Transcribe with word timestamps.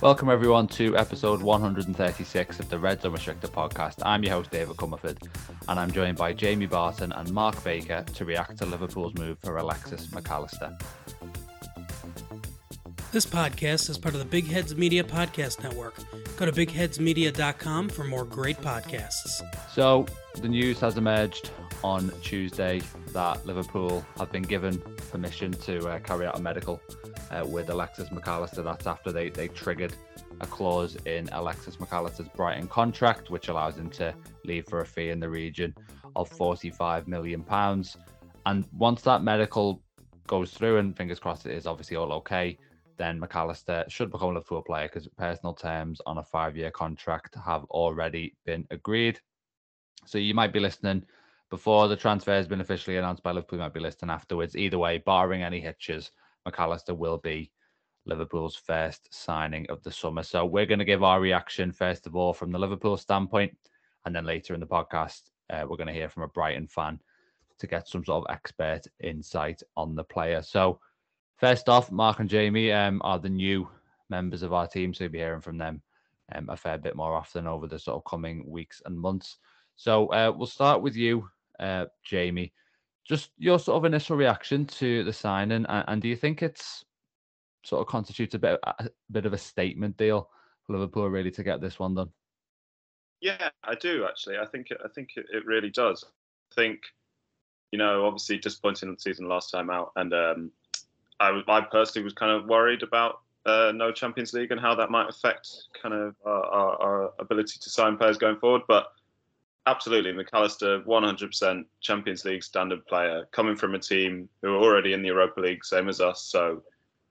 Welcome, 0.00 0.30
everyone, 0.30 0.68
to 0.68 0.96
episode 0.96 1.42
136 1.42 2.60
of 2.60 2.68
the 2.68 2.78
Reds 2.78 3.04
Unrestricted 3.04 3.50
podcast. 3.50 3.94
I'm 4.04 4.22
your 4.22 4.34
host, 4.34 4.52
David 4.52 4.76
Comerford, 4.76 5.20
and 5.66 5.80
I'm 5.80 5.90
joined 5.90 6.16
by 6.16 6.32
Jamie 6.32 6.66
Barton 6.66 7.10
and 7.10 7.32
Mark 7.32 7.64
Baker 7.64 8.04
to 8.14 8.24
react 8.24 8.58
to 8.58 8.66
Liverpool's 8.66 9.14
move 9.14 9.40
for 9.40 9.56
Alexis 9.56 10.12
Mac 10.14 10.30
Allister. 10.30 10.78
This 13.10 13.26
podcast 13.26 13.90
is 13.90 13.98
part 13.98 14.14
of 14.14 14.20
the 14.20 14.24
Big 14.24 14.46
Heads 14.46 14.76
Media 14.76 15.02
Podcast 15.02 15.64
Network. 15.64 15.96
Go 16.36 16.46
to 16.46 16.52
bigheadsmedia.com 16.52 17.88
for 17.88 18.04
more 18.04 18.24
great 18.24 18.58
podcasts. 18.58 19.42
So, 19.72 20.06
the 20.36 20.48
news 20.48 20.78
has 20.78 20.96
emerged 20.96 21.50
on 21.82 22.12
Tuesday 22.22 22.82
that 23.08 23.44
Liverpool 23.44 24.06
have 24.16 24.30
been 24.30 24.42
given 24.44 24.80
permission 25.10 25.50
to 25.50 25.88
uh, 25.88 25.98
carry 25.98 26.24
out 26.24 26.38
a 26.38 26.40
medical 26.40 26.80
uh, 27.30 27.44
with 27.46 27.70
Alexis 27.70 28.10
Mac 28.10 28.26
Allister. 28.28 28.62
That's 28.62 28.86
after 28.86 29.12
they, 29.12 29.30
they 29.30 29.48
triggered 29.48 29.94
a 30.40 30.46
clause 30.46 30.96
in 31.06 31.28
Alexis 31.32 31.80
Mac 31.80 31.92
Allister's 31.92 32.28
Brighton 32.28 32.68
contract, 32.68 33.30
which 33.30 33.48
allows 33.48 33.76
him 33.76 33.90
to 33.90 34.14
leave 34.44 34.66
for 34.66 34.80
a 34.80 34.86
fee 34.86 35.10
in 35.10 35.20
the 35.20 35.28
region 35.28 35.74
of 36.16 36.30
£45 36.30 37.06
million. 37.06 37.44
And 38.46 38.64
once 38.72 39.02
that 39.02 39.22
medical 39.22 39.82
goes 40.26 40.52
through, 40.52 40.78
and 40.78 40.96
fingers 40.96 41.18
crossed 41.18 41.46
it 41.46 41.54
is 41.54 41.66
obviously 41.66 41.96
all 41.96 42.12
okay, 42.12 42.58
then 42.96 43.18
Mac 43.20 43.34
Allister 43.34 43.84
should 43.88 44.10
become 44.10 44.30
a 44.30 44.32
Liverpool 44.34 44.62
player 44.62 44.88
because 44.88 45.08
personal 45.16 45.54
terms 45.54 46.00
on 46.06 46.18
a 46.18 46.22
five 46.22 46.56
year 46.56 46.70
contract 46.70 47.36
have 47.44 47.64
already 47.64 48.34
been 48.44 48.66
agreed. 48.70 49.20
So 50.06 50.18
you 50.18 50.34
might 50.34 50.52
be 50.52 50.60
listening 50.60 51.04
before 51.50 51.88
the 51.88 51.96
transfer 51.96 52.32
has 52.32 52.46
been 52.46 52.60
officially 52.60 52.96
announced 52.96 53.22
by 53.22 53.32
Liverpool, 53.32 53.58
you 53.58 53.64
might 53.64 53.72
be 53.72 53.80
listening 53.80 54.10
afterwards. 54.10 54.56
Either 54.56 54.78
way, 54.78 54.98
barring 54.98 55.42
any 55.42 55.60
hitches, 55.60 56.10
Mac 56.48 56.60
Allister 56.60 56.94
will 56.94 57.18
be 57.18 57.52
Liverpool's 58.06 58.56
first 58.56 59.12
signing 59.12 59.66
of 59.68 59.82
the 59.82 59.90
summer. 59.90 60.22
So 60.22 60.46
we're 60.46 60.64
going 60.64 60.78
to 60.78 60.84
give 60.86 61.02
our 61.02 61.20
reaction 61.20 61.72
first 61.72 62.06
of 62.06 62.16
all 62.16 62.32
from 62.32 62.50
the 62.50 62.58
Liverpool 62.58 62.96
standpoint, 62.96 63.54
and 64.06 64.16
then 64.16 64.24
later 64.24 64.54
in 64.54 64.60
the 64.60 64.66
podcast, 64.66 65.24
uh, 65.50 65.66
we're 65.68 65.76
going 65.76 65.88
to 65.88 65.92
hear 65.92 66.08
from 66.08 66.22
a 66.22 66.28
Brighton 66.28 66.66
fan 66.66 67.00
to 67.58 67.66
get 67.66 67.86
some 67.86 68.02
sort 68.02 68.24
of 68.24 68.34
expert 68.34 68.80
insight 69.00 69.62
on 69.76 69.94
the 69.94 70.04
player. 70.04 70.40
So 70.40 70.80
first 71.36 71.68
off, 71.68 71.92
Mark 71.92 72.20
and 72.20 72.30
Jamie 72.30 72.72
um, 72.72 73.02
are 73.04 73.18
the 73.18 73.28
new 73.28 73.68
members 74.08 74.40
of 74.40 74.54
our 74.54 74.66
team, 74.66 74.94
so 74.94 75.04
you'll 75.04 75.12
be 75.12 75.18
hearing 75.18 75.42
from 75.42 75.58
them 75.58 75.82
um, 76.34 76.48
a 76.48 76.56
fair 76.56 76.78
bit 76.78 76.96
more 76.96 77.14
often 77.14 77.46
over 77.46 77.66
the 77.66 77.78
sort 77.78 77.98
of 77.98 78.10
coming 78.10 78.42
weeks 78.48 78.80
and 78.86 78.98
months. 78.98 79.36
So 79.76 80.06
uh, 80.06 80.32
we'll 80.34 80.46
start 80.46 80.80
with 80.80 80.96
you, 80.96 81.28
uh, 81.60 81.84
Jamie. 82.02 82.54
Just 83.08 83.30
your 83.38 83.58
sort 83.58 83.76
of 83.76 83.84
initial 83.84 84.16
reaction 84.16 84.66
to 84.66 85.02
the 85.04 85.12
signing, 85.12 85.64
and, 85.66 85.84
and 85.88 86.02
do 86.02 86.08
you 86.08 86.16
think 86.16 86.42
it's 86.42 86.84
sort 87.64 87.80
of 87.80 87.86
constitutes 87.86 88.34
a 88.34 88.38
bit 88.38 88.60
a 88.62 88.88
bit 89.10 89.26
of 89.26 89.32
a 89.32 89.38
statement 89.38 89.96
deal 89.96 90.28
for 90.66 90.74
Liverpool 90.74 91.08
really 91.08 91.30
to 91.30 91.42
get 91.42 91.60
this 91.60 91.78
one 91.78 91.94
done? 91.94 92.10
Yeah, 93.20 93.48
I 93.64 93.74
do 93.74 94.06
actually. 94.06 94.38
I 94.38 94.46
think 94.46 94.68
I 94.84 94.88
think 94.88 95.10
it, 95.16 95.46
really 95.46 95.70
does. 95.70 96.04
I 96.04 96.54
think 96.54 96.80
you 97.72 97.78
know, 97.78 98.06
obviously 98.06 98.38
disappointing 98.38 98.94
the 98.94 99.00
season 99.00 99.28
last 99.28 99.50
time 99.50 99.70
out, 99.70 99.92
and 99.96 100.14
um, 100.14 100.50
I, 101.20 101.42
I 101.48 101.60
personally 101.62 102.04
was 102.04 102.14
kind 102.14 102.32
of 102.32 102.46
worried 102.46 102.82
about 102.82 103.20
uh, 103.44 103.72
no 103.74 103.92
Champions 103.92 104.32
League 104.32 104.52
and 104.52 104.60
how 104.60 104.74
that 104.74 104.90
might 104.90 105.08
affect 105.08 105.48
kind 105.80 105.94
of 105.94 106.14
our, 106.24 106.44
our, 106.44 106.82
our, 106.82 107.12
ability 107.18 107.58
to 107.60 107.70
sign 107.70 107.96
players 107.96 108.18
going 108.18 108.36
forward. 108.36 108.62
But 108.68 108.88
absolutely, 109.68 110.12
Mac 110.12 110.28
Allister, 110.32 110.80
100% 110.80 111.64
Champions 111.80 112.24
League 112.24 112.42
standard 112.42 112.84
player, 112.86 113.28
coming 113.32 113.54
from 113.54 113.74
a 113.74 113.78
team 113.78 114.28
who 114.42 114.54
are 114.54 114.62
already 114.62 114.94
in 114.94 115.02
the 115.02 115.08
Europa 115.08 115.40
League, 115.40 115.64
same 115.64 115.88
as 115.88 116.00
us. 116.00 116.22
So 116.22 116.62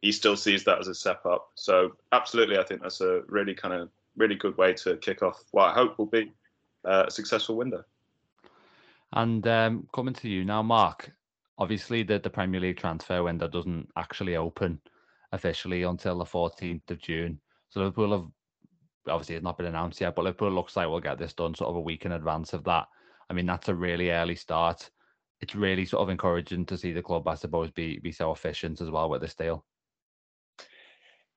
he 0.01 0.11
still 0.11 0.35
sees 0.35 0.63
that 0.63 0.79
as 0.79 0.87
a 0.87 0.95
step 0.95 1.25
up. 1.25 1.49
So 1.55 1.93
absolutely, 2.11 2.57
I 2.57 2.63
think 2.63 2.81
that's 2.81 3.01
a 3.01 3.21
really 3.27 3.53
kind 3.53 3.73
of 3.73 3.89
really 4.15 4.35
good 4.35 4.57
way 4.57 4.73
to 4.73 4.97
kick 4.97 5.21
off 5.21 5.43
what 5.51 5.69
I 5.69 5.73
hope 5.73 5.97
will 5.97 6.07
be 6.07 6.31
uh, 6.83 7.05
a 7.07 7.11
successful 7.11 7.55
window. 7.55 7.83
And 9.13 9.45
um, 9.47 9.87
coming 9.93 10.15
to 10.15 10.29
you 10.29 10.43
now, 10.43 10.63
Mark. 10.63 11.11
Obviously, 11.59 12.03
the, 12.03 12.19
the 12.19 12.29
Premier 12.29 12.59
League 12.59 12.77
transfer 12.77 13.23
window 13.23 13.47
doesn't 13.47 13.87
actually 13.95 14.35
open 14.35 14.79
officially 15.31 15.83
until 15.83 16.17
the 16.19 16.25
14th 16.25 16.89
of 16.91 16.99
June. 16.99 17.39
So 17.69 17.79
Liverpool 17.79 18.11
have 18.11 18.27
obviously 19.09 19.35
it's 19.35 19.43
not 19.43 19.57
been 19.57 19.67
announced 19.67 20.01
yet, 20.01 20.15
but 20.15 20.25
Liverpool 20.25 20.51
looks 20.51 20.75
like 20.75 20.87
we'll 20.87 20.99
get 20.99 21.17
this 21.17 21.33
done 21.33 21.55
sort 21.55 21.69
of 21.69 21.75
a 21.75 21.81
week 21.81 22.05
in 22.05 22.11
advance 22.11 22.53
of 22.53 22.63
that. 22.65 22.87
I 23.29 23.33
mean, 23.33 23.45
that's 23.45 23.69
a 23.69 23.75
really 23.75 24.11
early 24.11 24.35
start. 24.35 24.89
It's 25.41 25.55
really 25.55 25.85
sort 25.85 26.03
of 26.03 26.09
encouraging 26.09 26.65
to 26.67 26.77
see 26.77 26.93
the 26.93 27.01
club, 27.01 27.27
I 27.27 27.35
suppose, 27.35 27.71
be 27.71 27.99
be 27.99 28.11
so 28.11 28.31
efficient 28.31 28.81
as 28.81 28.89
well 28.89 29.09
with 29.09 29.21
this 29.21 29.35
deal. 29.35 29.65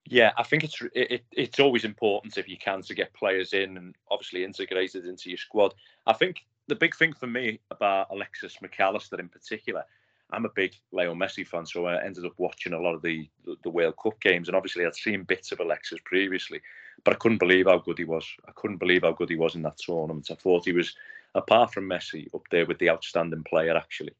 Yeah, 0.06 0.32
I 0.36 0.42
think 0.42 0.64
it's 0.64 0.80
it, 0.94 1.24
it's 1.32 1.60
always 1.60 1.84
important 1.84 2.38
if 2.38 2.48
you 2.48 2.56
can 2.56 2.82
to 2.82 2.94
get 2.94 3.12
players 3.12 3.52
in 3.52 3.76
and 3.76 3.94
obviously 4.10 4.44
integrated 4.44 5.06
into 5.06 5.28
your 5.28 5.38
squad. 5.38 5.74
I 6.06 6.14
think 6.14 6.46
the 6.68 6.74
big 6.74 6.96
thing 6.96 7.12
for 7.12 7.26
me 7.26 7.60
about 7.70 8.08
Alexis 8.10 8.62
Mac 8.62 8.80
Allister 8.80 9.20
in 9.20 9.28
particular, 9.28 9.84
I'm 10.32 10.46
a 10.46 10.50
big 10.54 10.74
Leo 10.92 11.14
Messi 11.14 11.46
fan, 11.46 11.66
so 11.66 11.86
I 11.86 12.02
ended 12.02 12.24
up 12.24 12.32
watching 12.38 12.72
a 12.72 12.80
lot 12.80 12.94
of 12.94 13.02
the 13.02 13.28
the 13.62 13.70
World 13.70 13.94
Cup 14.02 14.18
games, 14.20 14.48
and 14.48 14.56
obviously 14.56 14.86
I'd 14.86 14.94
seen 14.94 15.24
bits 15.24 15.52
of 15.52 15.60
Alexis 15.60 16.00
previously, 16.04 16.60
but 17.04 17.14
I 17.14 17.16
couldn't 17.18 17.38
believe 17.38 17.66
how 17.66 17.78
good 17.78 17.98
he 17.98 18.04
was. 18.04 18.26
I 18.46 18.52
couldn't 18.52 18.78
believe 18.78 19.02
how 19.02 19.12
good 19.12 19.30
he 19.30 19.36
was 19.36 19.54
in 19.54 19.62
that 19.62 19.78
tournament. 19.78 20.28
I 20.30 20.34
thought 20.34 20.64
he 20.64 20.72
was, 20.72 20.94
apart 21.34 21.72
from 21.72 21.88
Messi, 21.88 22.32
up 22.34 22.42
there 22.50 22.66
with 22.66 22.78
the 22.78 22.90
outstanding 22.90 23.44
player. 23.44 23.76
Actually, 23.76 24.14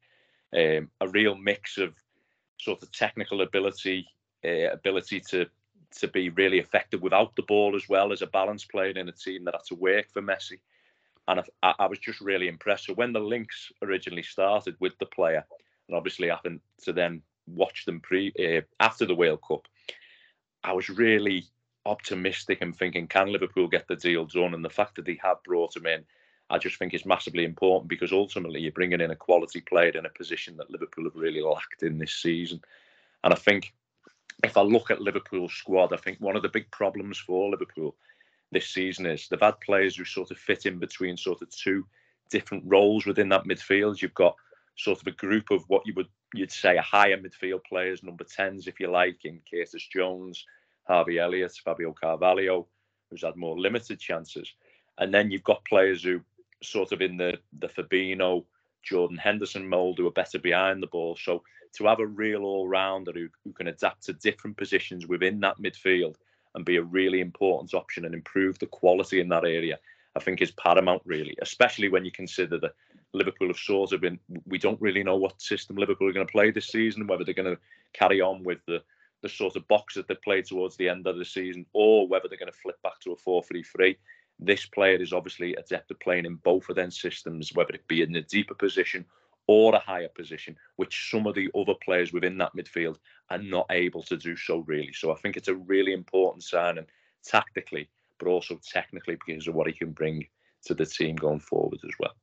um, 0.55 0.89
a 0.99 1.07
real 1.07 1.35
mix 1.35 1.77
of 1.77 1.93
sort 2.59 2.81
of 2.83 2.91
technical 2.91 3.41
ability, 3.41 4.07
uh, 4.45 4.71
ability 4.71 5.19
to 5.31 5.47
to 5.99 6.07
be 6.07 6.29
really 6.29 6.57
effective 6.57 7.01
without 7.01 7.35
the 7.35 7.41
ball 7.43 7.75
as 7.75 7.89
well 7.89 8.13
as 8.13 8.21
a 8.21 8.27
balanced 8.27 8.69
player 8.71 8.91
in 8.91 9.09
a 9.09 9.11
team 9.11 9.43
that 9.43 9.53
had 9.53 9.63
to 9.65 9.75
work 9.75 10.09
for 10.09 10.21
Messi. 10.21 10.57
And 11.27 11.41
I, 11.61 11.73
I 11.79 11.85
was 11.85 11.99
just 11.99 12.21
really 12.21 12.47
impressed. 12.47 12.85
So 12.85 12.93
when 12.93 13.11
the 13.11 13.19
links 13.19 13.71
originally 13.81 14.23
started 14.23 14.75
with 14.79 14.97
the 14.99 15.05
player, 15.05 15.45
and 15.87 15.97
obviously 15.97 16.29
happened 16.29 16.61
to 16.83 16.93
then 16.93 17.21
watch 17.45 17.83
them 17.85 17.99
pre 17.99 18.31
uh, 18.39 18.61
after 18.79 19.05
the 19.05 19.15
World 19.15 19.41
Cup, 19.45 19.67
I 20.63 20.73
was 20.73 20.89
really 20.89 21.45
optimistic 21.85 22.59
and 22.61 22.75
thinking, 22.75 23.07
can 23.07 23.31
Liverpool 23.31 23.67
get 23.67 23.87
the 23.87 23.95
deal 23.95 24.25
done? 24.25 24.53
And 24.53 24.63
the 24.63 24.69
fact 24.69 24.95
that 24.95 25.05
they 25.05 25.19
have 25.23 25.43
brought 25.43 25.75
him 25.75 25.85
in, 25.85 26.03
I 26.49 26.57
just 26.57 26.77
think 26.77 26.93
is 26.93 27.05
massively 27.05 27.45
important 27.45 27.89
because 27.89 28.11
ultimately 28.11 28.59
you're 28.59 28.71
bringing 28.71 29.01
in 29.01 29.11
a 29.11 29.15
quality 29.15 29.61
player 29.61 29.89
in 29.89 30.05
a 30.05 30.09
position 30.09 30.57
that 30.57 30.69
Liverpool 30.69 31.05
have 31.05 31.15
really 31.15 31.41
lacked 31.41 31.83
in 31.83 31.97
this 31.97 32.13
season. 32.13 32.61
And 33.23 33.33
I 33.33 33.37
think 33.37 33.73
if 34.43 34.57
I 34.57 34.61
look 34.61 34.91
at 34.91 35.01
Liverpool's 35.01 35.53
squad, 35.53 35.93
I 35.93 35.97
think 35.97 36.19
one 36.19 36.35
of 36.35 36.41
the 36.41 36.49
big 36.49 36.69
problems 36.71 37.17
for 37.17 37.49
Liverpool 37.49 37.95
this 38.51 38.67
season 38.67 39.05
is 39.05 39.27
they've 39.27 39.39
had 39.39 39.59
players 39.61 39.95
who 39.95 40.03
sort 40.03 40.31
of 40.31 40.37
fit 40.37 40.65
in 40.65 40.77
between 40.77 41.15
sort 41.15 41.41
of 41.41 41.49
two 41.49 41.85
different 42.29 42.63
roles 42.67 43.05
within 43.05 43.29
that 43.29 43.45
midfield. 43.45 44.01
You've 44.01 44.13
got 44.13 44.35
sort 44.77 44.99
of 44.99 45.07
a 45.07 45.11
group 45.11 45.51
of 45.51 45.63
what 45.67 45.85
you 45.85 45.93
would 45.95 46.07
you'd 46.33 46.51
say 46.51 46.77
a 46.77 46.81
higher 46.81 47.17
midfield 47.17 47.63
players, 47.65 48.03
number 48.03 48.23
tens 48.23 48.67
if 48.67 48.79
you 48.79 48.89
like, 48.89 49.25
in 49.25 49.41
Curtis 49.49 49.87
Jones, 49.87 50.45
Harvey 50.83 51.19
Elliott, 51.19 51.53
Fabio 51.63 51.93
Carvalho, 51.93 52.67
who's 53.09 53.23
had 53.23 53.35
more 53.35 53.59
limited 53.59 53.99
chances, 53.99 54.51
and 54.97 55.13
then 55.13 55.31
you've 55.31 55.43
got 55.43 55.65
players 55.65 56.03
who 56.03 56.21
sort 56.63 56.91
of 56.91 57.01
in 57.01 57.17
the 57.17 57.39
the 57.59 57.67
Fabinho, 57.67 58.45
Jordan 58.83 59.17
Henderson 59.17 59.67
mould 59.67 59.97
who 59.97 60.07
are 60.07 60.11
better 60.11 60.39
behind 60.39 60.81
the 60.81 60.87
ball. 60.87 61.15
So 61.15 61.43
to 61.73 61.85
have 61.85 61.99
a 61.99 62.05
real 62.05 62.43
all 62.43 62.67
rounder 62.67 63.11
who, 63.13 63.29
who 63.43 63.53
can 63.53 63.67
adapt 63.67 64.03
to 64.03 64.13
different 64.13 64.57
positions 64.57 65.07
within 65.07 65.39
that 65.39 65.57
midfield 65.57 66.15
and 66.55 66.65
be 66.65 66.77
a 66.77 66.83
really 66.83 67.21
important 67.21 67.73
option 67.73 68.05
and 68.05 68.13
improve 68.13 68.59
the 68.59 68.65
quality 68.65 69.21
in 69.21 69.29
that 69.29 69.45
area, 69.45 69.79
I 70.15 70.19
think 70.19 70.41
is 70.41 70.51
paramount, 70.51 71.01
really, 71.05 71.37
especially 71.41 71.87
when 71.87 72.03
you 72.03 72.11
consider 72.11 72.59
that 72.59 72.75
Liverpool 73.13 73.47
have 73.47 73.57
sort 73.57 73.93
of 73.93 74.01
been, 74.01 74.19
we 74.45 74.57
don't 74.57 74.81
really 74.81 75.03
know 75.03 75.15
what 75.15 75.41
system 75.41 75.77
Liverpool 75.77 76.09
are 76.09 76.13
going 76.13 76.27
to 76.27 76.31
play 76.31 76.51
this 76.51 76.67
season, 76.67 77.07
whether 77.07 77.23
they're 77.23 77.33
going 77.33 77.55
to 77.55 77.61
carry 77.93 78.19
on 78.19 78.43
with 78.43 78.59
the, 78.67 78.81
the 79.21 79.29
sort 79.29 79.55
of 79.55 79.67
box 79.67 79.95
that 79.95 80.07
they 80.07 80.15
played 80.15 80.45
towards 80.45 80.75
the 80.75 80.89
end 80.89 81.07
of 81.07 81.17
the 81.17 81.25
season 81.25 81.65
or 81.73 82.07
whether 82.07 82.27
they're 82.27 82.37
going 82.37 82.51
to 82.51 82.57
flip 82.57 82.81
back 82.81 82.99
to 83.01 83.11
a 83.11 83.15
4 83.15 83.43
3 83.43 83.63
3. 83.63 83.97
This 84.39 84.65
player 84.65 84.95
is 84.95 85.13
obviously 85.13 85.53
adept 85.55 85.91
at 85.91 85.99
playing 85.99 86.25
in 86.25 86.35
both 86.35 86.69
of 86.69 86.75
them 86.75 86.89
systems, 86.89 87.53
whether 87.53 87.73
it 87.73 87.87
be 87.87 88.01
in 88.01 88.15
a 88.15 88.21
deeper 88.21 88.55
position 88.55 89.05
or 89.47 89.75
a 89.75 89.79
higher 89.79 90.09
position, 90.09 90.55
which 90.77 91.09
some 91.11 91.27
of 91.27 91.35
the 91.35 91.49
other 91.55 91.73
players 91.83 92.13
within 92.13 92.37
that 92.37 92.55
midfield 92.55 92.97
are 93.29 93.37
not 93.37 93.65
able 93.69 94.01
to 94.03 94.17
do 94.17 94.35
so 94.35 94.59
really. 94.59 94.93
So 94.93 95.11
I 95.11 95.15
think 95.15 95.37
it's 95.37 95.47
a 95.47 95.55
really 95.55 95.93
important 95.93 96.43
signing 96.43 96.85
tactically, 97.23 97.89
but 98.17 98.27
also 98.27 98.59
technically 98.71 99.17
because 99.25 99.47
of 99.47 99.55
what 99.55 99.67
he 99.67 99.73
can 99.73 99.91
bring 99.91 100.25
to 100.65 100.73
the 100.73 100.85
team 100.85 101.15
going 101.15 101.39
forward 101.39 101.79
as 101.83 101.91
well. 101.99 102.13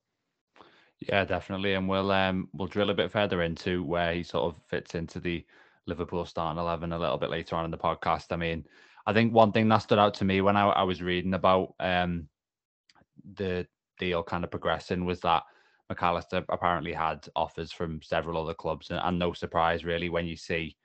Yeah, 1.01 1.25
definitely, 1.25 1.75
and 1.75 1.89
we'll 1.89 2.11
um 2.11 2.49
we'll 2.53 2.67
drill 2.67 2.91
a 2.91 2.95
bit 2.95 3.13
further 3.13 3.43
into 3.43 3.85
where 3.85 4.13
he 4.15 4.23
sort 4.23 4.53
of 4.53 4.61
fits 4.67 4.95
into 4.95 5.21
the 5.21 5.45
Liverpool 5.89 6.25
starting 6.25 6.61
eleven 6.61 6.93
a 6.93 6.99
little 6.99 7.19
bit 7.19 7.31
later 7.31 7.57
on 7.57 7.65
in 7.65 7.71
the 7.71 7.79
podcast. 7.79 8.27
I 8.31 8.37
mean, 8.37 8.65
I 9.07 9.13
think 9.13 9.33
one 9.33 9.53
thing 9.53 9.69
that 9.69 9.79
stood 9.79 9.99
out 9.99 10.15
to 10.15 10.25
me 10.25 10.41
when 10.41 10.57
I, 10.57 10.69
I 10.69 10.83
was 10.83 11.03
reading 11.03 11.35
about 11.35 11.75
um 11.81 12.29
the 13.35 13.67
deal 13.99 14.23
kind 14.23 14.45
of 14.45 14.51
progressing 14.51 15.05
was 15.05 15.21
that 15.21 15.43
Mac 15.89 16.03
Allister 16.03 16.45
apparently 16.49 16.93
had 16.93 17.27
offers 17.35 17.73
from 17.73 18.01
several 18.03 18.41
other 18.41 18.55
clubs, 18.55 18.91
and, 18.91 19.01
and 19.03 19.19
no 19.19 19.33
surprise 19.33 19.85
really 19.85 20.09
when 20.09 20.27
you 20.27 20.37
see 20.37 20.77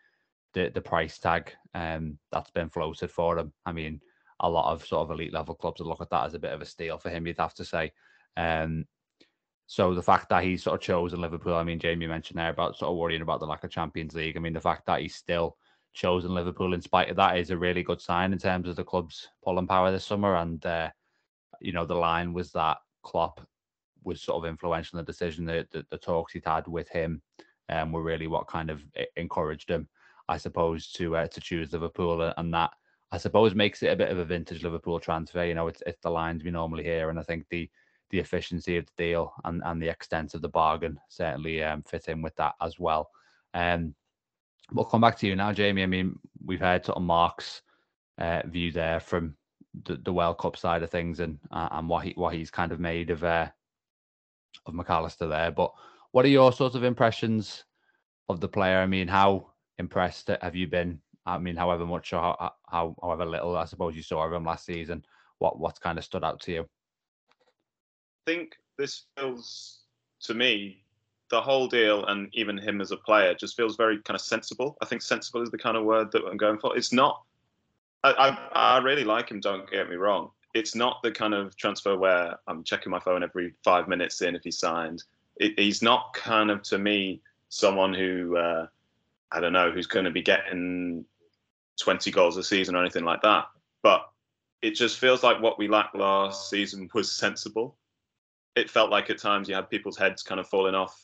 the 0.54 0.72
the 0.74 0.82
price 0.82 1.20
tag 1.20 1.52
um, 1.76 2.18
that's 2.32 2.52
been 2.52 2.70
floated 2.70 3.12
for 3.12 3.38
him. 3.38 3.54
I 3.66 3.72
mean, 3.74 4.02
a 4.40 4.50
lot 4.50 4.72
of 4.72 4.86
sort 4.86 5.04
of 5.04 5.12
elite 5.12 5.34
level 5.34 5.56
clubs 5.56 5.80
would 5.80 5.88
look 5.88 6.02
at 6.02 6.10
that 6.10 6.26
as 6.26 6.34
a 6.34 6.40
bit 6.40 6.54
of 6.54 6.62
a 6.62 6.66
steal 6.66 6.98
for 6.98 7.10
him. 7.10 7.28
You'd 7.28 7.38
have 7.38 7.56
to 7.56 7.66
say. 7.66 7.92
Um, 8.38 8.86
so 9.68 9.94
the 9.94 10.04
fact 10.04 10.30
that 10.30 10.44
he's 10.44 10.64
sort 10.64 10.76
of 10.76 10.82
chosen 10.82 11.22
Liverpool, 11.22 11.56
I 11.56 11.64
mean, 11.64 11.80
Jamie 11.80 12.08
mentioned 12.08 12.38
there 12.38 12.50
about 12.50 12.78
sort 12.78 12.92
of 12.92 12.98
worrying 12.98 13.22
about 13.22 13.40
the 13.40 13.46
lack 13.46 13.64
of 13.64 13.72
Champions 13.72 14.14
League. 14.14 14.38
I 14.38 14.40
mean, 14.40 14.54
the 14.54 14.62
fact 14.62 14.86
that 14.86 15.02
he's 15.02 15.16
still 15.16 15.58
chosen 15.94 16.34
Liverpool 16.34 16.74
in 16.74 16.82
spite 16.82 17.10
of 17.10 17.16
that 17.16 17.38
is 17.38 17.50
a 17.50 17.58
really 17.58 17.84
good 17.84 18.02
sign 18.02 18.34
in 18.34 18.40
terms 18.40 18.68
of 18.68 18.76
the 18.76 18.84
club's 18.84 19.30
pulling 19.44 19.68
power 19.68 19.92
this 19.92 20.06
summer. 20.06 20.36
And 20.36 20.66
uh, 20.66 20.90
you 21.62 21.72
know, 21.72 21.86
the 21.86 21.96
line 21.96 22.34
was 22.34 22.52
that 22.52 22.78
Klopp 23.04 23.42
was 24.04 24.22
sort 24.22 24.44
of 24.44 24.50
influential 24.50 25.00
in 25.00 25.06
the 25.06 25.12
decision. 25.12 25.46
The, 25.46 25.68
the, 25.72 25.86
the 25.90 25.98
talks 25.98 26.34
he'd 26.34 26.46
had 26.46 26.68
with 26.68 26.90
him 26.90 27.22
um, 27.70 27.92
were 27.92 28.04
really 28.04 28.28
what 28.28 28.48
kind 28.48 28.70
of 28.70 28.84
encouraged 29.16 29.70
him, 29.70 29.88
I 30.28 30.38
suppose, 30.38 30.92
to 30.94 31.16
uh, 31.16 31.28
to 31.28 31.42
choose 31.42 31.72
Liverpool, 31.72 32.34
and 32.36 32.54
that 32.54 32.72
I 33.12 33.18
suppose 33.18 33.56
makes 33.56 33.82
it 33.84 33.92
a 33.92 33.96
bit 33.96 34.10
of 34.10 34.18
a 34.18 34.26
vintage 34.26 34.64
Liverpool 34.64 35.00
transfer. 35.00 35.46
You 35.46 35.56
know, 35.56 35.68
it's 35.68 35.82
it's 35.86 36.02
the 36.02 36.10
lines 36.10 36.44
we 36.44 36.52
normally 36.52 36.84
hear, 36.84 37.10
and 37.10 37.20
I 37.20 37.24
think 37.24 37.46
the 37.50 37.70
the 38.14 38.20
efficiency 38.20 38.78
of 38.78 38.86
the 38.86 39.04
deal 39.04 39.34
and, 39.44 39.64
and 39.66 39.82
the 39.82 39.90
extent 39.90 40.36
of 40.36 40.44
the 40.44 40.48
bargain 40.48 41.00
certainly 41.10 41.64
um, 41.64 41.82
fit 41.82 42.08
in 42.10 42.22
with 42.22 42.36
that 42.36 42.54
as 42.62 42.78
well. 42.80 43.10
Um, 43.56 43.96
we'll 44.72 44.86
come 44.86 45.02
back 45.02 45.18
to 45.18 45.28
you 45.28 45.36
now, 45.36 45.52
Jamie. 45.52 45.82
I 45.82 45.88
mean, 45.88 46.20
we've 46.46 46.60
heard 46.60 46.86
sort 46.86 46.98
of 46.98 47.02
Mark's 47.02 47.64
uh, 48.20 48.44
view 48.46 48.72
there 48.72 49.00
from 49.00 49.36
the, 49.86 49.96
the 49.96 50.14
World 50.14 50.38
Cup 50.38 50.56
side 50.56 50.84
of 50.84 50.92
things 50.92 51.22
and 51.22 51.40
uh, 51.50 51.70
and 51.72 51.90
what 51.90 52.06
he 52.06 52.12
what 52.12 52.36
he's 52.36 52.52
kind 52.52 52.72
of 52.72 52.80
made 52.80 53.10
of 53.10 53.24
uh, 53.24 53.48
of 54.68 54.76
Mac 54.76 54.92
Allister 54.92 55.26
there. 55.26 55.50
But 55.50 55.74
what 56.12 56.24
are 56.24 56.30
your 56.30 56.54
sort 56.54 56.76
of 56.76 56.84
impressions 56.84 57.64
of 58.30 58.40
the 58.40 58.48
player? 58.48 58.78
I 58.78 58.86
mean, 58.86 59.08
how 59.08 59.48
impressed 59.80 60.30
have 60.40 60.56
you 60.56 60.68
been? 60.68 61.00
I 61.26 61.40
mean, 61.40 61.56
however 61.56 61.88
much 61.88 62.14
or 62.14 62.20
how, 62.20 62.54
how 62.70 62.96
however 63.02 63.26
little 63.26 63.58
I 63.58 63.66
suppose 63.66 63.96
you 63.96 64.04
saw 64.04 64.24
of 64.24 64.34
him 64.34 64.46
last 64.46 64.68
season. 64.68 65.04
What 65.40 65.58
what's 65.58 65.80
kind 65.80 65.98
of 65.98 66.04
stood 66.04 66.24
out 66.24 66.42
to 66.42 66.52
you? 66.52 66.70
Think 68.26 68.56
this 68.78 69.04
feels 69.18 69.80
to 70.22 70.34
me 70.34 70.84
the 71.30 71.42
whole 71.42 71.68
deal 71.68 72.06
and 72.06 72.30
even 72.34 72.58
him 72.58 72.80
as 72.82 72.92
a 72.92 72.98
player 72.98 73.34
just 73.34 73.58
feels 73.58 73.76
very 73.76 74.00
kind 74.04 74.16
of 74.16 74.22
sensible. 74.22 74.78
I 74.82 74.86
think 74.86 75.02
sensible 75.02 75.42
is 75.42 75.50
the 75.50 75.58
kind 75.58 75.76
of 75.76 75.84
word 75.84 76.12
that 76.12 76.24
I'm 76.26 76.38
going 76.38 76.60
for. 76.60 76.78
It's 76.78 76.94
not. 76.94 77.24
I, 78.04 78.12
I, 78.12 78.76
I 78.76 78.78
really 78.80 79.04
like 79.04 79.30
him. 79.30 79.40
Don't 79.40 79.70
get 79.70 79.90
me 79.90 79.96
wrong. 79.96 80.30
It's 80.54 80.76
not 80.76 81.02
the 81.02 81.12
kind 81.12 81.34
of 81.34 81.56
transfer 81.58 81.98
where 81.98 82.38
I'm 82.48 82.64
checking 82.64 82.92
my 82.92 83.00
phone 83.00 83.24
every 83.24 83.54
five 83.64 83.88
minutes 83.88 84.22
in 84.22 84.36
if 84.36 84.44
he 84.44 84.52
signed. 84.52 85.04
It, 85.38 85.60
he's 85.60 85.82
not 85.82 86.14
kind 86.14 86.52
of 86.52 86.62
to 86.64 86.78
me 86.78 87.22
someone 87.50 87.94
who 87.94 88.38
uh, 88.38 88.68
I 89.32 89.40
don't 89.40 89.54
know 89.54 89.72
who's 89.72 89.88
going 89.88 90.06
to 90.06 90.12
be 90.12 90.22
getting 90.22 91.06
20 91.82 92.12
goals 92.12 92.38
a 92.38 92.44
season 92.44 92.76
or 92.76 92.82
anything 92.82 93.06
like 93.06 93.24
that. 93.24 93.46
But 93.82 94.08
it 94.62 94.72
just 94.72 95.00
feels 95.00 95.24
like 95.24 95.42
what 95.42 95.58
we 95.58 95.68
lacked 95.68 95.96
last 95.96 96.50
season 96.50 96.90
was 96.94 97.12
sensible 97.12 97.76
it 98.56 98.70
felt 98.70 98.92
like 98.92 99.10
at 99.10 99.20
times 99.20 99.50
you 99.50 99.56
had 99.56 99.70
people's 99.70 99.98
heads 99.98 100.24
kind 100.24 100.40
of 100.40 100.48
falling 100.48 100.76
off 100.76 101.00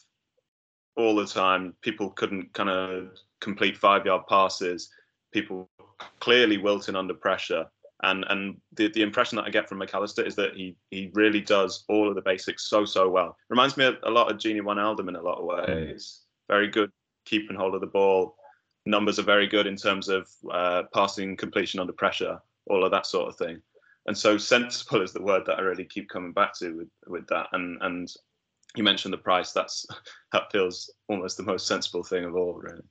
all 0.96 1.16
the 1.16 1.26
time. 1.26 1.74
People 1.82 2.12
couldn't 2.12 2.54
kind 2.54 2.70
of 2.70 3.10
complete 3.42 3.78
five 3.78 4.06
yard 4.06 4.24
passes. 4.28 4.90
People 5.32 5.70
clearly 6.20 6.58
wilting 6.58 6.96
under 6.96 7.14
pressure. 7.14 7.66
And 8.04 8.26
and 8.30 8.58
the, 8.74 8.90
the 8.90 9.02
impression 9.02 9.36
that 9.36 9.46
I 9.46 9.50
get 9.50 9.68
from 9.68 9.80
Mac 9.80 9.94
Allister 9.94 10.24
is 10.24 10.36
that 10.36 10.56
he 10.56 10.76
he 10.90 11.12
really 11.14 11.42
does 11.42 11.84
all 11.90 12.08
of 12.08 12.16
the 12.16 12.22
basics 12.22 12.70
so 12.70 12.86
so 12.86 13.10
well. 13.10 13.36
Reminds 13.50 13.76
me 13.76 13.92
a 14.04 14.10
lot 14.10 14.32
of 14.32 14.38
Gini 14.38 14.62
Wijnaldum 14.62 15.10
in 15.10 15.16
a 15.16 15.22
lot 15.22 15.40
of 15.40 15.46
ways. 15.46 16.22
Very 16.48 16.68
good 16.68 16.92
keeping 17.26 17.58
hold 17.58 17.76
of 17.76 17.82
the 17.82 17.88
ball. 17.88 18.36
Numbers 18.86 19.20
are 19.20 19.24
very 19.24 19.48
good 19.48 19.68
in 19.68 19.76
terms 19.76 20.08
of 20.08 20.30
uh, 20.50 20.84
passing 20.94 21.36
completion 21.36 21.82
under 21.82 21.92
pressure, 21.92 22.40
all 22.68 22.86
of 22.86 22.92
that 22.92 23.06
sort 23.06 23.28
of 23.28 23.36
thing 23.36 23.62
and 24.10 24.18
so 24.18 24.40
sensible 24.40 25.04
is 25.04 25.14
the 25.14 25.22
word 25.22 25.44
that 25.46 25.60
I 25.60 25.62
really 25.62 25.86
keep 25.86 26.10
coming 26.10 26.34
back 26.34 26.56
to 26.56 26.76
with 26.76 26.90
with 27.06 27.28
that. 27.28 27.48
And 27.54 27.78
and 27.82 28.12
you 28.76 28.84
mentioned 28.84 29.14
the 29.14 29.20
price. 29.20 29.52
That's 29.52 29.86
that 30.34 30.52
feels 30.52 30.92
almost 31.08 31.38
the 31.38 31.44
most 31.44 31.68
sensible 31.68 32.04
thing 32.04 32.26
of 32.26 32.36
all, 32.36 32.56
really. 32.56 32.82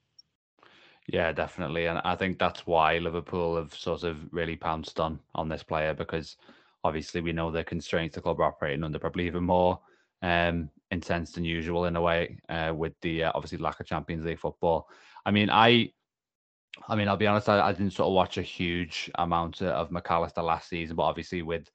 Yeah, 1.09 1.33
definitely, 1.33 1.87
and 1.87 2.01
I 2.05 2.15
think 2.15 2.39
that's 2.39 2.69
why 2.69 2.99
Liverpool 2.99 3.57
have 3.57 3.75
sort 3.75 4.05
of 4.05 4.33
really 4.33 4.55
pounced 4.55 5.01
on 5.01 5.19
on 5.35 5.49
this 5.49 5.65
player 5.65 5.93
because 5.93 6.37
obviously 6.85 7.21
we 7.21 7.33
know 7.33 7.51
the 7.51 7.65
constraints 7.65 8.15
the 8.15 8.21
club 8.21 8.39
are 8.39 8.45
operating 8.45 8.85
under, 8.85 9.01
probably 9.01 9.27
even 9.27 9.43
more 9.43 9.81
um, 10.23 10.71
intense 10.93 11.33
than 11.33 11.45
usual 11.45 11.87
in 11.87 11.97
a 11.97 12.01
way 12.01 12.39
uh, 12.49 12.73
with 12.73 12.93
the 13.03 13.25
uh, 13.25 13.33
obviously 13.35 13.59
lack 13.59 13.81
of 13.81 13.87
Champions 13.87 14.25
League 14.25 14.39
football. 14.39 14.89
I 15.27 15.33
mean, 15.33 15.51
I 15.51 15.91
I 16.87 16.97
mean, 16.97 17.09
I'll 17.09 17.17
be 17.17 17.27
honest, 17.27 17.49
I, 17.49 17.61
I, 17.61 17.73
didn't 17.73 17.93
sort 17.93 18.09
of 18.09 18.15
watch 18.15 18.39
a 18.39 18.43
huge 18.43 19.11
amount 19.17 19.63
of 19.63 19.91
Mac 19.91 20.11
Allister 20.11 20.43
last 20.43 20.69
season, 20.69 20.97
but 20.97 21.03
obviously 21.05 21.43
with 21.43 21.69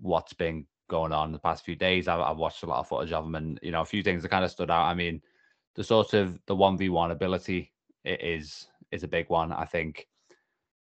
what's 0.00 0.32
been 0.32 0.66
going 0.88 1.12
on 1.12 1.32
the 1.32 1.38
past 1.38 1.64
few 1.64 1.76
days, 1.76 2.08
I've, 2.08 2.20
I've, 2.20 2.36
watched 2.36 2.62
a 2.62 2.66
lot 2.66 2.80
of 2.80 2.88
footage 2.88 3.12
of 3.12 3.24
him, 3.24 3.34
and 3.34 3.58
you 3.62 3.70
know, 3.70 3.82
a 3.82 3.86
few 3.86 4.02
things 4.02 4.22
that 4.22 4.30
kind 4.30 4.44
of 4.44 4.50
stood 4.50 4.70
out. 4.70 4.86
I 4.86 4.94
mean, 4.94 5.20
the 5.76 5.84
sort 5.84 6.14
of 6.14 6.38
the 6.46 6.56
one 6.56 6.76
v 6.76 6.88
one 6.88 7.10
ability 7.10 7.72
is 8.04 8.66
is 8.90 9.02
a 9.02 9.08
big 9.08 9.28
one. 9.28 9.52
I 9.52 9.64
think, 9.64 10.06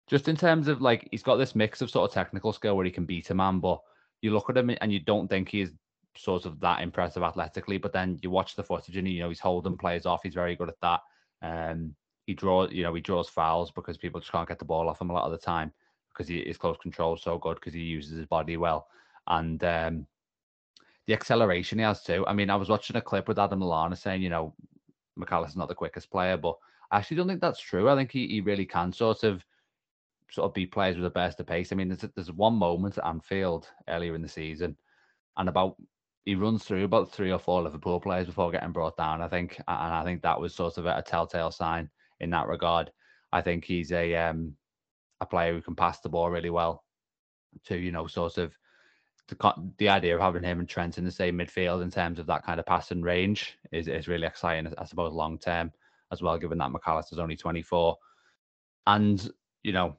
just 0.08 0.28
in 0.28 0.36
terms 0.36 0.68
of 0.68 0.80
like 0.80 1.08
he's 1.10 1.22
got 1.22 1.36
this 1.36 1.54
mix 1.54 1.80
of 1.80 1.90
sort 1.90 2.08
of 2.08 2.14
technical 2.14 2.52
skill 2.52 2.76
where 2.76 2.84
he 2.84 2.90
can 2.90 3.06
beat 3.06 3.30
a 3.30 3.34
man, 3.34 3.58
but 3.60 3.80
you 4.22 4.32
look 4.32 4.50
at 4.50 4.56
him 4.56 4.70
and 4.80 4.92
you 4.92 5.00
don't 5.00 5.28
think 5.28 5.48
he's 5.48 5.70
sort 6.16 6.46
of 6.46 6.58
that 6.60 6.80
impressive 6.80 7.22
athletically, 7.22 7.78
but 7.78 7.92
then 7.92 8.18
you 8.22 8.30
watch 8.30 8.56
the 8.56 8.62
footage 8.62 8.96
and 8.96 9.08
you 9.08 9.20
know 9.20 9.28
he's 9.28 9.40
holding 9.40 9.76
players 9.76 10.06
off. 10.06 10.20
He's 10.22 10.34
very 10.34 10.56
good 10.56 10.68
at 10.68 10.80
that. 10.82 11.00
Um, 11.42 11.94
he 12.28 12.34
draws, 12.34 12.70
you 12.70 12.82
know, 12.82 12.92
he 12.92 13.00
draws 13.00 13.26
fouls 13.26 13.70
because 13.70 13.96
people 13.96 14.20
just 14.20 14.30
can't 14.30 14.46
get 14.46 14.58
the 14.58 14.64
ball 14.66 14.90
off 14.90 15.00
him 15.00 15.08
a 15.08 15.14
lot 15.14 15.24
of 15.24 15.32
the 15.32 15.38
time 15.38 15.72
because 16.12 16.28
he, 16.28 16.44
his 16.44 16.58
close 16.58 16.76
control 16.76 17.14
is 17.14 17.22
so 17.22 17.38
good 17.38 17.54
because 17.54 17.72
he 17.72 17.80
uses 17.80 18.18
his 18.18 18.26
body 18.26 18.58
well. 18.58 18.86
And 19.28 19.64
um, 19.64 20.06
the 21.06 21.14
acceleration 21.14 21.78
he 21.78 21.84
has 21.86 22.02
too. 22.02 22.26
I 22.26 22.34
mean, 22.34 22.50
I 22.50 22.56
was 22.56 22.68
watching 22.68 22.96
a 22.96 23.00
clip 23.00 23.28
with 23.28 23.38
Adam 23.38 23.60
Lallana 23.60 23.96
saying, 23.96 24.20
you 24.20 24.28
know, 24.28 24.54
Mac 25.16 25.32
Allister's 25.32 25.56
not 25.56 25.68
the 25.68 25.74
quickest 25.74 26.10
player, 26.10 26.36
but 26.36 26.54
I 26.90 26.98
actually 26.98 27.16
don't 27.16 27.28
think 27.28 27.40
that's 27.40 27.60
true. 27.60 27.88
I 27.88 27.96
think 27.96 28.12
he, 28.12 28.28
he 28.28 28.42
really 28.42 28.66
can 28.66 28.92
sort 28.92 29.24
of 29.24 29.42
sort 30.30 30.44
of 30.44 30.52
beat 30.52 30.70
players 30.70 30.96
with 30.96 31.06
a 31.06 31.10
burst 31.10 31.40
of 31.40 31.46
pace. 31.46 31.72
I 31.72 31.76
mean, 31.76 31.88
there's 31.88 32.04
there's 32.14 32.30
one 32.30 32.56
moment 32.56 32.98
at 32.98 33.06
Anfield 33.06 33.68
earlier 33.88 34.14
in 34.14 34.20
the 34.20 34.28
season, 34.28 34.76
and 35.38 35.48
about 35.48 35.76
he 36.26 36.34
runs 36.34 36.62
through 36.62 36.84
about 36.84 37.10
three 37.10 37.32
or 37.32 37.38
four 37.38 37.62
Liverpool 37.62 38.00
players 38.00 38.26
before 38.26 38.50
getting 38.50 38.72
brought 38.72 38.98
down. 38.98 39.22
I 39.22 39.28
think, 39.28 39.56
and 39.66 39.94
I 39.94 40.04
think 40.04 40.20
that 40.20 40.38
was 40.38 40.54
sort 40.54 40.76
of 40.76 40.84
a, 40.84 40.98
a 40.98 41.02
telltale 41.02 41.50
sign 41.50 41.88
in 42.20 42.30
that 42.30 42.48
regard. 42.48 42.90
I 43.32 43.40
think 43.40 43.64
he's 43.64 43.92
a 43.92 44.14
um, 44.14 44.54
a 45.20 45.26
player 45.26 45.52
who 45.52 45.62
can 45.62 45.74
pass 45.74 46.00
the 46.00 46.08
ball 46.08 46.30
really 46.30 46.50
well. 46.50 46.84
To 47.66 47.76
you 47.76 47.92
know, 47.92 48.06
sort 48.06 48.38
of 48.38 48.54
the 49.28 49.54
the 49.78 49.88
idea 49.88 50.14
of 50.14 50.20
having 50.20 50.42
him 50.42 50.60
and 50.60 50.68
Trent 50.68 50.98
in 50.98 51.04
the 51.04 51.10
same 51.10 51.38
midfield 51.38 51.82
in 51.82 51.90
terms 51.90 52.18
of 52.18 52.26
that 52.26 52.44
kind 52.44 52.58
of 52.58 52.66
passing 52.66 53.02
range 53.02 53.58
is 53.72 53.88
is 53.88 54.08
really 54.08 54.26
exciting. 54.26 54.72
I 54.78 54.84
suppose 54.84 55.12
long 55.12 55.38
term 55.38 55.72
as 56.10 56.22
well, 56.22 56.38
given 56.38 56.58
that 56.58 56.72
Mac 56.72 56.82
Allister's 56.86 57.18
only 57.18 57.36
twenty 57.36 57.62
four, 57.62 57.96
and 58.86 59.30
you 59.62 59.72
know, 59.72 59.96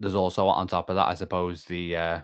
there's 0.00 0.14
also 0.14 0.46
on 0.46 0.68
top 0.68 0.90
of 0.90 0.96
that, 0.96 1.08
I 1.08 1.14
suppose 1.14 1.64
the 1.64 1.96
uh, 1.96 2.20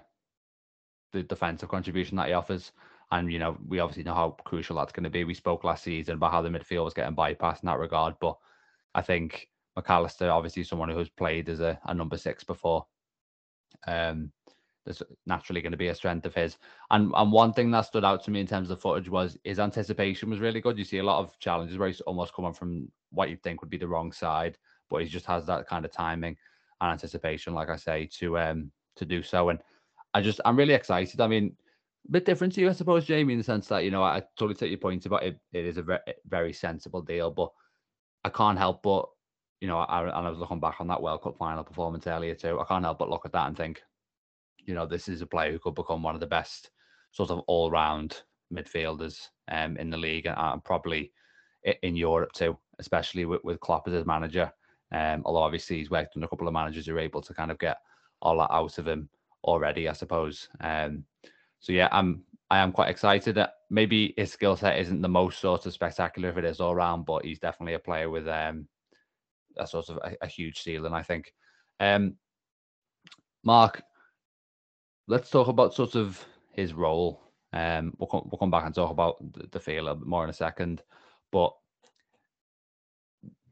the 1.12 1.22
defensive 1.22 1.68
contribution 1.68 2.16
that 2.16 2.28
he 2.28 2.32
offers. 2.32 2.72
And 3.12 3.32
you 3.32 3.40
know, 3.40 3.58
we 3.66 3.80
obviously 3.80 4.04
know 4.04 4.14
how 4.14 4.36
crucial 4.44 4.76
that's 4.76 4.92
going 4.92 5.04
to 5.04 5.10
be. 5.10 5.24
We 5.24 5.34
spoke 5.34 5.64
last 5.64 5.82
season 5.82 6.14
about 6.14 6.30
how 6.30 6.42
the 6.42 6.48
midfield 6.48 6.84
was 6.84 6.94
getting 6.94 7.16
bypassed 7.16 7.62
in 7.62 7.66
that 7.66 7.80
regard, 7.80 8.14
but 8.20 8.38
I 8.94 9.02
think 9.02 9.48
Mac 9.76 9.88
Allister, 9.88 10.30
obviously 10.30 10.64
someone 10.64 10.90
who's 10.90 11.08
played 11.08 11.48
as 11.48 11.60
a, 11.60 11.78
a 11.84 11.94
number 11.94 12.16
six 12.16 12.44
before, 12.44 12.86
um, 13.86 14.32
there's 14.84 15.02
naturally 15.26 15.60
going 15.60 15.72
to 15.72 15.78
be 15.78 15.88
a 15.88 15.94
strength 15.94 16.26
of 16.26 16.34
his. 16.34 16.56
And 16.90 17.12
and 17.14 17.30
one 17.32 17.52
thing 17.52 17.70
that 17.70 17.82
stood 17.82 18.04
out 18.04 18.24
to 18.24 18.30
me 18.30 18.40
in 18.40 18.46
terms 18.46 18.70
of 18.70 18.80
footage 18.80 19.08
was 19.08 19.36
his 19.44 19.58
anticipation 19.58 20.30
was 20.30 20.40
really 20.40 20.60
good. 20.60 20.78
You 20.78 20.84
see 20.84 20.98
a 20.98 21.04
lot 21.04 21.20
of 21.20 21.38
challenges 21.38 21.78
where 21.78 21.88
he's 21.88 22.00
almost 22.02 22.34
coming 22.34 22.52
from 22.52 22.90
what 23.10 23.28
you'd 23.28 23.42
think 23.42 23.60
would 23.60 23.70
be 23.70 23.76
the 23.76 23.88
wrong 23.88 24.12
side, 24.12 24.56
but 24.88 25.02
he 25.02 25.08
just 25.08 25.26
has 25.26 25.46
that 25.46 25.68
kind 25.68 25.84
of 25.84 25.92
timing 25.92 26.36
and 26.80 26.92
anticipation, 26.92 27.54
like 27.54 27.68
I 27.68 27.76
say, 27.76 28.08
to 28.18 28.38
um 28.38 28.70
to 28.96 29.04
do 29.04 29.22
so. 29.22 29.50
And 29.50 29.60
I 30.14 30.22
just 30.22 30.40
I'm 30.44 30.56
really 30.56 30.74
excited. 30.74 31.20
I 31.20 31.26
mean, 31.26 31.54
a 32.08 32.12
bit 32.12 32.24
different 32.24 32.54
to 32.54 32.60
you, 32.60 32.70
I 32.70 32.72
suppose, 32.72 33.04
Jamie, 33.04 33.34
in 33.34 33.38
the 33.38 33.44
sense 33.44 33.68
that 33.68 33.84
you 33.84 33.90
know 33.90 34.02
I 34.02 34.22
totally 34.36 34.54
take 34.54 34.70
your 34.70 34.78
point 34.78 35.06
about 35.06 35.22
it. 35.22 35.38
It 35.52 35.66
is 35.66 35.76
a 35.76 35.82
very, 35.82 36.00
very 36.26 36.52
sensible 36.52 37.02
deal, 37.02 37.30
but 37.30 37.50
I 38.24 38.28
can't 38.28 38.58
help 38.58 38.82
but, 38.82 39.08
you 39.60 39.68
know, 39.68 39.78
I, 39.78 40.02
and 40.02 40.26
I 40.26 40.30
was 40.30 40.38
looking 40.38 40.60
back 40.60 40.80
on 40.80 40.88
that 40.88 41.02
World 41.02 41.22
Cup 41.22 41.36
final 41.38 41.64
performance 41.64 42.06
earlier 42.06 42.34
too. 42.34 42.58
I 42.60 42.64
can't 42.64 42.84
help 42.84 42.98
but 42.98 43.10
look 43.10 43.26
at 43.26 43.32
that 43.32 43.46
and 43.46 43.56
think, 43.56 43.82
you 44.64 44.74
know, 44.74 44.86
this 44.86 45.08
is 45.08 45.22
a 45.22 45.26
player 45.26 45.52
who 45.52 45.58
could 45.58 45.74
become 45.74 46.02
one 46.02 46.14
of 46.14 46.20
the 46.20 46.26
best 46.26 46.70
sort 47.12 47.30
of 47.30 47.40
all 47.46 47.70
round 47.70 48.22
midfielders 48.52 49.28
um, 49.50 49.76
in 49.76 49.90
the 49.90 49.96
league 49.96 50.26
and, 50.26 50.64
probably 50.64 51.12
in 51.82 51.96
Europe 51.96 52.32
too, 52.32 52.56
especially 52.78 53.24
with, 53.24 53.42
with 53.44 53.60
Klopp 53.60 53.86
as 53.88 53.94
his 53.94 54.06
manager. 54.06 54.52
Um, 54.92 55.22
although 55.24 55.42
obviously 55.42 55.78
he's 55.78 55.90
worked 55.90 56.16
on 56.16 56.24
a 56.24 56.28
couple 56.28 56.48
of 56.48 56.54
managers 56.54 56.86
who 56.86 56.94
are 56.94 57.00
able 57.00 57.22
to 57.22 57.34
kind 57.34 57.50
of 57.50 57.58
get 57.58 57.78
all 58.22 58.38
that 58.38 58.52
out 58.52 58.78
of 58.78 58.88
him 58.88 59.08
already, 59.44 59.88
I 59.88 59.92
suppose. 59.92 60.48
Um, 60.60 61.04
so 61.60 61.72
yeah, 61.72 61.88
I'm 61.92 62.22
I 62.50 62.58
am 62.58 62.72
quite 62.72 62.90
excited 62.90 63.36
that 63.36 63.54
maybe 63.70 64.12
his 64.16 64.32
skill 64.32 64.56
set 64.56 64.78
isn't 64.80 65.00
the 65.00 65.08
most 65.08 65.40
sort 65.40 65.66
of 65.66 65.72
spectacular 65.72 66.30
if 66.30 66.36
it 66.36 66.44
is 66.44 66.60
all 66.60 66.74
round, 66.74 67.06
but 67.06 67.24
he's 67.24 67.38
definitely 67.38 67.74
a 67.74 67.78
player 67.78 68.10
with 68.10 68.26
um, 68.26 68.66
a 69.56 69.66
sort 69.66 69.88
of 69.88 69.98
a, 69.98 70.16
a 70.22 70.26
huge 70.26 70.60
ceiling, 70.60 70.92
I 70.92 71.02
think. 71.02 71.32
Um, 71.78 72.16
Mark, 73.44 73.82
let's 75.06 75.30
talk 75.30 75.46
about 75.46 75.74
sort 75.74 75.94
of 75.94 76.24
his 76.52 76.74
role. 76.74 77.22
Um, 77.52 77.94
we'll 77.98 78.08
come, 78.08 78.28
we'll 78.30 78.38
come 78.38 78.50
back 78.50 78.66
and 78.66 78.74
talk 78.74 78.90
about 78.90 79.32
the, 79.32 79.46
the 79.52 79.60
feel 79.60 79.88
a 79.88 79.94
bit 79.94 80.06
more 80.06 80.24
in 80.24 80.30
a 80.30 80.34
second, 80.34 80.82
but 81.30 81.52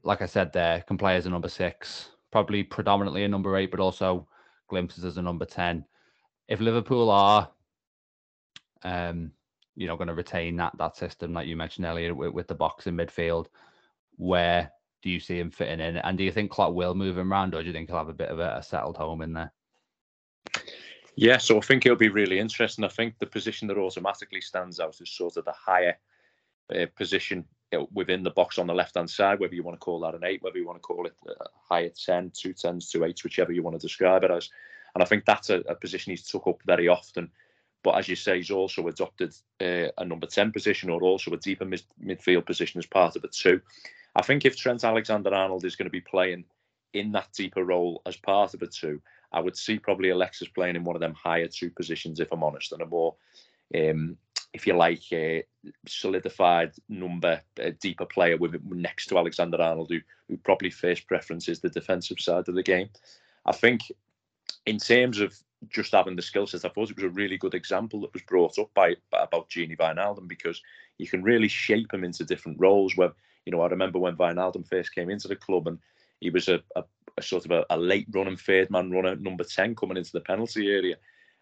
like 0.03 0.23
I 0.23 0.27
said, 0.27 0.53
there 0.53 0.83
can 0.87 0.99
play 0.99 1.17
as 1.17 1.27
a 1.27 1.31
number 1.31 1.49
six, 1.49 2.11
probably 2.31 2.63
predominantly 2.63 3.25
a 3.25 3.29
number 3.29 3.57
eight, 3.57 3.71
but 3.71 3.81
also 3.81 4.29
glimpses 4.69 5.05
as 5.05 5.19
a 5.19 5.23
number 5.23 5.45
ten. 5.45 5.85
If 6.49 6.61
Liverpool 6.61 7.11
are, 7.11 7.51
um, 8.83 9.33
you 9.77 9.87
know, 9.87 9.97
going 9.97 10.09
to 10.09 10.15
retain 10.15 10.57
that 10.57 10.77
that 10.79 10.97
system 10.97 11.33
that 11.35 11.47
you 11.47 11.57
mentioned 11.57 11.87
earlier 11.87 12.15
with, 12.15 12.33
with 12.33 12.49
the 12.49 12.55
box 12.55 12.87
in 12.87 12.97
midfield, 12.97 13.47
where 14.17 14.73
do 15.03 15.11
you 15.11 15.21
see 15.21 15.39
him 15.39 15.51
fitting 15.51 15.81
in? 15.81 15.97
And 15.97 16.19
do 16.19 16.25
you 16.25 16.33
think 16.33 16.51
Klopp 16.51 16.75
will 16.75 16.95
move 16.95 17.17
him 17.17 17.33
around, 17.33 17.55
or 17.55 17.63
do 17.63 17.69
you 17.69 17.73
think 17.73 17.89
he'll 17.89 17.99
have 17.99 18.09
a 18.09 18.15
bit 18.15 18.31
of 18.31 18.41
a, 18.41 18.57
a 18.57 18.63
settled 18.63 18.97
home 18.97 19.23
in 19.23 19.33
there? 19.33 19.53
Yeah, 21.15 21.39
so 21.39 21.57
I 21.57 21.61
think 21.61 21.85
it'll 21.85 21.99
be 21.99 22.11
really 22.11 22.39
interesting. 22.39 22.85
I 22.85 22.89
think 22.89 23.19
the 23.19 23.27
position 23.27 23.67
that 23.69 23.79
automatically 23.79 24.41
stands 24.41 24.79
out 24.79 25.01
is 25.01 25.11
sort 25.11 25.37
of 25.37 25.45
the 25.45 25.53
higher 25.53 25.99
uh, 26.73 26.87
position 26.97 27.45
within 27.93 28.23
the 28.23 28.31
box 28.31 28.59
on 28.59 28.67
the 28.67 28.75
left 28.75 28.95
hand 28.95 29.11
side, 29.11 29.41
whether 29.41 29.55
you 29.55 29.63
want 29.63 29.75
to 29.75 29.85
call 29.85 30.01
that 30.01 30.15
an 30.15 30.25
eight, 30.25 30.43
whether 30.43 30.59
you 30.59 30.67
want 30.67 30.79
to 30.79 30.83
call 30.83 31.07
it 31.07 31.15
a 31.29 31.45
higher 31.69 31.91
10, 31.91 32.33
two 32.35 32.53
tens, 32.53 32.91
two 32.91 33.05
eights, 33.05 33.25
whichever 33.25 33.53
you 33.53 33.63
want 33.63 33.79
to 33.79 33.85
describe 33.85 34.25
it 34.25 34.31
as. 34.31 34.49
And 34.95 35.03
I 35.03 35.07
think 35.07 35.25
that's 35.25 35.51
a, 35.51 35.59
a 35.69 35.75
position 35.75 36.11
he's 36.11 36.27
took 36.27 36.47
up 36.47 36.61
very 36.65 36.89
often. 36.89 37.31
But 37.83 37.97
as 37.97 38.09
you 38.09 38.17
say, 38.17 38.37
he's 38.37 38.51
also 38.51 38.89
adopted 38.89 39.35
uh, 39.61 39.89
a 39.97 40.05
number 40.05 40.27
10 40.27 40.53
position 40.53 40.91
or 40.91 41.01
also 41.03 41.33
a 41.33 41.37
deeper 41.37 41.65
mid- 41.65 41.85
midfield 42.03 42.47
position 42.47 42.79
as 42.79 42.87
part 42.87 43.17
of 43.17 43.25
it 43.25 43.33
too. 43.33 43.61
I 44.17 44.23
think 44.23 44.45
if 44.45 44.57
Trent 44.57 44.85
Alexander 44.85 45.33
Arnold 45.33 45.65
is 45.65 45.77
going 45.77 45.87
to 45.87 45.91
be 45.91 46.01
playing 46.01 46.45
in 46.93 47.13
that 47.13 47.29
deeper 47.33 47.65
role 47.65 48.03
as 48.07 48.17
part 48.17 48.55
of 48.55 48.63
it 48.63 48.73
too, 48.73 49.01
I 49.33 49.41
would 49.41 49.57
see 49.57 49.79
probably 49.79 50.11
Alexis 50.11 50.49
playing 50.49 50.77
in 50.77 50.85
one 50.85 50.97
of 50.97 51.01
them 51.01 51.15
higher 51.15 51.47
two 51.47 51.71
positions, 51.71 52.19
if 52.19 52.33
I'm 52.33 52.43
honest, 52.43 52.73
and 52.73 52.83
a 52.83 52.87
more, 52.87 53.15
um, 53.75 54.17
if 54.55 54.67
you 54.67 54.75
like, 54.75 55.03
uh, 55.13 55.43
solidified 55.87 56.73
number, 56.89 57.41
a 57.59 57.71
deeper 57.73 58.07
player 58.07 58.37
with 58.39 58.61
next 58.71 59.07
to 59.07 59.19
Alexander 59.19 59.61
Arnold, 59.61 59.91
who, 59.91 60.01
who 60.29 60.37
probably 60.39 60.71
first 60.71 61.07
preference 61.07 61.49
is 61.49 61.61
the 61.61 61.69
defensive 61.69 62.19
side 62.19 62.49
of 62.49 62.55
the 62.55 62.63
game. 62.63 62.89
I 63.45 63.53
think 63.53 63.83
in 64.67 64.79
terms 64.79 65.21
of 65.21 65.39
just 65.69 65.93
having 65.93 66.17
the 66.17 66.23
skill 66.23 66.47
set, 66.47 66.65
I 66.65 66.69
thought 66.69 66.91
it 66.91 66.97
was 66.97 67.05
a 67.05 67.11
really 67.11 67.37
good 67.37 67.55
example 67.55 68.01
that 68.03 68.13
was 68.13 68.23
brought 68.23 68.59
up 68.59 68.71
by, 68.75 68.95
by 69.11 69.23
about 69.23 69.51
Gini 69.51 69.77
Wijnaldum 69.77 70.29
because 70.29 70.63
you 70.99 71.09
can 71.09 71.23
really 71.23 71.49
shape 71.49 71.93
him 71.93 72.05
into 72.05 72.25
different 72.25 72.61
roles. 72.61 72.97
Where 72.97 73.13
you 73.45 73.53
know, 73.53 73.61
I 73.61 73.69
remember 73.69 73.99
when 73.99 74.17
Wijnaldum 74.17 74.69
first 74.69 74.95
came 74.95 75.11
into 75.11 75.29
the 75.29 75.37
club 75.37 75.67
and 75.67 75.79
he 76.21 76.31
was 76.31 76.49
a, 76.49 76.61
a 76.77 76.85
a 77.19 77.23
sort 77.23 77.45
of 77.45 77.51
a, 77.51 77.67
a 77.71 77.77
late 77.77 78.07
running 78.11 78.37
third 78.37 78.71
man 78.71 78.91
runner, 78.91 79.17
number 79.17 79.45
10 79.45 79.75
coming 79.75 79.97
into 79.97 80.13
the 80.13 80.21
penalty 80.21 80.69
area. 80.69 80.97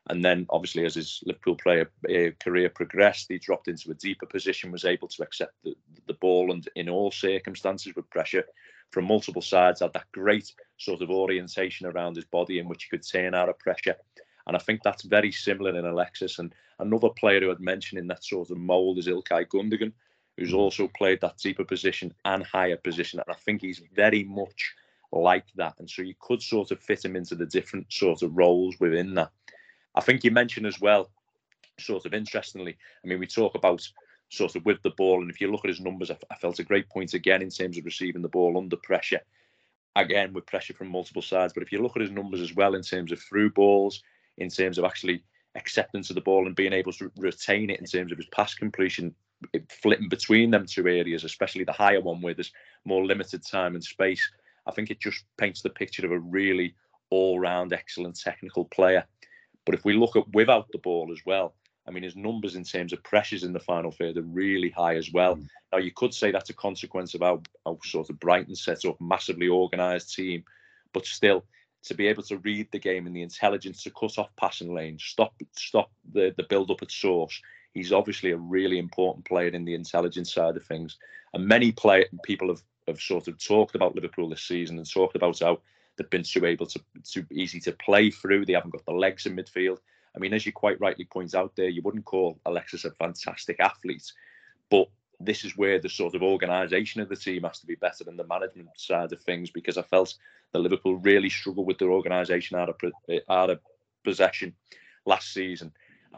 And 0.08 0.24
then, 0.24 0.46
obviously, 0.50 0.84
as 0.84 0.94
his 0.94 1.22
Liverpool 1.26 1.56
player 1.56 1.90
uh, 2.08 2.30
career 2.42 2.70
progressed, 2.70 3.26
he 3.28 3.38
dropped 3.38 3.68
into 3.68 3.90
a 3.90 3.94
deeper 3.94 4.26
position, 4.26 4.70
was 4.70 4.84
able 4.84 5.08
to 5.08 5.22
accept 5.22 5.54
the, 5.64 5.74
the 6.06 6.14
ball 6.14 6.52
and, 6.52 6.68
in 6.76 6.88
all 6.88 7.10
circumstances, 7.10 7.94
with 7.94 8.08
pressure 8.10 8.44
from 8.90 9.04
multiple 9.04 9.42
sides, 9.42 9.80
had 9.80 9.92
that 9.92 10.10
great 10.12 10.52
sort 10.78 11.02
of 11.02 11.10
orientation 11.10 11.86
around 11.86 12.16
his 12.16 12.24
body 12.24 12.58
in 12.58 12.68
which 12.68 12.84
he 12.84 12.90
could 12.90 13.06
turn 13.06 13.34
out 13.34 13.48
of 13.48 13.58
pressure. 13.58 13.96
And 14.46 14.56
I 14.56 14.60
think 14.60 14.82
that's 14.82 15.02
very 15.02 15.32
similar 15.32 15.76
in 15.76 15.84
Alexis. 15.84 16.38
And 16.38 16.54
another 16.78 17.08
player 17.10 17.40
who 17.40 17.50
I'd 17.50 17.60
mention 17.60 17.98
in 17.98 18.06
that 18.08 18.24
sort 18.24 18.50
of 18.50 18.58
mould 18.58 18.98
is 18.98 19.08
Ilkay 19.08 19.46
Gundogan, 19.48 19.92
who's 20.36 20.52
mm. 20.52 20.58
also 20.58 20.88
played 20.96 21.20
that 21.20 21.38
deeper 21.38 21.64
position 21.64 22.14
and 22.24 22.44
higher 22.44 22.76
position. 22.76 23.18
And 23.18 23.34
I 23.34 23.38
think 23.40 23.60
he's 23.60 23.82
very 23.94 24.24
much 24.24 24.74
like 25.12 25.46
that. 25.56 25.74
And 25.78 25.90
so 25.90 26.02
you 26.02 26.14
could 26.20 26.42
sort 26.42 26.70
of 26.70 26.80
fit 26.80 27.04
him 27.04 27.16
into 27.16 27.34
the 27.34 27.46
different 27.46 27.92
sort 27.92 28.22
of 28.22 28.36
roles 28.36 28.78
within 28.78 29.14
that. 29.14 29.30
I 29.94 30.00
think 30.00 30.24
you 30.24 30.30
mentioned 30.30 30.66
as 30.66 30.80
well, 30.80 31.10
sort 31.78 32.06
of 32.06 32.14
interestingly, 32.14 32.76
I 33.04 33.08
mean, 33.08 33.18
we 33.18 33.26
talk 33.26 33.54
about 33.54 33.88
sort 34.28 34.56
of 34.56 34.64
with 34.64 34.82
the 34.82 34.90
ball, 34.90 35.22
and 35.22 35.30
if 35.30 35.40
you 35.40 35.50
look 35.50 35.64
at 35.64 35.70
his 35.70 35.80
numbers, 35.80 36.10
I, 36.10 36.16
I 36.30 36.36
felt 36.36 36.58
a 36.58 36.64
great 36.64 36.88
point 36.88 37.14
again 37.14 37.42
in 37.42 37.50
terms 37.50 37.78
of 37.78 37.84
receiving 37.84 38.22
the 38.22 38.28
ball 38.28 38.58
under 38.58 38.76
pressure. 38.76 39.20
Again, 39.94 40.32
with 40.32 40.46
pressure 40.46 40.74
from 40.74 40.88
multiple 40.88 41.22
sides. 41.22 41.52
But 41.54 41.62
if 41.62 41.72
you 41.72 41.82
look 41.82 41.96
at 41.96 42.02
his 42.02 42.10
numbers 42.10 42.40
as 42.40 42.54
well 42.54 42.74
in 42.74 42.82
terms 42.82 43.12
of 43.12 43.20
through 43.20 43.50
balls, 43.50 44.02
in 44.36 44.50
terms 44.50 44.76
of 44.76 44.84
actually 44.84 45.22
acceptance 45.54 46.10
of 46.10 46.16
the 46.16 46.20
ball 46.20 46.46
and 46.46 46.54
being 46.54 46.74
able 46.74 46.92
to 46.92 47.10
retain 47.16 47.70
it 47.70 47.80
in 47.80 47.86
terms 47.86 48.12
of 48.12 48.18
his 48.18 48.26
pass 48.26 48.54
completion, 48.54 49.14
flipping 49.70 50.08
between 50.08 50.50
them 50.50 50.66
two 50.66 50.86
areas, 50.86 51.24
especially 51.24 51.64
the 51.64 51.72
higher 51.72 52.00
one 52.00 52.20
where 52.20 52.34
there's 52.34 52.52
more 52.84 53.06
limited 53.06 53.42
time 53.46 53.74
and 53.74 53.82
space. 53.82 54.30
I 54.66 54.72
think 54.72 54.90
it 54.90 55.00
just 55.00 55.24
paints 55.38 55.62
the 55.62 55.70
picture 55.70 56.04
of 56.04 56.12
a 56.12 56.18
really 56.18 56.74
all-round 57.10 57.72
excellent 57.72 58.18
technical 58.18 58.66
player. 58.66 59.06
But 59.64 59.74
if 59.74 59.84
we 59.84 59.94
look 59.94 60.16
at 60.16 60.28
without 60.34 60.70
the 60.72 60.78
ball 60.78 61.10
as 61.10 61.20
well, 61.24 61.54
I 61.86 61.92
mean, 61.92 62.02
his 62.02 62.16
numbers 62.16 62.56
in 62.56 62.64
terms 62.64 62.92
of 62.92 63.02
pressures 63.02 63.44
in 63.44 63.52
the 63.52 63.60
final 63.60 63.90
third 63.90 64.16
are 64.16 64.22
really 64.22 64.70
high 64.70 64.96
as 64.96 65.12
well. 65.12 65.36
Mm. 65.36 65.48
Now, 65.72 65.78
you 65.78 65.92
could 65.92 66.12
say 66.12 66.30
that's 66.30 66.50
a 66.50 66.54
consequence 66.54 67.14
of 67.14 67.20
how, 67.20 67.42
how 67.64 67.78
sort 67.84 68.10
of 68.10 68.18
Brighton 68.18 68.56
set 68.56 68.84
up, 68.84 69.00
massively 69.00 69.48
organised 69.48 70.14
team, 70.14 70.44
but 70.92 71.06
still 71.06 71.44
to 71.84 71.94
be 71.94 72.08
able 72.08 72.24
to 72.24 72.38
read 72.38 72.68
the 72.72 72.78
game 72.78 73.06
and 73.06 73.14
the 73.14 73.22
intelligence 73.22 73.82
to 73.84 73.90
cut 73.90 74.18
off 74.18 74.34
passing 74.36 74.74
lanes, 74.74 75.04
stop 75.04 75.34
stop 75.52 75.90
the, 76.12 76.34
the 76.36 76.42
build 76.44 76.70
up 76.70 76.82
at 76.82 76.90
source. 76.90 77.40
He's 77.74 77.92
obviously 77.92 78.32
a 78.32 78.36
really 78.36 78.78
important 78.78 79.24
player 79.24 79.48
in 79.48 79.64
the 79.64 79.74
intelligence 79.74 80.32
side 80.32 80.56
of 80.56 80.64
things. 80.64 80.96
And 81.32 81.46
many 81.46 81.70
play, 81.72 82.06
people 82.24 82.48
have 82.48 82.62
have 82.88 83.00
sort 83.00 83.28
of 83.28 83.38
talked 83.38 83.74
about 83.74 83.94
Liverpool 83.94 84.28
this 84.28 84.42
season 84.42 84.78
and 84.78 84.88
talked 84.88 85.16
about 85.16 85.40
how 85.40 85.60
they've 85.96 86.10
been 86.10 86.22
too 86.22 86.44
able 86.44 86.66
to 86.66 86.80
too 87.04 87.26
easy 87.30 87.60
to 87.60 87.72
play 87.72 88.10
through. 88.10 88.46
They 88.46 88.52
haven't 88.52 88.70
got 88.72 88.84
the 88.84 88.92
legs 88.92 89.26
in 89.26 89.36
midfield. 89.36 89.78
I 90.16 90.20
mean, 90.20 90.32
as 90.32 90.46
you 90.46 90.52
quite 90.52 90.80
rightly 90.80 91.04
point 91.04 91.34
out 91.34 91.54
there, 91.56 91.68
you 91.68 91.82
wouldn't 91.82 92.04
call 92.04 92.40
Alexis 92.46 92.84
a 92.84 92.90
fantastic 92.92 93.60
athlete, 93.60 94.10
but 94.70 94.88
this 95.20 95.44
is 95.44 95.56
where 95.56 95.78
the 95.78 95.88
sort 95.88 96.14
of 96.14 96.22
organisation 96.22 97.00
of 97.00 97.08
the 97.08 97.16
team 97.16 97.42
has 97.42 97.58
to 97.60 97.66
be 97.66 97.74
better 97.74 98.04
than 98.04 98.16
the 98.16 98.26
management 98.26 98.68
side 98.76 99.12
of 99.12 99.22
things 99.22 99.50
because 99.50 99.78
I 99.78 99.82
felt 99.82 100.14
that 100.52 100.58
Liverpool 100.58 100.96
really 100.96 101.30
struggled 101.30 101.66
with 101.66 101.78
their 101.78 101.90
organisation 101.90 102.58
out 102.58 102.68
of 102.68 102.76
out 103.28 103.50
of 103.50 103.60
possession 104.04 104.54
last 105.04 105.32
season. 105.32 105.72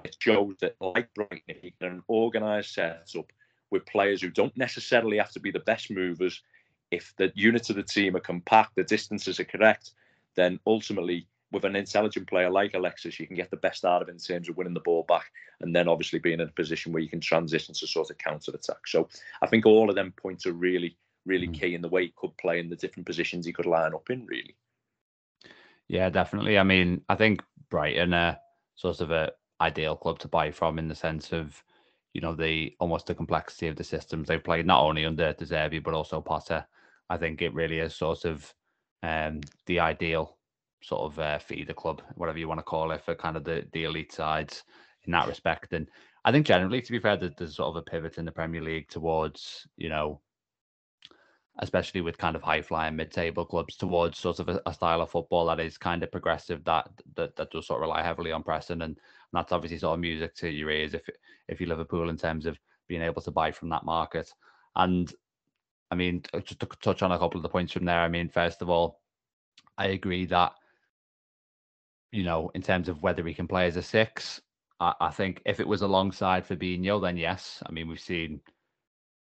It 0.05 0.17
shows 0.19 0.55
that, 0.61 0.77
like 0.81 1.13
Brighton, 1.15 1.41
you 1.63 1.73
can 1.81 2.03
organise 2.07 2.71
setup 2.71 3.33
with 3.71 3.87
players 3.87 4.23
who 4.23 4.31
don't 4.31 4.57
necessarily 4.57 5.19
have 5.19 5.33
to 5.33 5.41
be 5.41 5.51
the 5.51 5.59
best 5.61 5.91
movers, 5.91 6.43
if 6.91 7.13
the 7.17 7.33
units 7.35 7.71
of 7.71 7.77
the 7.77 7.83
team 7.83 8.17
are 8.17 8.21
compact, 8.21 8.77
the 8.77 8.85
distances 8.85 9.41
are 9.41 9.45
correct, 9.45 9.93
then 10.37 10.59
ultimately 10.67 11.27
with 11.51 11.65
an 11.65 11.77
intelligent 11.77 12.29
player 12.29 12.51
like 12.51 12.75
Alexis, 12.75 13.19
you 13.19 13.27
can 13.27 13.37
get 13.37 13.51
the 13.51 13.57
best 13.57 13.85
out 13.85 14.03
of 14.03 14.09
in 14.09 14.19
terms 14.19 14.49
of 14.49 14.57
winning 14.57 14.75
the 14.75 14.81
ball 14.81 15.05
back 15.09 15.27
and 15.61 15.75
then 15.75 15.89
obviously 15.89 16.19
being 16.19 16.41
in 16.41 16.49
a 16.49 16.53
position 16.53 16.93
where 16.93 17.03
you 17.03 17.09
can 17.09 17.21
transition 17.21 17.75
to 17.75 17.87
sort 17.87 18.11
of 18.11 18.19
counter 18.19 18.53
attack. 18.55 18.87
So 18.87 19.09
I 19.41 19.47
think 19.47 19.65
all 19.65 19.89
of 19.89 19.97
them 19.97 20.13
points 20.13 20.47
are 20.47 20.53
really, 20.53 20.97
really 21.25 21.49
mm. 21.49 21.59
key 21.59 21.75
in 21.75 21.81
the 21.81 21.89
way 21.89 22.05
he 22.05 22.15
could 22.17 22.37
play 22.37 22.61
in 22.61 22.69
the 22.69 22.77
different 22.77 23.07
positions 23.07 23.47
he 23.47 23.53
could 23.53 23.67
line 23.67 23.95
up 23.95 24.11
in, 24.11 24.27
really. 24.27 24.57
Yeah, 25.89 26.11
definitely. 26.11 26.59
I 26.59 26.65
mean, 26.65 27.01
I 27.09 27.15
think 27.15 27.43
Brighton 27.71 28.13
are 28.13 28.39
sort 28.77 29.01
of 29.01 29.11
a 29.11 29.33
ideal 29.61 29.97
club 29.97 30.19
to 30.21 30.29
buy 30.29 30.51
from 30.51 30.79
in 30.79 30.87
the 30.87 30.95
sense 30.95 31.33
of 31.33 31.63
you 32.15 32.21
know 32.21 32.35
the 32.35 32.75
almost 32.79 33.07
the 33.07 33.15
complexity 33.15 33.67
of 33.67 33.75
the 33.75 33.83
systems 33.83 34.29
they've 34.29 34.45
played 34.45 34.65
not 34.65 34.83
only 34.83 35.05
under 35.05 35.33
De 35.33 35.45
Zerbi 35.45 35.83
but 35.83 35.95
also 35.95 36.21
Potter. 36.21 36.65
I 37.11 37.17
think 37.17 37.43
it 37.43 37.55
really 37.55 37.79
is 37.79 37.95
sort 37.95 38.25
of 38.25 38.55
um, 39.03 39.41
the 39.67 39.81
ideal 39.81 40.38
sort 40.83 41.13
of 41.13 41.19
uh, 41.19 41.39
feeder 41.39 41.75
club, 41.75 42.03
whatever 42.15 42.39
you 42.39 42.49
want 42.49 42.59
to 42.59 42.65
call 42.65 42.91
it, 42.93 43.05
for 43.05 43.15
kind 43.15 43.37
of 43.37 43.45
the 43.45 43.67
the 43.73 43.85
elite 43.85 44.13
sides 44.13 44.65
in 45.05 45.13
that 45.13 45.29
respect. 45.29 45.73
And 45.73 45.89
I 46.25 46.33
think 46.33 46.47
generally, 46.47 46.81
to 46.83 46.93
be 46.93 46.99
fair, 46.99 47.17
there's 47.17 47.57
sort 47.57 47.69
of 47.69 47.77
a 47.77 47.83
pivot 47.83 48.19
in 48.19 48.25
the 48.25 48.33
Premier 48.33 48.63
League 48.63 48.89
towards 48.89 49.67
you 49.77 49.89
know 49.89 50.21
especially 51.61 52.01
with 52.01 52.19
kind 52.19 52.37
of 52.37 52.43
high 52.43 52.63
flying 52.63 52.95
mid 52.95 53.11
table 53.11 53.45
clubs 53.45 53.77
towards 53.77 54.17
sort 54.17 54.39
of 54.39 54.49
a, 54.49 54.63
a, 54.67 54.73
style 54.73 55.01
of 55.01 55.11
football 55.11 55.47
that 55.47 55.59
is 55.59 55.77
kind 55.77 56.05
of 56.05 56.13
progressive 56.13 56.63
that 56.63 56.89
that, 57.17 57.35
that 57.35 57.51
does 57.51 57.67
sort 57.67 57.79
of 57.79 57.83
rely 57.83 58.01
heavily 58.01 58.31
on 58.31 58.45
pressing 58.45 58.81
and, 58.83 58.83
and 58.83 58.97
that's 59.33 59.51
obviously 59.51 59.77
sort 59.77 59.95
of 59.95 60.01
music 60.01 60.35
to 60.37 60.49
your 60.49 60.71
ears 60.71 60.95
if 60.95 61.03
if 61.49 61.61
you 61.61 61.67
Liverpool 61.67 62.11
in 62.11 62.17
terms 62.17 62.47
of 62.47 62.59
being 62.87 63.03
able 63.03 63.23
to 63.23 63.31
buy 63.31 63.51
from 63.53 63.69
that 63.69 63.85
market. 63.85 64.33
And 64.77 65.13
I 65.91 65.95
mean, 65.95 66.23
just 66.45 66.61
to 66.61 66.67
touch 66.67 67.03
on 67.03 67.13
a 67.13 67.19
couple 67.19 67.39
of 67.39 67.43
the 67.43 67.49
points 67.49 67.73
from 67.73 67.85
there. 67.85 68.01
I 68.01 68.09
mean, 68.09 68.29
first 68.29 68.63
of 68.63 68.69
all, 68.69 69.01
I 69.77 69.89
agree 69.89 70.27
that 70.27 70.53
you 72.13 72.25
know, 72.25 72.51
in 72.55 72.63
terms 72.63 72.89
of 72.89 73.03
whether 73.03 73.27
he 73.27 73.35
can 73.35 73.49
play 73.49 73.67
as 73.67 73.77
a 73.77 73.83
six, 73.83 74.41
I, 74.81 74.95
I 75.01 75.11
think 75.11 75.43
if 75.45 75.61
it 75.61 75.69
was 75.69 75.83
alongside 75.83 76.47
Fabinho, 76.47 77.01
then 77.01 77.17
yes. 77.17 77.63
I 77.67 77.73
mean, 77.73 77.89
we've 77.89 78.01
seen 78.01 78.41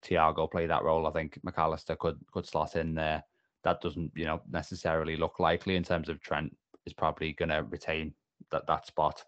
Thiago 0.03 0.50
play 0.50 0.65
that 0.65 0.84
role. 0.84 1.08
I 1.08 1.12
think 1.12 1.39
Mac 1.44 1.58
Allister 1.58 1.96
could 1.96 2.20
could 2.32 2.46
slot 2.46 2.75
in 2.75 2.94
there. 2.94 3.24
That 3.63 3.82
doesn't, 3.82 4.12
you 4.15 4.25
know, 4.25 4.42
necessarily 4.51 5.15
look 5.15 5.39
likely 5.39 5.75
in 5.75 5.84
terms 5.84 6.10
of 6.10 6.20
Trent 6.20 6.56
is 6.86 6.94
probably 6.94 7.34
going 7.34 7.50
to 7.50 7.63
retain 7.63 8.13
that 8.51 8.68
that 8.68 8.86
spot 8.86 9.24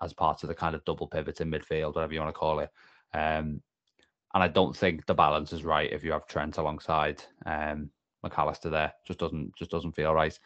as 0.00 0.12
part 0.12 0.42
of 0.42 0.48
the 0.48 0.54
kind 0.54 0.74
of 0.74 0.84
double 0.84 1.06
pivot 1.06 1.40
in 1.40 1.50
midfield, 1.50 1.94
whatever 1.94 2.14
you 2.14 2.20
want 2.20 2.34
to 2.34 2.38
call 2.38 2.60
it. 2.60 2.70
Um, 3.12 3.60
and 4.34 4.42
I 4.42 4.48
don't 4.48 4.76
think 4.76 5.06
the 5.06 5.14
balance 5.14 5.52
is 5.52 5.64
right 5.64 5.92
if 5.92 6.04
you 6.04 6.12
have 6.12 6.26
Trent 6.26 6.58
alongside 6.58 7.22
um, 7.46 7.90
Mac 8.22 8.38
Allister 8.38 8.70
there. 8.70 8.92
Just 9.06 9.18
doesn't 9.18 9.54
just 9.56 9.70
doesn't 9.70 9.96
feel 9.96 10.14
right. 10.14 10.38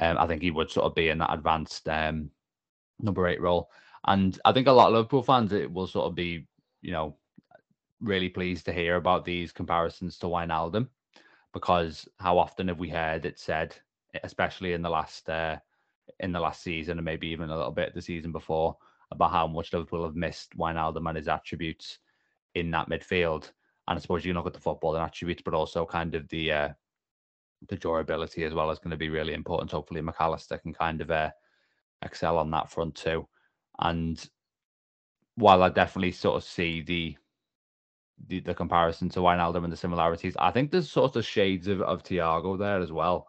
Um, 0.00 0.18
I 0.18 0.26
think 0.26 0.42
he 0.42 0.50
would 0.50 0.70
sort 0.70 0.86
of 0.86 0.94
be 0.94 1.08
in 1.08 1.18
that 1.18 1.32
advanced 1.32 1.88
um, 1.88 2.30
number 3.00 3.26
eight 3.26 3.40
role. 3.40 3.70
And 4.06 4.38
I 4.44 4.52
think 4.52 4.66
a 4.66 4.72
lot 4.72 4.88
of 4.88 4.94
Liverpool 4.94 5.22
fans 5.22 5.52
it 5.52 5.72
will 5.72 5.86
sort 5.86 6.06
of 6.06 6.14
be, 6.14 6.46
you 6.82 6.92
know, 6.92 7.16
really 8.00 8.28
pleased 8.28 8.64
to 8.66 8.72
hear 8.72 8.96
about 8.96 9.24
these 9.24 9.52
comparisons 9.52 10.18
to 10.18 10.26
Wijnaldum, 10.26 10.88
because 11.52 12.08
how 12.18 12.38
often 12.38 12.68
have 12.68 12.78
we 12.78 12.88
heard 12.88 13.26
it 13.26 13.38
said, 13.38 13.74
especially 14.22 14.72
in 14.72 14.82
the 14.82 14.90
last 14.90 15.28
uh, 15.28 15.56
in 16.20 16.32
the 16.32 16.40
last 16.40 16.62
season 16.62 16.98
and 16.98 17.04
maybe 17.04 17.28
even 17.28 17.50
a 17.50 17.56
little 17.56 17.72
bit 17.72 17.94
the 17.94 18.00
season 18.00 18.32
before, 18.32 18.76
about 19.10 19.32
how 19.32 19.46
much 19.46 19.72
Liverpool 19.72 20.04
have 20.04 20.16
missed 20.16 20.56
Wijnaldum 20.56 21.08
and 21.08 21.16
his 21.16 21.28
attributes 21.28 21.98
in 22.54 22.70
that 22.70 22.88
midfield. 22.88 23.50
And 23.88 23.98
I 23.98 24.00
suppose 24.00 24.24
you 24.24 24.32
look 24.32 24.46
at 24.46 24.54
the 24.54 24.60
football 24.60 24.94
and 24.94 25.04
attributes, 25.04 25.42
but 25.44 25.54
also 25.54 25.84
kind 25.84 26.14
of 26.14 26.28
the 26.28 26.52
uh, 26.52 26.68
the 27.68 27.76
durability 27.76 28.44
as 28.44 28.54
well 28.54 28.70
is 28.70 28.78
going 28.78 28.90
to 28.90 28.96
be 28.96 29.08
really 29.08 29.34
important. 29.34 29.72
Hopefully, 29.72 30.00
Mac 30.00 30.16
Allister 30.20 30.58
can 30.58 30.72
kind 30.72 31.00
of 31.00 31.10
uh, 31.10 31.30
excel 32.02 32.38
on 32.38 32.50
that 32.52 32.70
front 32.70 32.94
too. 32.94 33.26
And 33.80 34.24
while 35.36 35.62
I 35.62 35.68
definitely 35.68 36.12
sort 36.12 36.36
of 36.36 36.44
see 36.44 36.82
the 36.82 37.16
the, 38.26 38.40
the 38.40 38.54
comparison 38.54 39.08
to 39.10 39.20
Wijnaldum 39.20 39.62
and 39.62 39.72
the 39.72 39.76
similarities, 39.76 40.36
I 40.40 40.50
think 40.50 40.70
there's 40.70 40.90
sort 40.90 41.14
of 41.14 41.24
shades 41.24 41.68
of, 41.68 41.80
of 41.82 42.02
Thiago 42.02 42.58
there 42.58 42.80
as 42.80 42.90
well. 42.90 43.28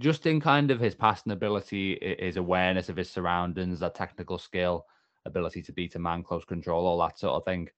Just 0.00 0.26
in 0.26 0.40
kind 0.40 0.70
of 0.70 0.78
his 0.78 0.94
passing 0.94 1.32
ability, 1.32 2.16
his 2.20 2.36
awareness 2.36 2.88
of 2.88 2.96
his 2.96 3.10
surroundings, 3.10 3.80
that 3.80 3.96
technical 3.96 4.38
skill, 4.38 4.86
ability 5.26 5.62
to 5.62 5.72
beat 5.72 5.96
a 5.96 5.98
man, 5.98 6.22
close 6.22 6.44
control, 6.44 6.86
all 6.86 6.98
that 7.00 7.18
sort 7.18 7.34
of 7.34 7.44
thing. 7.44 7.68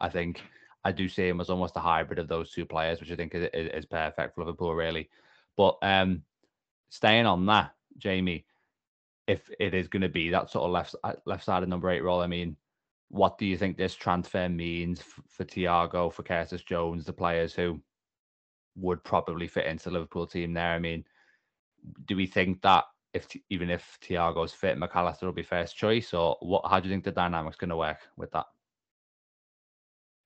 I 0.00 0.08
think 0.08 0.40
I 0.84 0.92
do 0.92 1.08
see 1.08 1.28
him 1.28 1.40
as 1.40 1.50
almost 1.50 1.76
a 1.76 1.80
hybrid 1.80 2.18
of 2.18 2.28
those 2.28 2.52
two 2.52 2.66
players, 2.66 3.00
which 3.00 3.10
I 3.10 3.16
think 3.16 3.34
is, 3.34 3.48
is 3.54 3.86
perfect 3.86 4.34
for 4.34 4.42
Liverpool, 4.42 4.74
really. 4.74 5.08
But 5.56 5.78
um, 5.82 6.22
staying 6.90 7.26
on 7.26 7.46
that, 7.46 7.72
Jamie, 7.96 8.44
if 9.26 9.50
it 9.58 9.72
is 9.72 9.88
going 9.88 10.02
to 10.02 10.08
be 10.08 10.30
that 10.30 10.50
sort 10.50 10.64
of 10.64 10.70
left 10.72 10.94
left 11.24 11.44
side 11.44 11.62
of 11.62 11.68
number 11.68 11.90
eight 11.90 12.02
role, 12.02 12.20
I 12.20 12.26
mean, 12.26 12.56
what 13.08 13.38
do 13.38 13.46
you 13.46 13.56
think 13.56 13.76
this 13.76 13.94
transfer 13.94 14.48
means 14.48 15.00
for, 15.00 15.22
for 15.28 15.44
Thiago, 15.44 16.12
for 16.12 16.22
Curtis 16.22 16.62
Jones, 16.62 17.06
the 17.06 17.12
players 17.12 17.54
who 17.54 17.80
would 18.76 19.02
probably 19.04 19.46
fit 19.46 19.66
into 19.66 19.84
the 19.84 19.92
Liverpool 19.92 20.26
team 20.26 20.52
there? 20.52 20.72
I 20.72 20.78
mean, 20.78 21.04
do 22.04 22.16
we 22.16 22.26
think 22.26 22.60
that 22.62 22.84
if 23.14 23.28
even 23.48 23.70
if 23.70 23.98
Thiago's 24.02 24.52
fit, 24.52 24.76
Mac 24.76 24.94
Allister 24.94 25.26
will 25.26 25.32
be 25.32 25.42
first 25.42 25.76
choice, 25.76 26.12
or 26.12 26.36
what? 26.40 26.66
How 26.68 26.80
do 26.80 26.88
you 26.88 26.94
think 26.94 27.04
the 27.04 27.12
dynamics 27.12 27.56
going 27.56 27.70
to 27.70 27.76
work 27.76 28.00
with 28.16 28.32
that? 28.32 28.46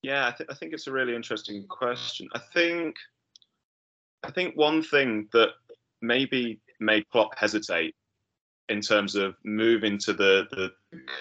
Yeah, 0.03 0.29
I, 0.29 0.31
th- 0.31 0.49
I 0.51 0.55
think 0.55 0.73
it's 0.73 0.87
a 0.87 0.93
really 0.93 1.15
interesting 1.15 1.67
question. 1.67 2.29
I 2.35 2.41
think, 2.55 2.97
I 4.23 4.31
think 4.31 4.57
one 4.57 4.83
thing 4.83 5.29
that 5.33 5.51
maybe 6.01 6.61
made 6.81 7.09
Klopp 7.11 7.37
hesitate 7.37 7.95
in 8.69 8.81
terms 8.81 9.15
of 9.15 9.35
moving 9.45 9.99
to 9.99 10.13
the 10.13 10.47
the 10.51 10.71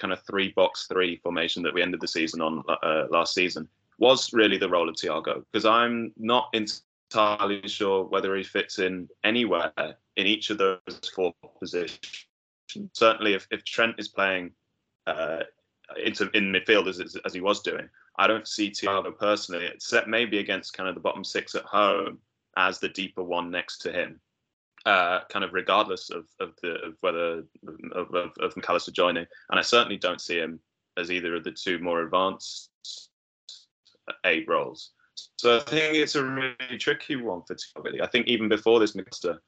kind 0.00 0.12
of 0.12 0.22
three 0.26 0.52
box 0.54 0.86
three 0.86 1.16
formation 1.16 1.62
that 1.62 1.74
we 1.74 1.82
ended 1.82 2.00
the 2.00 2.08
season 2.08 2.40
on 2.40 2.62
uh, 2.82 3.04
last 3.10 3.34
season 3.34 3.68
was 3.98 4.32
really 4.32 4.58
the 4.58 4.68
role 4.68 4.88
of 4.88 4.94
Thiago 4.94 5.42
because 5.50 5.64
I'm 5.64 6.12
not 6.16 6.54
entirely 6.54 7.66
sure 7.66 8.04
whether 8.04 8.36
he 8.36 8.44
fits 8.44 8.78
in 8.78 9.08
anywhere 9.24 9.72
in 10.16 10.26
each 10.26 10.50
of 10.50 10.58
those 10.58 11.10
four 11.14 11.32
positions. 11.58 12.26
Certainly, 12.92 13.34
if, 13.34 13.48
if 13.50 13.64
Trent 13.64 13.94
is 13.98 14.08
playing 14.08 14.52
uh, 15.06 15.40
into 16.04 16.30
in 16.34 16.52
midfield 16.52 16.86
as, 16.86 17.16
as 17.24 17.32
he 17.32 17.40
was 17.40 17.60
doing, 17.60 17.88
I 18.18 18.26
don't 18.26 18.48
see 18.48 18.70
Thiago 18.70 19.16
personally, 19.16 19.66
except 19.66 20.08
maybe 20.08 20.38
against 20.38 20.76
kind 20.76 20.88
of 20.88 20.94
the 20.94 21.00
bottom 21.00 21.24
six 21.24 21.54
at 21.54 21.64
home, 21.64 22.18
as 22.56 22.80
the 22.80 22.88
deeper 22.88 23.22
one 23.22 23.50
next 23.50 23.78
to 23.78 23.92
him. 23.92 24.20
Uh, 24.86 25.20
kind 25.28 25.44
of 25.44 25.52
regardless 25.52 26.08
of, 26.10 26.24
of 26.40 26.54
the 26.62 26.74
of 26.84 26.94
whether 27.00 27.42
of, 27.94 28.14
of, 28.14 28.32
of 28.40 28.56
Mac 28.56 28.68
Allister 28.70 28.92
joining, 28.92 29.26
and 29.50 29.58
I 29.58 29.62
certainly 29.62 29.98
don't 29.98 30.20
see 30.20 30.38
him 30.38 30.60
as 30.96 31.10
either 31.10 31.34
of 31.34 31.44
the 31.44 31.50
two 31.50 31.78
more 31.78 32.02
advanced 32.02 32.70
eight 34.24 34.48
roles. 34.48 34.92
So 35.36 35.56
I 35.56 35.60
think 35.60 35.96
it's 35.96 36.14
a 36.14 36.24
really 36.24 36.78
tricky 36.78 37.16
one 37.16 37.42
for 37.46 37.54
Thiago. 37.54 38.00
I 38.02 38.06
think 38.06 38.28
even 38.28 38.48
before 38.48 38.80
this 38.80 38.94
Mac 38.94 39.06
Allister, 39.06 39.42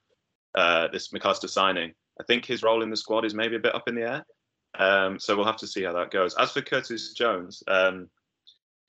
uh, 0.57 0.89
this 0.89 1.13
Mac 1.13 1.25
Allister 1.25 1.49
signing, 1.49 1.93
I 2.21 2.25
think 2.25 2.45
his 2.45 2.63
role 2.63 2.83
in 2.83 2.91
the 2.91 2.97
squad 2.97 3.25
is 3.25 3.35
maybe 3.35 3.57
a 3.57 3.61
bit 3.61 3.75
up 3.75 3.89
in 3.89 3.95
the 3.95 4.03
air. 4.03 4.27
Um, 4.79 5.19
so 5.19 5.37
we'll 5.37 5.47
have 5.47 5.57
to 5.59 5.67
see 5.67 5.83
how 5.83 5.93
that 5.95 6.11
goes. 6.11 6.35
As 6.37 6.53
for 6.53 6.61
Curtis 6.61 7.13
Jones, 7.15 7.63
um, 7.67 8.09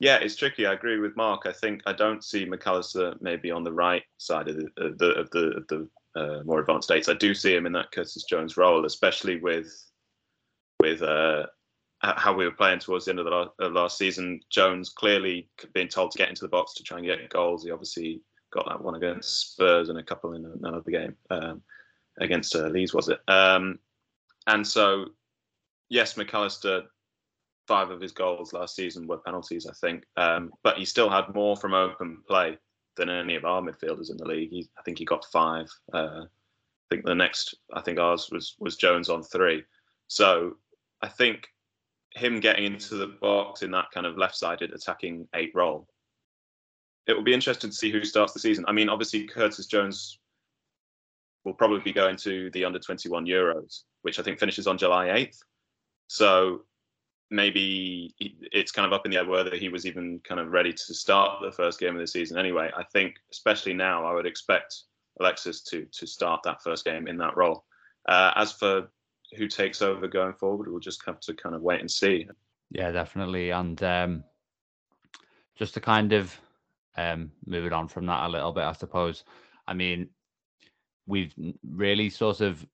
yeah, 0.02 0.18
it's 0.18 0.36
tricky. 0.36 0.66
I 0.66 0.74
agree 0.74 0.98
with 0.98 1.16
Mark. 1.16 1.44
I 1.46 1.52
think 1.52 1.84
I 1.86 1.94
don't 1.94 2.24
see 2.24 2.44
Mac 2.44 2.66
Allister 2.66 3.14
maybe 3.22 3.52
on 3.52 3.64
the 3.64 3.72
right 3.72 4.02
side 4.18 4.48
of 4.48 4.56
the 4.56 4.68
of 4.78 4.98
the 4.98 5.12
of 5.12 5.30
the, 5.30 5.40
of 5.58 5.68
the 5.68 5.90
uh, 6.16 6.44
more 6.44 6.60
advanced 6.60 6.88
states. 6.88 7.08
I 7.08 7.14
do 7.14 7.36
see 7.36 7.56
him 7.56 7.68
in 7.68 7.72
that 7.74 7.92
Curtis 7.92 8.24
Jones 8.24 8.58
role, 8.58 8.84
especially 8.88 9.40
with 9.40 9.72
with 10.80 11.04
uh, 11.04 11.46
how 12.02 12.34
we 12.34 12.46
were 12.46 12.52
playing 12.52 12.80
towards 12.80 13.06
the 13.06 13.12
end 13.12 13.20
of 13.20 13.26
the 13.26 13.32
last, 13.32 13.52
uh, 13.62 13.70
last, 13.70 14.00
season. 14.00 14.40
Jones 14.50 14.90
clearly 14.90 15.48
being 15.76 15.88
told 15.88 16.10
to 16.12 16.18
get 16.18 16.30
into 16.30 16.42
the 16.42 16.50
box 16.50 16.74
to 16.74 16.84
try 16.84 16.98
and 16.98 17.06
get 17.06 17.30
goals. 17.30 17.64
He 17.64 17.70
obviously 17.70 18.24
got 18.52 18.68
that 18.70 18.82
one 18.82 18.96
against 18.96 19.52
Spurs 19.52 19.90
and 19.90 20.00
a 20.00 20.04
couple 20.04 20.34
in 20.34 20.52
another 20.64 20.90
game 20.90 21.16
um, 21.30 21.62
against 22.20 22.56
uh, 22.56 22.70
Leeds, 22.70 22.96
was 22.96 23.08
it? 23.08 23.20
Um, 23.28 23.78
and 24.48 24.66
so, 24.66 25.10
yes, 25.90 26.18
Mac 26.18 26.34
Allister 26.34 26.86
five 27.72 27.90
of 27.90 28.02
his 28.02 28.12
goals 28.12 28.52
last 28.52 28.76
season 28.76 29.08
were 29.08 29.20
penalties, 29.20 29.66
I 29.66 29.72
think. 29.80 30.04
Um, 30.18 30.52
but 30.62 30.78
he 30.78 30.84
still 30.84 31.10
had 31.10 31.34
more 31.34 31.56
from 31.56 31.74
open 31.74 32.22
play 32.28 32.58
than 32.98 33.10
any 33.10 33.36
of 33.36 33.46
our 33.46 33.62
midfielders 33.62 34.12
in 34.12 34.18
the 34.18 34.26
league. 34.26 34.50
He, 34.50 34.68
I 34.78 34.82
think 34.82 34.98
he 34.98 35.06
got 35.06 35.24
five. 35.32 35.70
Uh, 35.94 36.24
I 36.26 36.86
think 36.90 37.06
the 37.06 37.16
next, 37.16 37.56
I 37.74 37.80
think 37.80 37.98
ours 37.98 38.28
was 38.30 38.56
was 38.60 38.76
Jones 38.76 39.08
on 39.08 39.24
three. 39.24 39.64
So 40.08 40.58
I 41.02 41.08
think 41.08 41.48
him 42.14 42.42
getting 42.42 42.66
into 42.66 42.96
the 42.96 43.16
box 43.22 43.62
in 43.62 43.72
that 43.72 43.92
kind 43.94 44.06
of 44.06 44.18
left-sided 44.18 44.74
attacking 44.74 45.30
eight 45.34 45.54
role, 45.56 45.88
it 47.08 47.14
will 47.14 47.24
be 47.24 47.34
interesting 47.34 47.70
to 47.70 47.76
see 47.76 47.90
who 47.90 48.04
starts 48.04 48.34
the 48.34 48.40
season. 48.40 48.66
I 48.68 48.74
mean, 48.74 48.90
obviously 48.90 49.28
Curtis 49.28 49.68
Jones 49.68 50.20
will 51.46 51.54
probably 51.54 51.80
be 51.80 51.94
going 51.94 52.18
to 52.18 52.52
the 52.52 52.66
under 52.66 52.80
21 52.80 53.26
Euros, 53.26 53.84
which 54.02 54.20
I 54.20 54.24
think 54.24 54.40
finishes 54.40 54.68
on 54.68 54.78
July 54.78 55.08
8th. 55.08 55.38
So 56.08 56.66
maybe 57.32 58.14
it's 58.20 58.72
kind 58.72 58.86
of 58.86 58.92
up 58.92 59.06
in 59.06 59.12
the 59.12 59.18
air 59.18 59.26
whether 59.26 59.56
he 59.56 59.70
was 59.70 59.86
even 59.86 60.20
kind 60.24 60.40
of 60.40 60.52
ready 60.52 60.74
to 60.74 60.94
start 60.94 61.40
the 61.42 61.52
first 61.52 61.80
game 61.80 61.96
of 61.96 62.02
the 62.02 62.08
season 62.08 62.38
anyway. 62.38 62.70
I 62.76 62.84
think, 62.84 63.16
especially 63.32 63.74
now, 63.74 64.06
I 64.06 64.14
would 64.14 64.26
expect 64.26 64.84
Alexis 65.20 65.62
to 65.64 65.86
to 65.92 66.06
start 66.06 66.42
that 66.44 66.62
first 66.62 66.86
game 66.86 67.08
in 67.08 67.18
that 67.18 67.38
role. 67.38 67.64
Uh, 68.08 68.34
as 68.36 68.52
for 68.52 68.90
who 69.38 69.48
takes 69.48 69.82
over 69.82 70.08
going 70.08 70.34
forward, 70.34 70.68
we'll 70.68 70.80
just 70.80 71.04
have 71.06 71.22
to 71.22 71.34
kind 71.34 71.56
of 71.56 71.62
wait 71.62 71.80
and 71.80 71.90
see. 71.90 72.28
Yeah, 72.70 72.92
definitely. 72.92 73.52
And 73.52 73.82
um, 73.82 74.24
just 75.56 75.74
to 75.76 75.82
kind 75.82 76.12
of 76.12 76.38
um, 76.98 77.32
move 77.46 77.66
it 77.66 77.74
on 77.74 77.88
from 77.88 78.06
that 78.08 78.26
a 78.26 78.30
little 78.30 78.52
bit, 78.52 78.64
I 78.64 78.74
suppose. 78.74 79.24
I 79.68 79.74
mean, 79.74 80.10
we've 81.08 81.34
really 81.70 82.10
sort 82.10 82.42
of 82.42 82.66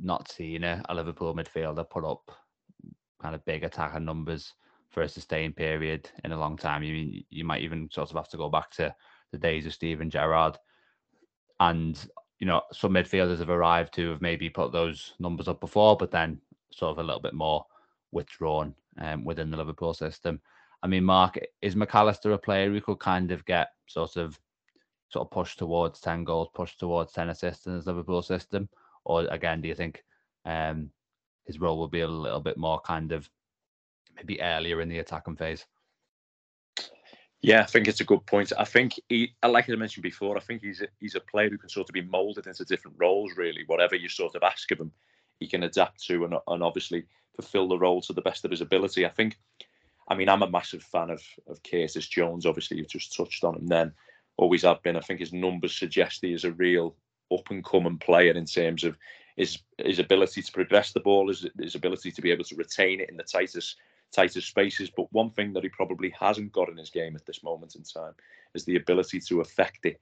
not 0.00 0.30
seen 0.30 0.62
a, 0.62 0.82
a 0.88 0.94
Liverpool 0.94 1.34
midfielder 1.34 1.88
put 1.88 2.04
up 2.04 2.30
kind 3.24 3.34
of 3.34 3.44
big 3.46 3.64
attacker 3.64 3.98
numbers 3.98 4.52
for 4.90 5.02
a 5.02 5.08
sustained 5.08 5.56
period 5.56 6.10
in 6.24 6.32
a 6.32 6.38
long 6.38 6.58
time. 6.58 6.82
You 6.82 6.92
mean 6.92 7.24
you 7.30 7.42
might 7.42 7.62
even 7.62 7.88
sort 7.90 8.10
of 8.10 8.16
have 8.16 8.28
to 8.28 8.36
go 8.36 8.50
back 8.50 8.70
to 8.72 8.94
the 9.32 9.38
days 9.38 9.64
of 9.64 9.72
Steven 9.72 10.10
Gerrard, 10.10 10.58
and 11.58 11.98
you 12.38 12.46
know 12.46 12.60
some 12.70 12.92
midfielders 12.92 13.38
have 13.38 13.48
arrived 13.48 13.96
who 13.96 14.10
have 14.10 14.20
maybe 14.20 14.50
put 14.50 14.72
those 14.72 15.14
numbers 15.18 15.48
up 15.48 15.58
before, 15.58 15.96
but 15.96 16.10
then 16.10 16.38
sort 16.70 16.90
of 16.90 16.98
a 16.98 17.02
little 17.02 17.20
bit 17.20 17.32
more 17.32 17.64
withdrawn 18.12 18.74
um, 18.98 19.24
within 19.24 19.50
the 19.50 19.56
Liverpool 19.56 19.94
system. 19.94 20.38
I 20.82 20.86
mean, 20.86 21.04
Mark, 21.04 21.38
is 21.62 21.74
Mac 21.74 21.94
Allister 21.94 22.32
a 22.32 22.38
player 22.38 22.70
who 22.70 22.80
could 22.82 22.98
kind 22.98 23.32
of 23.32 23.42
get 23.46 23.68
sort 23.86 24.16
of 24.16 24.38
sort 25.08 25.26
of 25.26 25.30
push 25.30 25.56
towards 25.56 25.98
ten 25.98 26.24
goals, 26.24 26.48
push 26.52 26.76
towards 26.76 27.12
ten 27.12 27.30
assists 27.30 27.66
in 27.66 27.74
his 27.74 27.86
Liverpool 27.86 28.20
system, 28.20 28.68
or 29.06 29.22
again, 29.28 29.62
do 29.62 29.68
you 29.68 29.74
think 29.74 30.04
um, 30.44 30.90
his 31.44 31.60
role 31.60 31.78
will 31.78 31.88
be 31.88 32.00
a 32.00 32.08
little 32.08 32.40
bit 32.40 32.56
more 32.56 32.80
kind 32.80 33.12
of 33.12 33.28
maybe 34.16 34.40
earlier 34.40 34.80
in 34.80 34.88
the 34.88 34.98
attacking 34.98 35.36
phase. 35.36 35.64
Yeah, 37.42 37.60
I 37.60 37.66
think 37.66 37.88
it's 37.88 38.00
a 38.00 38.04
good 38.04 38.24
point. 38.24 38.52
I 38.58 38.64
think 38.64 38.98
he, 39.10 39.34
uh, 39.42 39.50
like 39.50 39.68
I 39.68 39.74
mentioned 39.74 40.02
before, 40.02 40.36
I 40.38 40.40
think 40.40 40.62
he's 40.62 40.80
a, 40.80 40.86
he's 40.98 41.14
a 41.14 41.20
player 41.20 41.50
who 41.50 41.58
can 41.58 41.68
sort 41.68 41.90
of 41.90 41.92
be 41.92 42.00
moulded 42.00 42.46
into 42.46 42.64
different 42.64 42.96
roles. 42.98 43.32
Really, 43.36 43.64
whatever 43.66 43.96
you 43.96 44.08
sort 44.08 44.34
of 44.34 44.42
ask 44.42 44.70
of 44.70 44.80
him, 44.80 44.90
he 45.40 45.46
can 45.46 45.64
adapt 45.64 46.02
to 46.04 46.24
and, 46.24 46.34
and 46.48 46.62
obviously 46.62 47.04
fulfil 47.36 47.68
the 47.68 47.78
role 47.78 48.00
to 48.00 48.14
the 48.14 48.22
best 48.22 48.46
of 48.46 48.50
his 48.50 48.62
ability. 48.62 49.04
I 49.04 49.10
think. 49.10 49.38
I 50.08 50.14
mean, 50.14 50.30
I'm 50.30 50.42
a 50.42 50.50
massive 50.50 50.82
fan 50.82 51.10
of 51.10 51.22
of 51.46 51.62
Curtis 51.62 52.08
Jones. 52.08 52.46
Obviously, 52.46 52.78
you've 52.78 52.88
just 52.88 53.14
touched 53.14 53.44
on 53.44 53.56
him. 53.56 53.66
Then, 53.66 53.92
always 54.38 54.62
have 54.62 54.82
been. 54.82 54.96
I 54.96 55.00
think 55.00 55.20
his 55.20 55.34
numbers 55.34 55.76
suggest 55.76 56.20
he 56.22 56.32
is 56.32 56.44
a 56.44 56.52
real 56.52 56.96
up 57.30 57.50
and 57.50 57.62
coming 57.62 57.98
player 57.98 58.32
in 58.32 58.46
terms 58.46 58.84
of 58.84 58.96
his 59.36 59.58
his 59.78 59.98
ability 59.98 60.42
to 60.42 60.52
progress 60.52 60.92
the 60.92 61.00
ball, 61.00 61.28
his, 61.28 61.46
his 61.58 61.74
ability 61.74 62.10
to 62.12 62.22
be 62.22 62.30
able 62.30 62.44
to 62.44 62.56
retain 62.56 63.00
it 63.00 63.10
in 63.10 63.16
the 63.16 63.22
tightest 63.22 63.76
tightest 64.12 64.48
spaces. 64.48 64.90
But 64.90 65.12
one 65.12 65.30
thing 65.30 65.52
that 65.52 65.64
he 65.64 65.68
probably 65.68 66.14
hasn't 66.18 66.52
got 66.52 66.68
in 66.68 66.76
his 66.76 66.90
game 66.90 67.16
at 67.16 67.26
this 67.26 67.42
moment 67.42 67.74
in 67.74 67.82
time 67.82 68.14
is 68.54 68.64
the 68.64 68.76
ability 68.76 69.20
to 69.20 69.40
affect 69.40 69.86
it, 69.86 70.00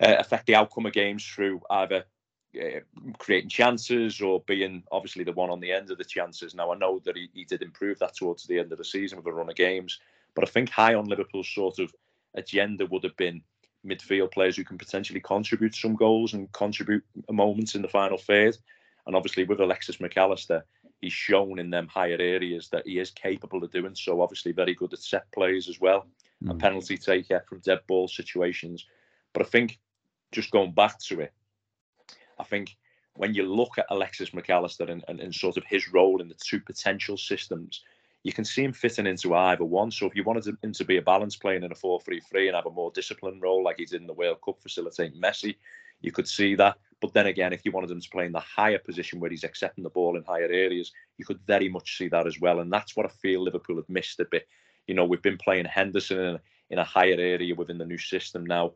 uh, 0.00 0.16
affect 0.18 0.46
the 0.46 0.56
outcome 0.56 0.86
of 0.86 0.92
games 0.92 1.24
through 1.24 1.60
either 1.70 2.04
uh, 2.60 2.80
creating 3.18 3.48
chances 3.48 4.20
or 4.20 4.40
being 4.46 4.82
obviously 4.90 5.24
the 5.24 5.32
one 5.32 5.50
on 5.50 5.60
the 5.60 5.72
end 5.72 5.90
of 5.90 5.98
the 5.98 6.04
chances. 6.04 6.54
Now 6.54 6.72
I 6.72 6.76
know 6.76 7.00
that 7.04 7.16
he, 7.16 7.28
he 7.32 7.44
did 7.44 7.62
improve 7.62 7.98
that 8.00 8.16
towards 8.16 8.44
the 8.44 8.58
end 8.58 8.72
of 8.72 8.78
the 8.78 8.84
season 8.84 9.18
with 9.18 9.26
a 9.26 9.32
run 9.32 9.48
of 9.48 9.56
games, 9.56 10.00
but 10.34 10.44
I 10.44 10.50
think 10.50 10.68
high 10.68 10.94
on 10.94 11.06
Liverpool's 11.06 11.48
sort 11.48 11.78
of 11.78 11.94
agenda 12.34 12.86
would 12.86 13.04
have 13.04 13.16
been 13.16 13.42
midfield 13.86 14.32
players 14.32 14.56
who 14.56 14.64
can 14.64 14.78
potentially 14.78 15.20
contribute 15.20 15.74
some 15.74 15.94
goals 15.94 16.34
and 16.34 16.50
contribute 16.52 17.04
moments 17.30 17.74
in 17.74 17.82
the 17.82 17.88
final 17.88 18.18
third. 18.18 18.56
And 19.06 19.16
obviously 19.16 19.44
with 19.44 19.60
Alexis 19.60 20.00
Mac 20.00 20.16
Allister, 20.16 20.64
he's 21.00 21.12
shown 21.12 21.58
in 21.58 21.70
them 21.70 21.88
higher 21.88 22.18
areas 22.20 22.68
that 22.68 22.86
he 22.86 22.98
is 22.98 23.10
capable 23.10 23.62
of 23.64 23.72
doing 23.72 23.94
so. 23.94 24.20
Obviously 24.20 24.52
very 24.52 24.74
good 24.74 24.92
at 24.92 25.00
set 25.00 25.30
plays 25.32 25.68
as 25.68 25.80
well, 25.80 26.06
mm. 26.42 26.50
a 26.50 26.54
penalty 26.54 26.96
taker 26.96 27.44
from 27.48 27.58
dead 27.60 27.80
ball 27.88 28.08
situations. 28.08 28.86
But 29.32 29.42
I 29.42 29.46
think 29.46 29.78
just 30.30 30.50
going 30.50 30.72
back 30.72 30.98
to 31.00 31.20
it, 31.20 31.32
I 32.38 32.44
think 32.44 32.76
when 33.16 33.34
you 33.34 33.52
look 33.52 33.78
at 33.78 33.86
Alexis 33.90 34.32
Mac 34.32 34.48
Allister 34.48 34.84
and, 34.84 35.04
and, 35.08 35.20
and, 35.20 35.34
sort 35.34 35.56
of 35.58 35.64
his 35.66 35.92
role 35.92 36.20
in 36.20 36.28
the 36.28 36.34
two 36.34 36.60
potential 36.60 37.16
systems, 37.16 37.82
you 38.24 38.32
can 38.32 38.44
see 38.44 38.62
him 38.62 38.72
fitting 38.72 39.06
into 39.06 39.34
either 39.34 39.64
one. 39.64 39.90
So 39.90 40.06
if 40.06 40.14
you 40.14 40.22
wanted 40.22 40.56
him 40.62 40.72
to 40.72 40.84
be 40.84 40.96
a 40.96 41.02
balance 41.02 41.36
playing 41.36 41.64
in 41.64 41.72
a 41.72 41.74
4 41.74 42.00
3 42.00 42.20
3 42.20 42.48
and 42.48 42.56
have 42.56 42.66
a 42.66 42.70
more 42.70 42.92
disciplined 42.92 43.42
role 43.42 43.64
like 43.64 43.76
he's 43.78 43.92
in 43.92 44.06
the 44.06 44.12
World 44.12 44.38
Cup 44.44 44.60
facilitating 44.62 45.20
Messi, 45.20 45.56
you 46.00 46.12
could 46.12 46.28
see 46.28 46.54
that. 46.56 46.76
But 47.00 47.12
then 47.14 47.26
again, 47.26 47.52
if 47.52 47.64
you 47.64 47.72
wanted 47.72 47.90
him 47.90 48.00
to 48.00 48.10
play 48.10 48.26
in 48.26 48.32
the 48.32 48.40
higher 48.40 48.78
position 48.78 49.18
where 49.18 49.30
he's 49.30 49.42
accepting 49.42 49.82
the 49.82 49.90
ball 49.90 50.16
in 50.16 50.22
higher 50.22 50.50
areas, 50.50 50.92
you 51.18 51.24
could 51.24 51.40
very 51.46 51.68
much 51.68 51.98
see 51.98 52.08
that 52.08 52.28
as 52.28 52.40
well. 52.40 52.60
And 52.60 52.72
that's 52.72 52.94
what 52.94 53.06
I 53.06 53.08
feel 53.08 53.42
Liverpool 53.42 53.76
have 53.76 53.88
missed 53.88 54.20
a 54.20 54.24
bit. 54.24 54.46
You 54.86 54.94
know, 54.94 55.04
we've 55.04 55.22
been 55.22 55.38
playing 55.38 55.64
Henderson 55.64 56.18
in 56.18 56.34
a, 56.36 56.40
in 56.70 56.78
a 56.78 56.84
higher 56.84 57.18
area 57.18 57.54
within 57.54 57.78
the 57.78 57.84
new 57.84 57.98
system 57.98 58.46
now 58.46 58.72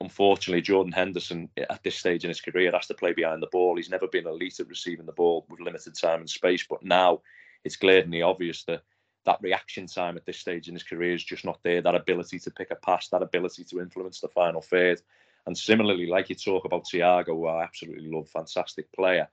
unfortunately, 0.00 0.60
Jordan 0.60 0.92
Henderson 0.92 1.48
eh, 1.56 1.64
at 1.70 1.82
this 1.82 1.96
stage 1.96 2.24
in 2.24 2.28
his 2.28 2.40
career 2.40 2.70
has 2.72 2.86
to 2.88 2.94
play 2.94 3.12
behind 3.12 3.42
the 3.42 3.48
ball. 3.48 3.76
He's 3.76 3.90
never 3.90 4.06
been 4.06 4.26
elite 4.26 4.60
at 4.60 4.68
receiving 4.68 5.06
the 5.06 5.12
ball 5.12 5.46
with 5.48 5.60
limited 5.60 5.94
time 5.94 6.20
and 6.20 6.28
space, 6.28 6.66
but 6.68 6.84
now 6.84 7.22
it's 7.66 7.76
glaringly 7.76 8.22
obvious 8.22 8.62
that 8.64 8.82
that 9.24 9.42
reaction 9.42 9.86
time 9.88 10.16
at 10.16 10.24
this 10.24 10.38
stage 10.38 10.68
in 10.68 10.74
his 10.74 10.84
career 10.84 11.12
is 11.12 11.24
just 11.24 11.44
not 11.44 11.58
there. 11.64 11.82
That 11.82 11.96
ability 11.96 12.38
to 12.38 12.50
pick 12.50 12.70
a 12.70 12.76
pass, 12.76 13.08
that 13.08 13.22
ability 13.22 13.64
to 13.64 13.80
influence 13.80 14.20
the 14.20 14.28
final 14.28 14.62
third. 14.62 15.02
And 15.46 15.58
similarly, 15.58 16.06
like 16.06 16.28
you 16.28 16.36
talk 16.36 16.64
about 16.64 16.86
Thiago, 16.86 17.26
who 17.26 17.46
I 17.46 17.64
absolutely 17.64 18.08
love, 18.08 18.28
fantastic 18.28 18.90
player. 18.92 19.28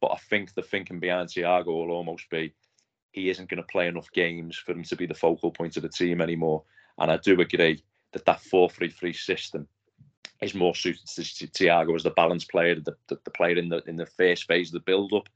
But 0.00 0.12
I 0.12 0.16
think 0.16 0.52
the 0.52 0.62
thinking 0.62 1.00
behind 1.00 1.30
Thiago 1.30 1.66
will 1.66 1.90
almost 1.90 2.28
be 2.28 2.52
he 3.12 3.30
isn't 3.30 3.48
going 3.48 3.62
to 3.62 3.72
play 3.72 3.88
enough 3.88 4.12
games 4.12 4.56
for 4.56 4.72
him 4.72 4.84
to 4.84 4.96
be 4.96 5.06
the 5.06 5.14
focal 5.14 5.50
point 5.50 5.76
of 5.76 5.82
the 5.82 5.88
team 5.88 6.20
anymore. 6.20 6.62
And 6.98 7.10
I 7.10 7.16
do 7.16 7.40
agree 7.40 7.82
that 8.12 8.24
that 8.26 8.42
4 8.42 8.68
3 8.68 8.90
3 8.90 9.12
system 9.14 9.66
is 10.42 10.54
more 10.54 10.74
suited 10.74 11.06
to 11.06 11.22
Thiago 11.22 11.96
as 11.96 12.02
the 12.02 12.10
balance 12.10 12.44
player, 12.44 12.74
the, 12.74 12.94
the, 13.08 13.18
the, 13.24 13.30
player 13.30 13.56
in 13.56 13.70
the 13.70 13.82
in 13.86 13.96
the 13.96 14.06
first 14.06 14.44
phase 14.44 14.68
of 14.68 14.74
the 14.74 14.80
build 14.80 15.12
up. 15.14 15.28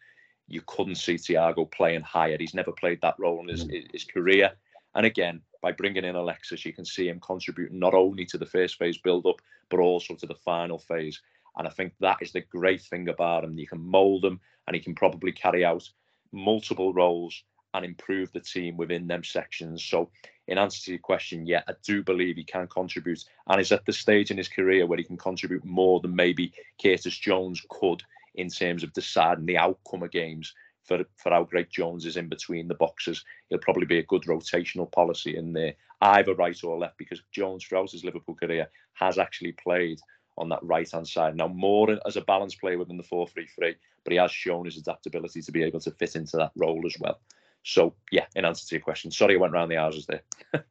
You 0.46 0.62
couldn't 0.66 0.96
see 0.96 1.14
Thiago 1.14 1.70
playing 1.70 2.02
higher. 2.02 2.36
He's 2.38 2.54
never 2.54 2.72
played 2.72 3.00
that 3.00 3.18
role 3.18 3.40
in 3.40 3.48
his, 3.48 3.64
mm. 3.64 3.92
his 3.92 4.04
career. 4.04 4.52
And 4.94 5.06
again, 5.06 5.40
by 5.62 5.72
bringing 5.72 6.04
in 6.04 6.14
Alexis, 6.14 6.64
you 6.64 6.72
can 6.72 6.84
see 6.84 7.08
him 7.08 7.20
contributing 7.20 7.78
not 7.78 7.94
only 7.94 8.24
to 8.26 8.38
the 8.38 8.46
first 8.46 8.78
phase 8.78 8.98
build 8.98 9.26
up, 9.26 9.40
but 9.70 9.80
also 9.80 10.14
to 10.14 10.26
the 10.26 10.34
final 10.34 10.78
phase. 10.78 11.20
And 11.56 11.66
I 11.66 11.70
think 11.70 11.94
that 12.00 12.18
is 12.20 12.32
the 12.32 12.42
great 12.42 12.82
thing 12.82 13.08
about 13.08 13.44
him. 13.44 13.58
You 13.58 13.66
can 13.66 13.80
mold 13.80 14.24
him 14.24 14.40
and 14.66 14.74
he 14.74 14.82
can 14.82 14.94
probably 14.94 15.32
carry 15.32 15.64
out 15.64 15.88
multiple 16.32 16.92
roles 16.92 17.42
and 17.74 17.84
improve 17.84 18.32
the 18.32 18.40
team 18.40 18.76
within 18.76 19.06
them 19.06 19.24
sections. 19.24 19.84
So 19.84 20.10
in 20.46 20.58
answer 20.58 20.84
to 20.84 20.90
your 20.92 21.00
question, 21.00 21.46
yeah, 21.46 21.62
I 21.66 21.72
do 21.82 22.02
believe 22.02 22.36
he 22.36 22.44
can 22.44 22.68
contribute, 22.68 23.24
and 23.48 23.60
is 23.60 23.72
at 23.72 23.84
the 23.84 23.92
stage 23.92 24.30
in 24.30 24.36
his 24.36 24.48
career 24.48 24.86
where 24.86 24.98
he 24.98 25.04
can 25.04 25.16
contribute 25.16 25.64
more 25.64 26.00
than 26.00 26.14
maybe 26.14 26.52
Curtis 26.80 27.18
Jones 27.18 27.64
could 27.68 28.02
in 28.34 28.48
terms 28.48 28.82
of 28.82 28.92
deciding 28.92 29.46
the 29.46 29.58
outcome 29.58 30.02
of 30.02 30.10
games. 30.10 30.54
For, 30.84 31.02
for 31.16 31.32
how 31.32 31.44
great 31.44 31.70
Jones 31.70 32.04
is 32.04 32.18
in 32.18 32.28
between 32.28 32.68
the 32.68 32.74
boxes, 32.74 33.24
he'll 33.48 33.58
probably 33.58 33.86
be 33.86 34.00
a 34.00 34.02
good 34.02 34.24
rotational 34.24 34.92
policy 34.92 35.34
in 35.34 35.54
there, 35.54 35.72
either 36.02 36.34
right 36.34 36.62
or 36.62 36.76
left, 36.76 36.98
because 36.98 37.22
Jones 37.32 37.64
throughout 37.64 37.90
his 37.90 38.04
Liverpool 38.04 38.34
career 38.34 38.68
has 38.92 39.16
actually 39.16 39.52
played 39.52 39.98
on 40.36 40.48
that 40.50 40.62
right 40.62 40.90
hand 40.90 41.08
side. 41.08 41.36
Now, 41.36 41.48
more 41.48 41.98
as 42.06 42.16
a 42.16 42.20
balance 42.20 42.54
player 42.54 42.78
within 42.78 42.96
the 42.96 43.02
4 43.02 43.26
3 43.26 43.46
3, 43.46 43.74
but 44.04 44.12
he 44.12 44.18
has 44.18 44.30
shown 44.30 44.64
his 44.64 44.76
adaptability 44.76 45.40
to 45.42 45.52
be 45.52 45.62
able 45.62 45.80
to 45.80 45.90
fit 45.92 46.16
into 46.16 46.36
that 46.36 46.52
role 46.56 46.82
as 46.86 46.96
well. 47.00 47.20
So 47.62 47.94
yeah, 48.10 48.26
in 48.36 48.44
answer 48.44 48.66
to 48.66 48.74
your 48.74 48.82
question, 48.82 49.10
sorry 49.10 49.34
I 49.34 49.38
went 49.38 49.52
round 49.52 49.70
the 49.70 49.76
houses 49.76 50.06
there. 50.06 50.22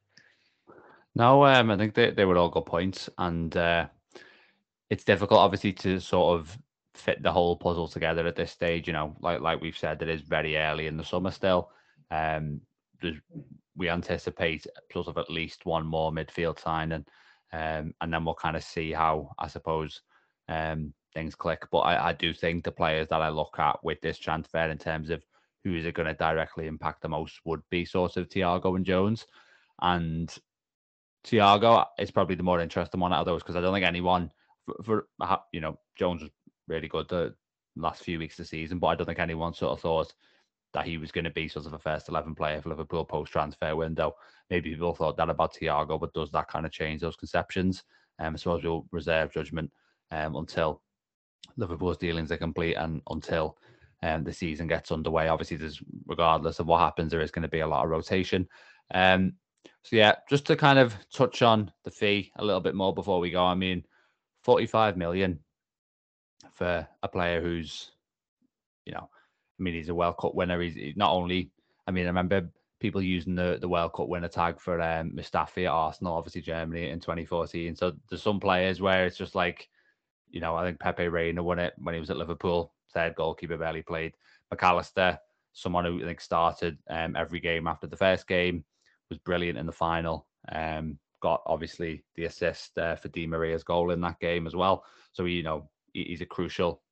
no, 1.14 1.44
um, 1.44 1.70
I 1.70 1.76
think 1.76 1.94
they, 1.94 2.10
they 2.10 2.24
were 2.24 2.36
all 2.36 2.50
good 2.50 2.66
points, 2.66 3.10
and 3.18 3.54
uh, 3.56 3.86
it's 4.90 5.04
difficult, 5.04 5.40
obviously, 5.40 5.72
to 5.72 5.98
sort 5.98 6.38
of 6.38 6.56
fit 6.94 7.22
the 7.22 7.32
whole 7.32 7.56
puzzle 7.56 7.88
together 7.88 8.26
at 8.26 8.36
this 8.36 8.52
stage. 8.52 8.86
You 8.86 8.92
know, 8.92 9.16
like 9.20 9.40
like 9.40 9.60
we've 9.60 9.78
said, 9.78 10.02
it 10.02 10.08
is 10.08 10.22
very 10.22 10.56
early 10.56 10.86
in 10.86 10.96
the 10.96 11.04
summer 11.04 11.30
still. 11.30 11.70
Um, 12.10 12.60
we 13.76 13.88
anticipate 13.88 14.66
sort 14.92 15.08
of 15.08 15.18
at 15.18 15.30
least 15.30 15.66
one 15.66 15.86
more 15.86 16.12
midfield 16.12 16.60
signing, 16.60 17.04
um, 17.52 17.92
and 18.00 18.12
then 18.12 18.24
we'll 18.24 18.34
kind 18.34 18.56
of 18.56 18.64
see 18.64 18.92
how 18.92 19.30
I 19.38 19.48
suppose 19.48 20.00
um, 20.48 20.94
things 21.12 21.34
click. 21.34 21.66
But 21.70 21.80
I, 21.80 22.08
I 22.08 22.12
do 22.12 22.32
think 22.32 22.64
the 22.64 22.72
players 22.72 23.08
that 23.08 23.22
I 23.22 23.28
look 23.28 23.56
at 23.58 23.82
with 23.82 24.00
this 24.00 24.18
transfer 24.18 24.70
in 24.70 24.78
terms 24.78 25.10
of 25.10 25.24
who 25.64 25.74
is 25.74 25.86
it 25.86 25.94
going 25.94 26.08
to 26.08 26.14
directly 26.14 26.66
impact 26.66 27.02
the 27.02 27.08
most 27.08 27.40
would 27.44 27.62
be 27.70 27.84
sort 27.84 28.16
of 28.16 28.28
Thiago 28.28 28.76
and 28.76 28.84
Jones. 28.84 29.26
And 29.80 30.32
Thiago 31.24 31.86
is 31.98 32.10
probably 32.10 32.36
the 32.36 32.42
more 32.42 32.60
interesting 32.60 33.00
one 33.00 33.12
out 33.12 33.20
of 33.20 33.26
those 33.26 33.42
because 33.42 33.56
I 33.56 33.60
don't 33.60 33.72
think 33.72 33.86
anyone, 33.86 34.30
for, 34.66 35.06
for, 35.20 35.38
you 35.52 35.60
know, 35.60 35.78
Jones 35.96 36.22
was 36.22 36.30
really 36.66 36.88
good 36.88 37.08
the 37.08 37.34
last 37.76 38.02
few 38.02 38.18
weeks 38.18 38.38
of 38.38 38.44
the 38.44 38.48
season, 38.48 38.78
but 38.78 38.88
I 38.88 38.94
don't 38.94 39.06
think 39.06 39.18
anyone 39.18 39.54
sort 39.54 39.72
of 39.72 39.80
thought 39.80 40.14
that 40.72 40.86
he 40.86 40.98
was 40.98 41.12
going 41.12 41.24
to 41.24 41.30
be 41.30 41.48
sort 41.48 41.66
of 41.66 41.72
a 41.72 41.78
first 41.78 42.08
11 42.08 42.34
player 42.34 42.60
for 42.60 42.68
Liverpool 42.68 43.04
post 43.04 43.32
transfer 43.32 43.74
window. 43.76 44.14
Maybe 44.50 44.70
people 44.70 44.94
thought 44.94 45.16
that 45.16 45.30
about 45.30 45.54
Thiago, 45.54 45.98
but 45.98 46.12
does 46.12 46.30
that 46.32 46.48
kind 46.48 46.66
of 46.66 46.72
change 46.72 47.00
those 47.00 47.16
conceptions? 47.16 47.84
Um, 48.18 48.34
I 48.34 48.36
suppose 48.36 48.64
we'll 48.64 48.86
reserve 48.90 49.32
judgment 49.32 49.70
um, 50.10 50.36
until 50.36 50.82
Liverpool's 51.56 51.96
dealings 51.96 52.32
are 52.32 52.36
complete 52.36 52.74
and 52.74 53.00
until 53.08 53.56
um, 54.02 54.24
the 54.24 54.32
season 54.32 54.66
gets 54.66 54.90
underway. 54.90 55.28
Obviously, 55.28 55.56
there's 55.56 55.80
regardless 56.06 56.58
of 56.58 56.66
what 56.66 56.80
happens, 56.80 57.10
there 57.10 57.20
is 57.20 57.30
going 57.30 57.42
to 57.42 57.48
be 57.48 57.60
a 57.60 57.66
lot 57.66 57.84
of 57.84 57.90
rotation. 57.90 58.48
Um, 58.92 59.34
so 59.82 59.96
yeah, 59.96 60.16
just 60.28 60.46
to 60.46 60.56
kind 60.56 60.78
of 60.78 60.94
touch 61.12 61.42
on 61.42 61.70
the 61.84 61.90
fee 61.90 62.32
a 62.36 62.44
little 62.44 62.60
bit 62.60 62.74
more 62.74 62.94
before 62.94 63.20
we 63.20 63.30
go. 63.30 63.44
I 63.44 63.54
mean, 63.54 63.84
45 64.42 64.96
million 64.96 65.38
for 66.52 66.86
a 67.02 67.08
player 67.08 67.40
who's, 67.40 67.90
you 68.86 68.92
know, 68.92 69.08
I 69.58 69.62
mean, 69.62 69.74
he's 69.74 69.88
a 69.88 69.94
World 69.94 70.16
Cup 70.18 70.34
winner. 70.34 70.60
He's, 70.60 70.96
not 70.96 71.12
only, 71.12 71.50
I 71.86 71.90
mean, 71.90 72.04
I 72.04 72.08
remember 72.08 72.50
people 72.80 73.00
using 73.00 73.34
the, 73.34 73.58
the 73.60 73.68
World 73.68 73.92
Cup 73.94 74.08
winner 74.08 74.28
tag 74.28 74.60
for 74.60 74.80
um, 74.80 75.12
Mustafi 75.12 75.64
at 75.64 75.72
Arsenal, 75.72 76.16
obviously 76.16 76.42
Germany 76.42 76.90
in 76.90 77.00
2014. 77.00 77.76
So 77.76 77.92
there's 78.08 78.22
some 78.22 78.40
players 78.40 78.80
where 78.80 79.06
it's 79.06 79.16
just 79.16 79.34
like, 79.34 79.68
you 80.30 80.40
know, 80.40 80.56
I 80.56 80.64
think 80.64 80.80
Pepe 80.80 81.08
Reina 81.08 81.42
won 81.42 81.58
it 81.58 81.74
when 81.78 81.94
he 81.94 82.00
was 82.00 82.10
at 82.10 82.16
Liverpool 82.16 82.72
third 82.94 83.16
goalkeeper 83.16 83.58
barely 83.58 83.82
played. 83.82 84.14
Mac 84.50 84.62
Allister, 84.62 85.18
someone 85.52 85.84
who 85.84 86.00
I 86.00 86.06
think 86.06 86.20
started 86.20 86.78
um, 86.88 87.16
every 87.16 87.40
game 87.40 87.66
after 87.66 87.86
the 87.86 87.96
first 87.96 88.26
game, 88.26 88.64
was 89.10 89.18
brilliant 89.18 89.58
in 89.58 89.66
the 89.66 89.72
final. 89.72 90.26
Um, 90.50 90.98
got 91.20 91.42
obviously 91.46 92.04
the 92.14 92.24
assist 92.24 92.78
uh, 92.78 92.96
for 92.96 93.08
Di 93.08 93.26
Maria's 93.26 93.64
goal 93.64 93.90
in 93.90 94.00
that 94.02 94.20
game 94.20 94.46
as 94.46 94.54
well. 94.54 94.84
So 95.12 95.24
you 95.24 95.42
know 95.42 95.68
he's 95.94 96.20
a 96.20 96.26
crucial, 96.26 96.82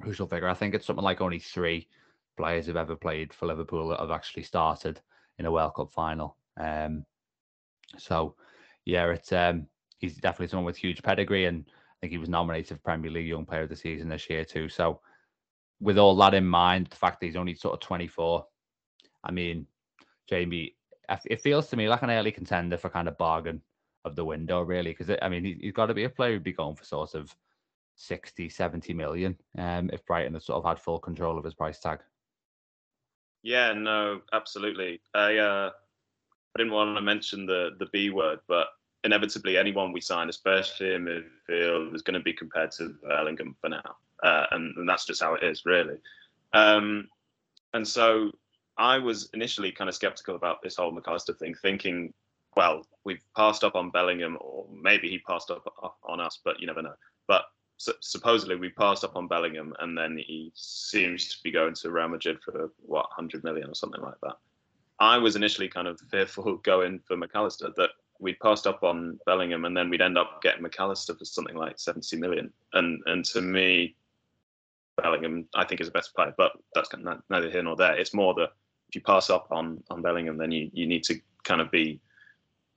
crucial 0.00 0.26
figure. 0.26 0.48
I 0.48 0.54
think 0.54 0.74
it's 0.74 0.86
something 0.86 1.04
like 1.04 1.20
only 1.20 1.40
three 1.40 1.88
players 2.36 2.66
who've 2.66 2.76
ever 2.76 2.94
played 2.94 3.32
for 3.32 3.46
Liverpool 3.46 3.88
that 3.88 4.00
have 4.00 4.10
actually 4.10 4.42
started 4.42 5.00
in 5.38 5.46
a 5.46 5.52
World 5.52 5.74
Cup 5.74 5.90
final. 5.90 6.36
Um, 6.60 7.04
so 7.98 8.36
yeah, 8.84 9.10
it's 9.10 9.32
um, 9.32 9.66
he's 9.98 10.16
definitely 10.16 10.48
someone 10.48 10.66
with 10.66 10.76
huge 10.76 11.02
pedigree, 11.02 11.46
and 11.46 11.64
I 11.66 11.94
think 12.00 12.12
he 12.12 12.18
was 12.18 12.28
nominated 12.28 12.76
for 12.76 12.82
Premier 12.82 13.10
League 13.10 13.26
Young 13.26 13.46
Player 13.46 13.62
of 13.62 13.68
the 13.68 13.76
Season 13.76 14.08
this 14.08 14.28
year 14.28 14.44
too. 14.44 14.68
So 14.68 15.00
with 15.80 15.98
all 15.98 16.16
that 16.16 16.34
in 16.34 16.46
mind, 16.46 16.88
the 16.88 16.96
fact 16.96 17.20
that 17.20 17.26
he's 17.26 17.36
only 17.36 17.54
sort 17.54 17.74
of 17.74 17.80
24, 17.80 18.46
I 19.24 19.30
mean, 19.32 19.66
Jamie, 20.28 20.76
it 21.26 21.40
feels 21.40 21.68
to 21.68 21.76
me 21.76 21.88
like 21.88 22.02
an 22.02 22.10
early 22.10 22.32
contender 22.32 22.76
for 22.76 22.88
kind 22.88 23.08
of 23.08 23.18
bargain 23.18 23.60
of 24.04 24.16
the 24.16 24.24
window, 24.24 24.60
really, 24.62 24.92
because 24.92 25.14
I 25.22 25.28
mean, 25.28 25.58
he's 25.60 25.72
got 25.72 25.86
to 25.86 25.94
be 25.94 26.04
a 26.04 26.10
player 26.10 26.32
who'd 26.32 26.44
be 26.44 26.52
going 26.52 26.76
for 26.76 26.84
sort 26.84 27.14
of 27.14 27.34
60, 27.96 28.48
70 28.48 28.94
million 28.94 29.36
um, 29.58 29.90
if 29.92 30.04
Brighton 30.06 30.34
had 30.34 30.42
sort 30.42 30.62
of 30.62 30.68
had 30.68 30.78
full 30.78 30.98
control 30.98 31.38
of 31.38 31.44
his 31.44 31.54
price 31.54 31.78
tag. 31.78 32.00
Yeah, 33.42 33.72
no, 33.74 34.20
absolutely. 34.32 35.00
I 35.14 35.36
uh, 35.36 35.70
I 36.54 36.58
didn't 36.58 36.72
want 36.72 36.96
to 36.96 37.02
mention 37.02 37.46
the 37.46 37.70
the 37.78 37.86
B 37.92 38.10
word, 38.10 38.40
but 38.48 38.68
inevitably 39.04 39.58
anyone 39.58 39.92
we 39.92 40.00
sign, 40.00 40.28
especially 40.28 40.94
in 40.94 41.04
midfield, 41.04 41.94
is 41.94 42.02
going 42.02 42.14
to 42.14 42.24
be 42.24 42.32
compared 42.32 42.70
to 42.72 42.94
Bellingham 43.06 43.54
for 43.60 43.68
now 43.68 43.96
uh, 44.24 44.46
and, 44.52 44.76
and, 44.76 44.88
that's 44.88 45.04
just 45.04 45.22
how 45.22 45.34
it 45.34 45.42
is, 45.42 45.64
really. 45.66 45.98
Um, 46.52 47.08
and 47.74 47.86
so 47.86 48.30
I 48.78 48.98
was 48.98 49.28
initially 49.34 49.70
kind 49.70 49.88
of 49.88 49.94
skeptical 49.94 50.34
about 50.34 50.62
this 50.62 50.76
whole 50.76 50.92
Mac 50.92 51.06
Allister 51.06 51.34
thing, 51.34 51.54
thinking, 51.60 52.12
well, 52.56 52.86
we've 53.04 53.22
passed 53.36 53.64
up 53.64 53.74
on 53.74 53.90
Bellingham, 53.90 54.38
or 54.40 54.66
maybe 54.72 55.10
he 55.10 55.18
passed 55.18 55.50
up 55.50 55.64
on 56.04 56.20
us, 56.20 56.40
but 56.42 56.60
you 56.60 56.66
never 56.66 56.82
know. 56.82 56.94
But 57.28 57.44
supposedly 57.76 58.56
we 58.56 58.70
passed 58.70 59.04
up 59.04 59.16
on 59.16 59.28
Bellingham, 59.28 59.74
and 59.80 59.96
then 59.96 60.16
he 60.16 60.52
seems 60.54 61.34
to 61.34 61.42
be 61.42 61.50
going 61.50 61.74
to 61.74 61.90
Real 61.90 62.08
Madrid 62.08 62.38
for 62.44 62.70
what 62.82 63.08
100 63.16 63.44
million 63.44 63.68
or 63.68 63.74
something 63.74 64.02
like 64.02 64.20
that. 64.22 64.36
I 65.00 65.18
was 65.18 65.36
initially 65.36 65.68
kind 65.68 65.88
of 65.88 66.00
fearful 66.10 66.56
going 66.58 67.00
for 67.06 67.16
Mac 67.16 67.30
Allister 67.34 67.70
that 67.76 67.90
we'd 68.20 68.38
passed 68.40 68.66
up 68.66 68.82
on 68.82 69.18
Bellingham, 69.26 69.64
and 69.64 69.76
then 69.76 69.90
we'd 69.90 70.02
end 70.02 70.18
up 70.18 70.42
getting 70.42 70.62
Mac 70.62 70.78
Allister 70.78 71.14
for 71.14 71.24
something 71.24 71.56
like 71.56 71.78
70 71.78 72.16
million. 72.16 72.52
And 72.72 73.02
and 73.06 73.24
to 73.26 73.40
me, 73.40 73.96
Bellingham 74.96 75.48
I 75.54 75.64
think 75.64 75.80
is 75.80 75.88
a 75.88 75.92
better 75.92 76.10
player, 76.14 76.34
but 76.36 76.52
that's 76.74 76.90
neither 77.28 77.50
here 77.50 77.62
nor 77.62 77.76
there. 77.76 77.96
It's 77.96 78.14
more 78.14 78.34
that 78.34 78.50
if 78.88 78.94
you 78.94 79.00
pass 79.00 79.30
up 79.30 79.48
on 79.50 79.82
on 79.90 80.02
Bellingham, 80.02 80.38
then 80.38 80.52
you 80.52 80.70
you 80.72 80.86
need 80.86 81.04
to 81.04 81.20
kind 81.42 81.60
of 81.60 81.70
be 81.70 82.00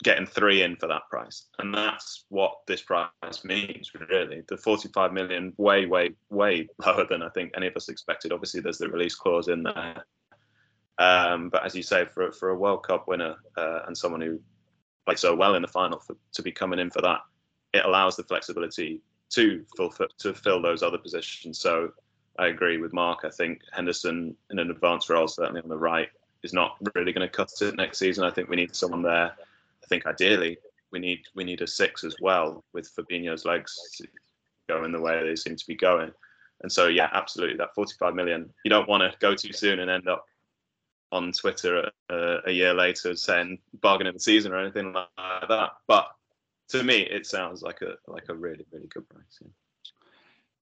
getting 0.03 0.25
three 0.25 0.61
in 0.61 0.75
for 0.75 0.87
that 0.87 1.09
price. 1.09 1.45
And 1.59 1.73
that's 1.73 2.25
what 2.29 2.59
this 2.67 2.81
price 2.81 3.09
means, 3.43 3.91
really. 4.09 4.43
The 4.47 4.57
45 4.57 5.13
million, 5.13 5.53
way, 5.57 5.85
way, 5.85 6.11
way 6.29 6.67
lower 6.85 7.05
than 7.05 7.23
I 7.23 7.29
think 7.29 7.53
any 7.55 7.67
of 7.67 7.75
us 7.75 7.89
expected. 7.89 8.31
Obviously, 8.31 8.61
there's 8.61 8.77
the 8.77 8.89
release 8.89 9.15
clause 9.15 9.47
in 9.47 9.63
there. 9.63 10.05
Um, 10.99 11.49
but 11.49 11.65
as 11.65 11.75
you 11.75 11.83
say, 11.83 12.05
for, 12.05 12.31
for 12.31 12.49
a 12.49 12.57
World 12.57 12.83
Cup 12.83 13.07
winner 13.07 13.35
uh, 13.55 13.81
and 13.87 13.97
someone 13.97 14.21
who 14.21 14.39
played 15.05 15.19
so 15.19 15.35
well 15.35 15.55
in 15.55 15.61
the 15.61 15.67
final 15.67 15.99
for, 15.99 16.15
to 16.33 16.41
be 16.41 16.51
coming 16.51 16.79
in 16.79 16.89
for 16.89 17.01
that, 17.01 17.21
it 17.73 17.85
allows 17.85 18.15
the 18.15 18.23
flexibility 18.23 19.01
to 19.29 19.65
fill, 19.75 19.93
to 20.19 20.33
fill 20.33 20.61
those 20.61 20.83
other 20.83 20.97
positions. 20.97 21.59
So 21.59 21.91
I 22.39 22.47
agree 22.47 22.77
with 22.77 22.93
Mark. 22.93 23.19
I 23.23 23.29
think 23.29 23.61
Henderson 23.71 24.35
in 24.51 24.59
an 24.59 24.71
advanced 24.71 25.09
role, 25.09 25.27
certainly 25.27 25.61
on 25.61 25.69
the 25.69 25.77
right, 25.77 26.09
is 26.43 26.53
not 26.53 26.77
really 26.95 27.11
going 27.11 27.27
to 27.27 27.35
cut 27.35 27.51
it 27.61 27.75
next 27.75 27.99
season. 27.99 28.23
I 28.23 28.31
think 28.31 28.49
we 28.49 28.55
need 28.55 28.75
someone 28.75 29.01
there 29.01 29.35
I 29.87 29.89
think 29.89 30.05
ideally 30.05 30.57
we 30.91 30.99
need 30.99 31.21
we 31.33 31.43
need 31.43 31.61
a 31.61 31.67
six 31.67 32.03
as 32.03 32.15
well 32.21 32.63
with 32.73 32.93
Fabinho's 32.93 33.45
legs 33.45 33.73
going 34.67 34.91
the 34.91 35.01
way 35.01 35.23
they 35.23 35.35
seem 35.35 35.55
to 35.55 35.67
be 35.67 35.75
going. 35.75 36.11
And 36.61 36.71
so 36.71 36.87
yeah, 36.87 37.09
absolutely 37.13 37.55
that 37.57 37.73
45 37.73 38.15
million. 38.15 38.53
You 38.65 38.69
don't 38.69 38.89
want 38.89 39.01
to 39.01 39.17
go 39.19 39.33
too 39.33 39.53
soon 39.53 39.79
and 39.79 39.89
end 39.89 40.09
up 40.09 40.25
on 41.13 41.31
Twitter 41.31 41.89
a, 42.09 42.37
a 42.47 42.51
year 42.51 42.73
later 42.73 43.15
saying 43.15 43.59
bargain 43.81 44.07
of 44.07 44.13
the 44.13 44.19
season 44.19 44.51
or 44.51 44.57
anything 44.57 44.91
like 44.91 45.07
that. 45.47 45.71
But 45.87 46.09
to 46.69 46.83
me, 46.83 47.01
it 47.03 47.25
sounds 47.25 47.61
like 47.61 47.81
a 47.81 47.93
like 48.07 48.27
a 48.27 48.35
really 48.35 48.65
really 48.71 48.87
good 48.87 49.07
price. 49.07 49.39
Yeah, 49.41 49.47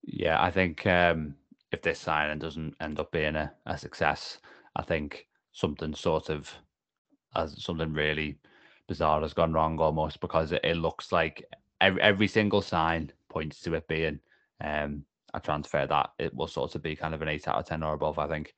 yeah 0.02 0.42
I 0.42 0.52
think 0.52 0.86
um, 0.86 1.34
if 1.72 1.82
this 1.82 1.98
signing 1.98 2.38
doesn't 2.38 2.76
end 2.80 3.00
up 3.00 3.10
being 3.10 3.34
a, 3.34 3.52
a 3.66 3.76
success, 3.76 4.38
I 4.76 4.82
think 4.82 5.26
something 5.50 5.94
sort 5.94 6.28
of 6.28 6.52
as 7.34 7.62
something 7.62 7.92
really 7.92 8.38
bizarre 8.88 9.20
has 9.20 9.34
gone 9.34 9.52
wrong 9.52 9.78
almost 9.78 10.20
because 10.20 10.52
it, 10.52 10.60
it 10.64 10.76
looks 10.76 11.12
like 11.12 11.44
every, 11.80 12.00
every 12.00 12.28
single 12.28 12.62
sign 12.62 13.12
points 13.28 13.60
to 13.60 13.74
it 13.74 13.86
being 13.88 14.20
um, 14.60 15.04
a 15.34 15.40
transfer 15.40 15.86
that 15.86 16.10
it 16.18 16.34
will 16.34 16.46
sort 16.46 16.74
of 16.74 16.82
be 16.82 16.96
kind 16.96 17.14
of 17.14 17.22
an 17.22 17.28
eight 17.28 17.48
out 17.48 17.58
of 17.58 17.66
ten 17.66 17.82
or 17.82 17.94
above. 17.94 18.18
I 18.18 18.28
think 18.28 18.54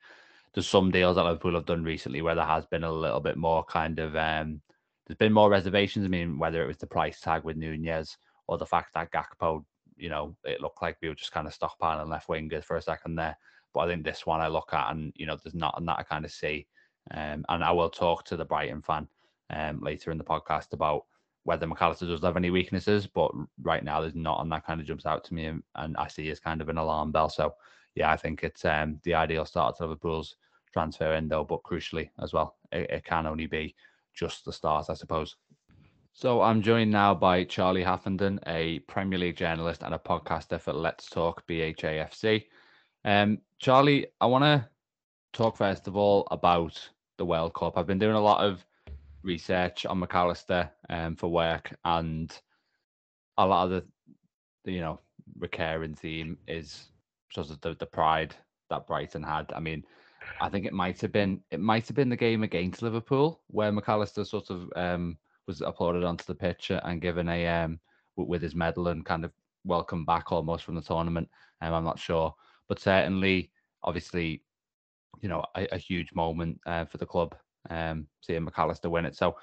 there's 0.53 0.67
some 0.67 0.91
deals 0.91 1.15
that 1.15 1.23
Liverpool 1.23 1.53
have 1.53 1.65
done 1.65 1.83
recently 1.83 2.21
where 2.21 2.35
there 2.35 2.45
has 2.45 2.65
been 2.65 2.83
a 2.83 2.91
little 2.91 3.19
bit 3.19 3.37
more 3.37 3.63
kind 3.63 3.99
of 3.99 4.15
um, 4.15 4.61
there's 5.05 5.17
been 5.17 5.33
more 5.33 5.49
reservations. 5.49 6.05
I 6.05 6.09
mean, 6.09 6.37
whether 6.37 6.63
it 6.63 6.67
was 6.67 6.77
the 6.77 6.87
price 6.87 7.19
tag 7.19 7.43
with 7.43 7.57
Nunez 7.57 8.17
or 8.47 8.57
the 8.57 8.65
fact 8.65 8.93
that 8.93 9.11
Gakpo, 9.11 9.63
you 9.97 10.09
know, 10.09 10.35
it 10.43 10.61
looked 10.61 10.81
like 10.81 10.97
we 11.01 11.09
were 11.09 11.15
just 11.15 11.31
kind 11.31 11.47
of 11.47 11.57
stockpiling 11.57 12.09
left 12.09 12.27
wingers 12.27 12.63
for 12.63 12.77
a 12.77 12.81
second 12.81 13.15
there. 13.15 13.37
But 13.73 13.81
I 13.81 13.87
think 13.87 14.03
this 14.03 14.25
one 14.25 14.39
I 14.39 14.47
look 14.47 14.73
at 14.73 14.91
and 14.91 15.11
you 15.15 15.25
know, 15.25 15.37
there's 15.43 15.55
not 15.55 15.75
and 15.77 15.87
that 15.87 15.99
I 15.99 16.03
kind 16.03 16.25
of 16.25 16.31
see. 16.31 16.67
Um, 17.11 17.43
and 17.49 17.63
I 17.63 17.71
will 17.71 17.89
talk 17.89 18.23
to 18.25 18.37
the 18.37 18.45
Brighton 18.45 18.81
fan 18.81 19.07
um, 19.49 19.79
later 19.81 20.11
in 20.11 20.17
the 20.17 20.23
podcast 20.23 20.73
about 20.73 21.05
whether 21.43 21.65
Mac 21.65 21.81
Allister 21.81 22.05
does 22.05 22.21
have 22.21 22.37
any 22.37 22.49
weaknesses, 22.49 23.07
but 23.07 23.31
right 23.61 23.83
now 23.83 24.01
there's 24.01 24.15
not, 24.15 24.41
and 24.41 24.51
that 24.51 24.65
kind 24.65 24.79
of 24.79 24.87
jumps 24.87 25.05
out 25.05 25.23
to 25.25 25.33
me, 25.33 25.45
and, 25.45 25.63
and 25.75 25.97
I 25.97 26.07
see 26.07 26.29
as 26.29 26.39
kind 26.39 26.61
of 26.61 26.69
an 26.69 26.77
alarm 26.77 27.11
bell. 27.11 27.29
So, 27.29 27.55
yeah, 27.95 28.11
I 28.11 28.17
think 28.17 28.43
it's 28.43 28.65
um, 28.65 28.99
the 29.03 29.13
ideal 29.13 29.45
start 29.45 29.77
to 29.77 29.83
Liverpool's 29.83 30.35
transfer 30.71 31.09
window, 31.09 31.43
but 31.43 31.63
crucially 31.63 32.09
as 32.21 32.33
well, 32.33 32.57
it, 32.71 32.89
it 32.89 33.05
can 33.05 33.25
only 33.25 33.47
be 33.47 33.75
just 34.13 34.45
the 34.45 34.53
start, 34.53 34.89
I 34.89 34.93
suppose. 34.93 35.37
So 36.13 36.41
I'm 36.41 36.61
joined 36.61 36.91
now 36.91 37.15
by 37.15 37.45
Charlie 37.45 37.83
Haffenden, 37.83 38.39
a 38.47 38.79
Premier 38.79 39.17
League 39.17 39.37
journalist 39.37 39.83
and 39.83 39.93
a 39.93 39.99
podcaster 39.99 40.59
for 40.59 40.73
Let's 40.73 41.09
Talk 41.09 41.47
BHAFC. 41.47 42.45
Um, 43.05 43.39
Charlie, 43.59 44.07
I 44.19 44.25
want 44.25 44.43
to 44.43 44.67
talk 45.31 45.55
first 45.55 45.87
of 45.87 45.95
all 45.95 46.27
about 46.31 46.89
the 47.17 47.25
World 47.25 47.53
Cup. 47.53 47.77
I've 47.77 47.87
been 47.87 47.99
doing 47.99 48.15
a 48.15 48.21
lot 48.21 48.43
of 48.43 48.65
research 49.29 49.85
on 49.85 49.99
Mac 49.99 50.15
Allister 50.15 50.71
um, 50.89 51.15
for 51.15 51.29
work, 51.29 51.73
and 51.85 52.35
a 53.37 53.45
lot 53.45 53.71
of 53.71 53.83
the, 54.63 54.71
you 54.71 54.81
know 54.81 54.99
recurring 55.37 55.93
theme 55.93 56.37
is 56.47 56.89
sort 57.31 57.51
of 57.51 57.61
the, 57.61 57.75
the 57.75 57.85
pride 57.85 58.35
that 58.71 58.87
Brighton 58.87 59.23
had. 59.23 59.53
I 59.55 59.59
mean, 59.59 59.83
I 60.41 60.49
think 60.49 60.65
it 60.65 60.73
might 60.73 60.99
have 61.01 61.11
been 61.11 61.41
it 61.51 61.59
might 61.59 61.87
have 61.87 61.95
been 61.95 62.09
the 62.09 62.25
game 62.27 62.43
against 62.43 62.81
Liverpool 62.81 63.41
where 63.47 63.71
Mac 63.71 63.87
Allister 63.87 64.25
sort 64.25 64.49
of 64.49 64.59
um, 64.75 65.17
was 65.47 65.61
applauded 65.61 66.03
onto 66.03 66.25
the 66.25 66.41
pitch 66.45 66.71
and 66.71 67.01
given 67.01 67.29
a 67.29 67.47
um, 67.47 67.79
with 68.15 68.41
his 68.41 68.55
medal 68.55 68.87
and 68.87 69.05
kind 69.05 69.23
of 69.23 69.31
welcome 69.63 70.05
back 70.05 70.31
almost 70.31 70.63
from 70.63 70.75
the 70.75 70.81
tournament. 70.81 71.29
Um, 71.61 71.73
I'm 71.73 71.83
not 71.83 71.99
sure, 71.99 72.33
but 72.67 72.79
certainly, 72.79 73.51
obviously, 73.83 74.41
you 75.21 75.29
know, 75.29 75.43
a, 75.55 75.67
a 75.71 75.77
huge 75.77 76.13
moment 76.13 76.59
uh, 76.65 76.85
for 76.85 76.97
the 76.97 77.05
club 77.05 77.35
um, 77.69 78.07
seeing 78.21 78.43
Mac 78.43 78.57
Allister 78.57 78.89
win 78.89 79.05
it. 79.05 79.15
So, 79.15 79.35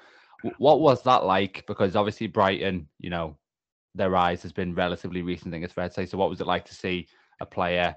what 0.57 0.79
was 0.79 1.01
that 1.03 1.25
like? 1.25 1.65
Because 1.67 1.95
obviously 1.95 2.27
Brighton, 2.27 2.87
you 2.99 3.09
know, 3.09 3.37
their 3.95 4.09
rise 4.09 4.43
has 4.43 4.51
been 4.51 4.75
relatively 4.75 5.21
recent. 5.21 5.49
I 5.49 5.51
think 5.51 5.65
it's 5.65 5.73
fair 5.73 5.87
to 5.87 5.93
say. 5.93 6.05
So, 6.05 6.17
what 6.17 6.29
was 6.29 6.41
it 6.41 6.47
like 6.47 6.65
to 6.65 6.75
see 6.75 7.07
a 7.39 7.45
player 7.45 7.95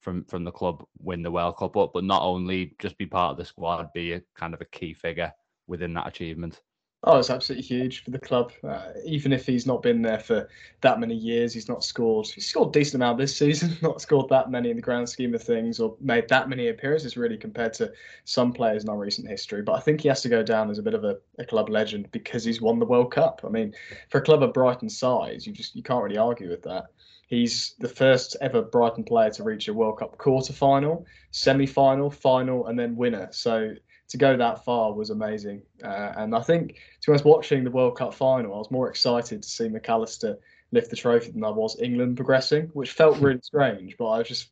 from 0.00 0.24
from 0.24 0.44
the 0.44 0.52
club 0.52 0.84
win 0.98 1.22
the 1.22 1.30
World 1.30 1.56
Cup, 1.56 1.72
but 1.72 1.92
but 1.92 2.04
not 2.04 2.22
only 2.22 2.74
just 2.78 2.98
be 2.98 3.06
part 3.06 3.32
of 3.32 3.36
the 3.36 3.44
squad, 3.44 3.92
be 3.92 4.12
a 4.12 4.22
kind 4.36 4.54
of 4.54 4.60
a 4.60 4.66
key 4.66 4.94
figure 4.94 5.32
within 5.66 5.94
that 5.94 6.06
achievement? 6.06 6.60
Oh, 7.04 7.16
it's 7.18 7.30
absolutely 7.30 7.64
huge 7.64 8.02
for 8.02 8.10
the 8.10 8.18
club. 8.18 8.52
Uh, 8.64 8.90
even 9.04 9.32
if 9.32 9.46
he's 9.46 9.66
not 9.66 9.82
been 9.82 10.02
there 10.02 10.18
for 10.18 10.48
that 10.80 10.98
many 10.98 11.14
years, 11.14 11.54
he's 11.54 11.68
not 11.68 11.84
scored. 11.84 12.26
He's 12.26 12.48
scored 12.48 12.70
a 12.70 12.72
decent 12.72 12.96
amount 12.96 13.18
this 13.18 13.36
season, 13.36 13.76
not 13.82 14.00
scored 14.00 14.28
that 14.30 14.50
many 14.50 14.70
in 14.70 14.76
the 14.76 14.82
grand 14.82 15.08
scheme 15.08 15.32
of 15.32 15.42
things, 15.42 15.78
or 15.78 15.96
made 16.00 16.28
that 16.28 16.48
many 16.48 16.68
appearances 16.68 17.16
really 17.16 17.36
compared 17.36 17.72
to 17.74 17.92
some 18.24 18.52
players 18.52 18.82
in 18.82 18.90
our 18.90 18.98
recent 18.98 19.28
history. 19.28 19.62
But 19.62 19.74
I 19.74 19.80
think 19.80 20.00
he 20.00 20.08
has 20.08 20.22
to 20.22 20.28
go 20.28 20.42
down 20.42 20.70
as 20.70 20.80
a 20.80 20.82
bit 20.82 20.94
of 20.94 21.04
a, 21.04 21.18
a 21.38 21.44
club 21.44 21.68
legend 21.68 22.10
because 22.10 22.42
he's 22.42 22.60
won 22.60 22.80
the 22.80 22.86
World 22.86 23.12
Cup. 23.12 23.42
I 23.44 23.48
mean, 23.48 23.74
for 24.10 24.18
a 24.18 24.22
club 24.22 24.42
of 24.42 24.52
Brighton's 24.52 24.98
size, 24.98 25.46
you 25.46 25.52
just 25.52 25.76
you 25.76 25.84
can't 25.84 26.02
really 26.02 26.18
argue 26.18 26.50
with 26.50 26.62
that. 26.64 26.86
He's 27.28 27.74
the 27.78 27.88
first 27.88 28.36
ever 28.40 28.60
Brighton 28.62 29.04
player 29.04 29.30
to 29.30 29.44
reach 29.44 29.68
a 29.68 29.74
World 29.74 30.00
Cup 30.00 30.18
quarter 30.18 30.52
final, 30.52 31.06
semi 31.30 31.66
final, 31.66 32.10
final, 32.10 32.66
and 32.66 32.76
then 32.76 32.96
winner. 32.96 33.28
So 33.30 33.74
to 34.08 34.16
go 34.16 34.36
that 34.36 34.64
far 34.64 34.92
was 34.92 35.10
amazing. 35.10 35.62
Uh, 35.82 36.12
and 36.16 36.34
I 36.34 36.40
think, 36.40 36.76
to 37.02 37.14
us 37.14 37.24
watching 37.24 37.64
the 37.64 37.70
World 37.70 37.96
Cup 37.96 38.14
final, 38.14 38.54
I 38.54 38.58
was 38.58 38.70
more 38.70 38.88
excited 38.88 39.42
to 39.42 39.48
see 39.48 39.68
Mac 39.68 39.88
Allister 39.88 40.38
lift 40.72 40.90
the 40.90 40.96
trophy 40.96 41.30
than 41.30 41.44
I 41.44 41.50
was 41.50 41.80
England 41.80 42.16
progressing, 42.16 42.66
which 42.74 42.92
felt 42.92 43.18
really 43.20 43.40
strange. 43.42 43.96
But 43.98 44.10
I 44.10 44.22
just 44.22 44.48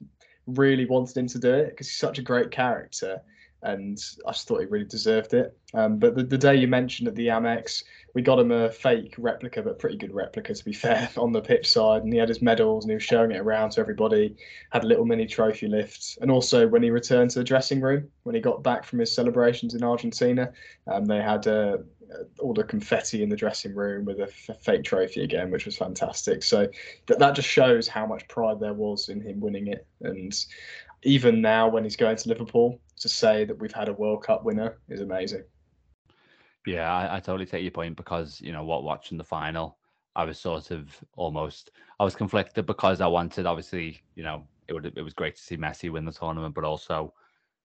really 0.46 0.86
wanted 0.86 1.16
him 1.16 1.26
to 1.26 1.38
do 1.38 1.52
it 1.52 1.70
because 1.70 1.88
he's 1.88 1.98
such 1.98 2.18
a 2.18 2.22
great 2.22 2.50
character 2.50 3.20
and 3.62 3.98
I 4.26 4.30
just 4.30 4.46
thought 4.46 4.60
he 4.60 4.66
really 4.66 4.84
deserved 4.84 5.34
it. 5.34 5.56
Um, 5.74 5.98
but 5.98 6.14
the, 6.14 6.22
the 6.22 6.38
day 6.38 6.54
you 6.54 6.68
mentioned 6.68 7.08
at 7.08 7.14
the 7.14 7.28
Amex, 7.28 7.82
we 8.16 8.22
got 8.22 8.38
him 8.38 8.50
a 8.50 8.70
fake 8.70 9.14
replica, 9.18 9.60
but 9.60 9.78
pretty 9.78 9.98
good 9.98 10.14
replica 10.14 10.54
to 10.54 10.64
be 10.64 10.72
fair, 10.84 11.06
on 11.18 11.32
the 11.32 11.40
pitch 11.42 11.70
side, 11.70 12.02
and 12.02 12.10
he 12.10 12.18
had 12.18 12.30
his 12.30 12.40
medals 12.40 12.82
and 12.82 12.90
he 12.90 12.94
was 12.94 13.02
showing 13.02 13.30
it 13.30 13.36
around 13.36 13.72
to 13.72 13.80
everybody. 13.80 14.34
Had 14.70 14.84
a 14.84 14.86
little 14.86 15.04
mini 15.04 15.26
trophy 15.26 15.68
lift, 15.68 16.16
and 16.22 16.30
also 16.30 16.66
when 16.66 16.82
he 16.82 16.88
returned 16.88 17.28
to 17.32 17.40
the 17.40 17.44
dressing 17.44 17.78
room, 17.78 18.08
when 18.22 18.34
he 18.34 18.40
got 18.40 18.62
back 18.62 18.84
from 18.84 19.00
his 19.00 19.14
celebrations 19.14 19.74
in 19.74 19.84
Argentina, 19.84 20.50
um, 20.90 21.04
they 21.04 21.20
had 21.20 21.46
uh, 21.46 21.76
all 22.40 22.54
the 22.54 22.64
confetti 22.64 23.22
in 23.22 23.28
the 23.28 23.36
dressing 23.36 23.74
room 23.74 24.06
with 24.06 24.18
a 24.20 24.28
f- 24.28 24.62
fake 24.62 24.84
trophy 24.84 25.22
again, 25.22 25.50
which 25.50 25.66
was 25.66 25.76
fantastic. 25.76 26.42
So 26.42 26.68
that 27.08 27.34
just 27.34 27.48
shows 27.48 27.86
how 27.86 28.06
much 28.06 28.26
pride 28.28 28.60
there 28.60 28.72
was 28.72 29.10
in 29.10 29.20
him 29.20 29.40
winning 29.40 29.66
it, 29.66 29.86
and 30.00 30.34
even 31.02 31.42
now 31.42 31.68
when 31.68 31.84
he's 31.84 31.96
going 31.96 32.16
to 32.16 32.28
Liverpool, 32.30 32.80
to 32.98 33.10
say 33.10 33.44
that 33.44 33.58
we've 33.58 33.74
had 33.74 33.88
a 33.90 33.92
World 33.92 34.24
Cup 34.24 34.42
winner 34.42 34.78
is 34.88 35.02
amazing. 35.02 35.44
Yeah, 36.66 36.92
I, 36.92 37.16
I 37.16 37.20
totally 37.20 37.46
take 37.46 37.62
your 37.62 37.70
point 37.70 37.96
because 37.96 38.40
you 38.40 38.52
know 38.52 38.64
what, 38.64 38.82
watching 38.84 39.16
the 39.16 39.24
final, 39.24 39.78
I 40.16 40.24
was 40.24 40.38
sort 40.38 40.70
of 40.72 40.88
almost 41.16 41.70
I 42.00 42.04
was 42.04 42.16
conflicted 42.16 42.66
because 42.66 43.00
I 43.00 43.06
wanted 43.06 43.46
obviously 43.46 44.02
you 44.16 44.24
know 44.24 44.46
it 44.68 44.72
would 44.74 44.86
it 44.86 45.02
was 45.02 45.14
great 45.14 45.36
to 45.36 45.42
see 45.42 45.56
Messi 45.56 45.90
win 45.90 46.04
the 46.04 46.12
tournament, 46.12 46.54
but 46.54 46.64
also 46.64 47.14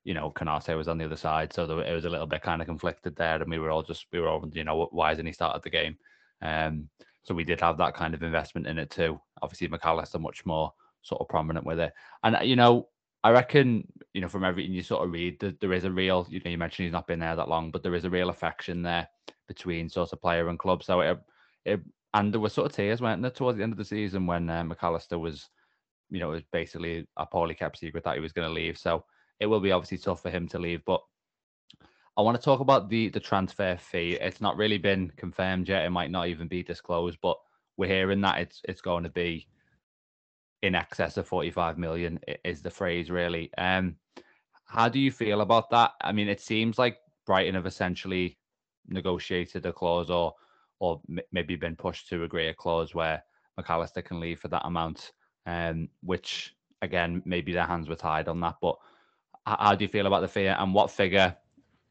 you 0.04 0.14
know 0.14 0.32
Konate 0.34 0.76
was 0.76 0.88
on 0.88 0.98
the 0.98 1.04
other 1.04 1.16
side, 1.16 1.52
so 1.52 1.66
there, 1.66 1.82
it 1.82 1.94
was 1.94 2.06
a 2.06 2.10
little 2.10 2.26
bit 2.26 2.42
kind 2.42 2.62
of 2.62 2.66
conflicted 2.66 3.14
there, 3.16 3.40
and 3.40 3.50
we 3.50 3.58
were 3.58 3.70
all 3.70 3.82
just 3.82 4.06
we 4.12 4.18
were 4.20 4.28
all 4.28 4.44
you 4.54 4.64
know 4.64 4.88
why 4.92 5.10
hasn't 5.10 5.26
he 5.28 5.32
started 5.32 5.62
the 5.62 5.70
game? 5.70 5.96
Um, 6.42 6.88
so 7.22 7.34
we 7.34 7.44
did 7.44 7.60
have 7.60 7.76
that 7.78 7.94
kind 7.94 8.14
of 8.14 8.22
investment 8.22 8.66
in 8.66 8.78
it 8.78 8.90
too. 8.90 9.20
Obviously, 9.42 9.68
Mac 9.68 9.84
Allister 9.84 10.18
much 10.18 10.46
more 10.46 10.72
sort 11.02 11.20
of 11.20 11.28
prominent 11.28 11.66
with 11.66 11.80
it, 11.80 11.92
and 12.24 12.36
you 12.48 12.56
know 12.56 12.88
I 13.26 13.30
reckon, 13.30 13.88
you 14.16 14.22
know, 14.22 14.28
from 14.28 14.44
everything 14.44 14.72
you 14.72 14.82
sort 14.82 15.04
of 15.04 15.12
read, 15.12 15.38
that 15.40 15.60
there 15.60 15.74
is 15.74 15.84
a 15.84 15.90
real, 15.90 16.26
you 16.30 16.40
know, 16.42 16.50
you 16.50 16.56
mentioned 16.56 16.84
he's 16.84 16.92
not 16.92 17.06
been 17.06 17.18
there 17.18 17.36
that 17.36 17.50
long, 17.50 17.70
but 17.70 17.82
there 17.82 17.94
is 17.94 18.06
a 18.06 18.10
real 18.10 18.30
affection 18.30 18.80
there 18.80 19.06
between 19.46 19.90
sort 19.90 20.10
of 20.10 20.22
player 20.22 20.48
and 20.48 20.58
club. 20.58 20.82
So 20.82 21.00
it, 21.00 21.20
it 21.66 21.80
And 22.14 22.32
there 22.32 22.40
were 22.40 22.48
sort 22.48 22.64
of 22.64 22.72
tears, 22.72 23.02
weren't 23.02 23.20
there, 23.20 23.30
towards 23.30 23.58
the 23.58 23.62
end 23.62 23.74
of 23.74 23.78
the 23.78 23.84
season 23.84 24.26
when 24.26 24.48
uh, 24.48 24.64
Mac 24.64 24.82
Allister 24.82 25.18
was, 25.18 25.50
you 26.08 26.18
know, 26.18 26.30
was 26.30 26.42
basically 26.50 27.06
a 27.18 27.26
poorly 27.26 27.54
kept 27.54 27.76
secret 27.76 28.04
that 28.04 28.14
he 28.14 28.22
was 28.22 28.32
going 28.32 28.48
to 28.48 28.54
leave. 28.54 28.78
So 28.78 29.04
it 29.38 29.44
will 29.44 29.60
be 29.60 29.72
obviously 29.72 29.98
tough 29.98 30.22
for 30.22 30.30
him 30.30 30.48
to 30.48 30.58
leave. 30.58 30.82
But 30.86 31.02
I 32.16 32.22
want 32.22 32.40
to 32.40 32.42
talk 32.42 32.60
about 32.60 32.88
the 32.88 33.10
the 33.10 33.20
transfer 33.20 33.76
fee. 33.76 34.16
It's 34.18 34.40
not 34.40 34.56
really 34.56 34.78
been 34.78 35.12
confirmed 35.18 35.68
yet. 35.68 35.84
It 35.84 35.90
might 35.90 36.10
not 36.10 36.28
even 36.28 36.48
be 36.48 36.62
disclosed, 36.62 37.18
but 37.20 37.36
we're 37.76 37.90
hearing 37.90 38.22
that 38.22 38.40
it's 38.40 38.62
it's 38.64 38.80
going 38.80 39.04
to 39.04 39.10
be 39.10 39.46
in 40.62 40.74
excess 40.74 41.18
of 41.18 41.28
45 41.28 41.76
million 41.76 42.18
is 42.42 42.62
the 42.62 42.70
phrase 42.70 43.10
really. 43.10 43.50
Um, 43.58 43.96
how 44.66 44.88
do 44.88 44.98
you 44.98 45.10
feel 45.10 45.40
about 45.40 45.70
that? 45.70 45.92
I 46.00 46.12
mean, 46.12 46.28
it 46.28 46.40
seems 46.40 46.78
like 46.78 46.98
Brighton 47.24 47.54
have 47.54 47.66
essentially 47.66 48.38
negotiated 48.88 49.66
a 49.66 49.72
clause 49.72 50.10
or 50.10 50.34
or 50.78 51.00
maybe 51.32 51.56
been 51.56 51.74
pushed 51.74 52.08
to 52.10 52.24
agree 52.24 52.48
a 52.48 52.54
clause 52.54 52.94
where 52.94 53.22
Mac 53.56 53.70
Allister 53.70 54.02
can 54.02 54.20
leave 54.20 54.38
for 54.38 54.48
that 54.48 54.66
amount, 54.66 55.12
um, 55.46 55.88
which 56.02 56.54
again 56.82 57.22
maybe 57.24 57.52
their 57.52 57.64
hands 57.64 57.88
were 57.88 57.96
tied 57.96 58.28
on 58.28 58.40
that. 58.40 58.56
But 58.60 58.76
how 59.46 59.74
do 59.74 59.84
you 59.84 59.88
feel 59.88 60.06
about 60.06 60.20
the 60.20 60.28
fee 60.28 60.46
and 60.46 60.74
what 60.74 60.90
figure, 60.90 61.34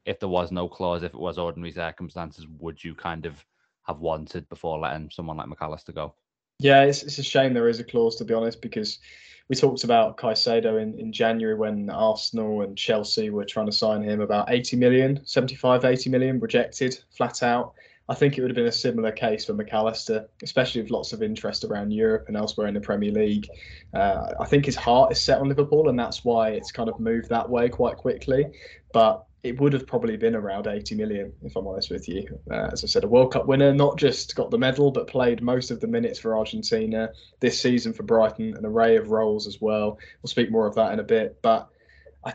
if 0.05 0.19
there 0.19 0.29
was 0.29 0.51
no 0.51 0.67
clause, 0.67 1.01
if 1.01 1.13
it 1.13 1.19
was 1.19 1.39
ordinary 1.39 1.71
circumstances, 1.71 2.45
would 2.59 2.83
you 2.83 2.93
kind 2.93 3.25
of 3.25 3.43
have 3.88 3.99
wanted 3.99 4.47
before 4.49 4.77
letting 4.77 5.09
someone 5.09 5.38
like 5.38 5.47
Mac 5.47 5.61
Allister 5.61 5.93
go? 5.93 6.13
Yeah, 6.59 6.83
it's, 6.83 7.03
it's 7.03 7.17
a 7.17 7.23
shame 7.23 7.53
there 7.53 7.69
is 7.69 7.79
a 7.79 7.83
clause 7.83 8.15
to 8.17 8.25
be 8.25 8.33
honest, 8.33 8.61
because 8.61 8.99
we 9.49 9.55
talked 9.55 9.83
about 9.83 10.17
Caicedo 10.17 10.81
in, 10.81 10.97
in 10.99 11.11
January 11.11 11.55
when 11.55 11.89
Arsenal 11.89 12.61
and 12.61 12.77
Chelsea 12.77 13.29
were 13.29 13.45
trying 13.45 13.67
to 13.67 13.71
sign 13.71 14.01
him 14.01 14.21
about 14.21 14.51
80 14.51 14.77
million, 14.77 15.25
75, 15.25 15.85
80 15.85 16.09
million, 16.09 16.39
rejected 16.39 16.97
flat 17.15 17.43
out. 17.43 17.73
I 18.07 18.13
think 18.13 18.37
it 18.37 18.41
would 18.41 18.51
have 18.51 18.55
been 18.55 18.67
a 18.67 18.71
similar 18.71 19.11
case 19.11 19.45
for 19.45 19.53
Mac 19.53 19.73
Allister, 19.73 20.27
especially 20.43 20.81
with 20.81 20.91
lots 20.91 21.11
of 21.11 21.23
interest 21.23 21.63
around 21.63 21.91
Europe 21.91 22.25
and 22.27 22.37
elsewhere 22.37 22.67
in 22.67 22.75
the 22.75 22.81
Premier 22.81 23.11
League. 23.11 23.47
Uh, 23.93 24.31
I 24.39 24.45
think 24.45 24.65
his 24.65 24.75
heart 24.75 25.11
is 25.11 25.19
set 25.19 25.39
on 25.39 25.49
Liverpool, 25.49 25.89
and 25.89 25.97
that's 25.97 26.23
why 26.23 26.49
it's 26.49 26.71
kind 26.71 26.87
of 26.87 26.99
moved 26.99 27.29
that 27.29 27.49
way 27.49 27.67
quite 27.67 27.97
quickly. 27.97 28.45
But 28.93 29.25
it 29.45 29.62
would 29.62 29.73
have 29.73 29.86
probably 29.86 30.17
been 30.17 30.36
around 30.36 30.65
80 30.65 30.95
million, 30.95 31.31
if 31.43 31.55
I'm 31.55 31.67
honest 31.67 31.91
with 31.91 32.10
you. 32.10 32.39
Uh, 32.49 32.69
as 32.71 32.84
I 32.84 32.88
said, 32.88 33.03
a 33.03 33.08
World 33.08 33.31
Cup 33.31 33.45
winner, 33.45 33.71
not 33.71 33.95
just 33.95 34.36
got 34.36 34.49
the 34.49 34.58
medal, 34.58 34.89
but 34.89 35.05
played 35.05 35.43
most 35.43 35.69
of 35.69 35.79
the 35.79 35.88
minutes 35.88 36.17
for 36.17 36.36
Argentina 36.36 37.12
this 37.41 37.62
season 37.62 37.93
for 37.93 38.01
Brighton, 38.01 38.58
an 38.58 38.65
array 38.65 38.97
of 38.97 39.12
roles 39.12 39.45
as 39.45 39.62
well. 39.62 39.99
We'll 40.23 40.29
speak 40.29 40.49
more 40.49 40.65
of 40.65 40.73
that 40.75 40.93
in 40.93 40.99
a 40.99 41.03
bit. 41.03 41.39
But 41.43 41.69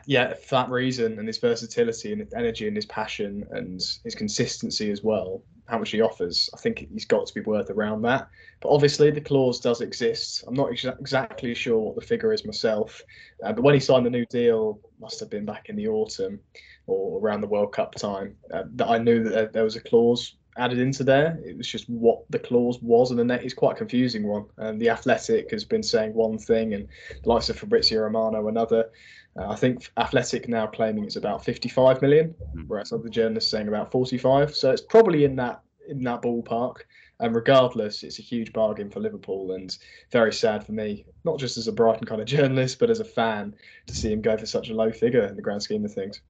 yeah, 0.07 0.35
for 0.35 0.55
that 0.55 0.71
reason 0.71 1.19
and 1.19 1.27
his 1.27 1.39
versatility 1.39 2.13
and 2.13 2.21
his 2.21 2.33
energy 2.33 2.69
and 2.69 2.77
his 2.77 2.87
passion 2.87 3.45
and 3.51 3.83
his 4.05 4.15
consistency 4.15 4.93
as 4.93 5.03
well, 5.03 5.43
how 5.71 5.79
much 5.79 5.91
he 5.91 6.01
offers, 6.01 6.51
I 6.53 6.59
think 6.59 6.89
he's 6.93 7.05
got 7.05 7.27
to 7.27 7.35
be 7.35 7.41
worth 7.41 7.71
around 7.71 8.03
that. 8.03 8.29
But 8.61 8.71
obviously, 8.71 9.11
the 9.11 9.21
clause 9.21 9.61
does 9.61 9.81
exist. 9.81 10.45
I'm 10.47 10.55
not 10.55 10.73
ex- 10.73 10.85
exactly 10.85 11.55
sure 11.55 11.79
what 11.79 11.95
the 11.95 12.01
figure 12.01 12.33
is 12.33 12.45
myself, 12.45 13.03
uh, 13.45 13.53
but 13.53 13.63
when 13.63 13.75
he 13.75 13.81
signed 13.81 14.05
the 14.05 14.11
new 14.11 14.27
deal, 14.27 14.81
must 15.01 15.21
have 15.21 15.31
been 15.31 15.47
back 15.47 15.69
in 15.69 15.77
the 15.77 15.89
autumn 15.89 16.41
or 16.87 17.21
around 17.21 17.41
the 17.41 17.47
World 17.47 17.73
Cup 17.73 17.95
time, 17.95 18.37
uh, 18.53 18.65
that 18.75 18.89
I 18.89 18.99
knew 18.99 19.23
that 19.25 19.53
there 19.53 19.65
was 19.65 19.77
a 19.77 19.81
clause 19.81 20.37
added 20.57 20.79
into 20.79 21.05
there. 21.05 21.41
It 21.45 21.57
was 21.57 21.69
just 21.69 21.89
what 21.89 22.25
the 22.31 22.39
clause 22.39 22.81
was, 22.83 23.11
and 23.11 23.19
the 23.19 23.25
net 23.25 23.45
is 23.45 23.55
quite 23.55 23.73
a 23.73 23.79
confusing 23.79 24.27
one. 24.27 24.47
And 24.59 24.81
the 24.81 24.91
Athletic 24.91 25.51
has 25.53 25.65
been 25.65 25.83
saying 25.83 26.15
one 26.15 26.39
thing, 26.39 26.75
and 26.75 26.89
the 27.23 27.29
likes 27.29 27.49
of 27.49 27.59
Fabrizio 27.59 28.03
Romano 28.03 28.49
another. 28.49 28.91
Uh, 29.39 29.49
I 29.49 29.57
think 29.57 29.91
Athletic 29.97 30.49
now 30.49 30.67
claiming 30.67 31.05
it's 31.05 31.17
about 31.17 31.45
55 31.45 32.03
million, 32.03 32.35
hmm. 32.53 32.63
whereas 32.67 32.93
other 32.93 33.09
journalists 33.09 33.51
saying 33.51 33.69
about 33.69 33.91
45. 33.91 34.55
So 34.55 34.71
it's 34.71 34.83
probably 34.83 35.25
in 35.25 35.37
that 35.37 35.63
in 35.89 36.03
that 36.05 36.23
ballpark. 36.23 36.79
And 37.21 37.35
regardless, 37.35 38.03
it's 38.03 38.19
a 38.19 38.23
huge 38.23 38.53
bargain 38.53 38.91
for 38.91 39.01
Liverpool 39.01 39.53
and 39.53 39.77
very 40.11 40.33
sad 40.33 40.65
for 40.65 40.73
me, 40.73 41.05
not 41.25 41.39
just 41.39 41.59
as 41.59 41.69
a 41.69 41.73
Brighton 41.73 42.07
kind 42.07 42.21
of 42.21 42.27
journalist, 42.27 42.79
but 42.79 42.89
as 42.89 43.01
a 43.01 43.05
fan 43.05 43.55
to 43.87 43.95
see 43.95 44.11
him 44.11 44.23
go 44.23 44.39
for 44.39 44.47
such 44.47 44.71
a 44.71 44.75
low 44.75 44.91
figure 44.91 45.27
in 45.27 45.37
the 45.37 45.43
grand 45.43 45.63
scheme 45.63 45.85
of 45.85 45.93
things. 45.93 46.23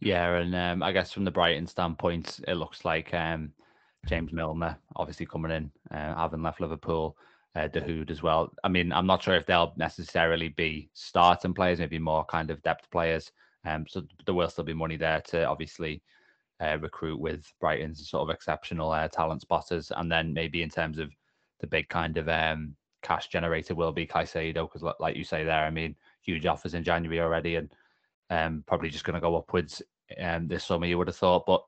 Yeah, 0.00 0.34
and 0.34 0.54
um, 0.54 0.82
I 0.82 0.92
guess 0.92 1.12
from 1.12 1.24
the 1.24 1.30
Brighton 1.30 1.66
standpoint, 1.66 2.40
it 2.48 2.54
looks 2.54 2.84
like 2.84 3.14
um, 3.14 3.52
James 4.06 4.32
Milner 4.32 4.76
obviously 4.96 5.24
coming 5.24 5.52
in, 5.52 5.70
uh, 5.90 6.14
having 6.14 6.42
left 6.42 6.60
Liverpool, 6.60 7.16
uh, 7.56 7.68
Dahoud 7.68 8.10
as 8.10 8.22
well. 8.22 8.52
I 8.62 8.68
mean, 8.68 8.92
I'm 8.92 9.06
not 9.06 9.22
sure 9.22 9.34
if 9.34 9.46
they'll 9.46 9.72
necessarily 9.76 10.48
be 10.48 10.90
starting 10.92 11.54
players, 11.54 11.78
maybe 11.78 11.98
more 11.98 12.24
kind 12.26 12.50
of 12.50 12.62
depth 12.62 12.90
players. 12.90 13.32
Um, 13.64 13.86
so 13.88 14.02
there 14.26 14.34
will 14.34 14.50
still 14.50 14.64
be 14.64 14.74
money 14.74 14.96
there 14.96 15.22
to 15.28 15.44
obviously 15.44 16.02
uh, 16.60 16.76
recruit 16.80 17.18
with 17.18 17.50
Brighton's 17.58 18.08
sort 18.08 18.28
of 18.28 18.34
exceptional 18.34 18.92
uh, 18.92 19.08
talent 19.08 19.40
spotters, 19.40 19.90
and 19.96 20.12
then 20.12 20.34
maybe 20.34 20.62
in 20.62 20.68
terms 20.68 20.98
of 20.98 21.10
the 21.60 21.66
big 21.66 21.88
kind 21.88 22.18
of 22.18 22.28
um, 22.28 22.76
cash 23.02 23.28
generator 23.28 23.74
will 23.74 23.92
be 23.92 24.06
Caicedo, 24.06 24.70
because 24.70 24.94
like 25.00 25.16
you 25.16 25.24
say 25.24 25.42
there, 25.42 25.64
I 25.64 25.70
mean, 25.70 25.96
huge 26.20 26.46
offers 26.46 26.74
in 26.74 26.84
January 26.84 27.20
already, 27.20 27.56
and 27.56 27.72
um, 28.28 28.64
probably 28.66 28.90
just 28.90 29.04
going 29.04 29.14
to 29.14 29.20
go 29.20 29.36
upwards 29.36 29.82
um, 30.20 30.46
this 30.46 30.64
summer, 30.64 30.86
you 30.86 30.98
would 30.98 31.08
have 31.08 31.16
thought. 31.16 31.46
But 31.46 31.64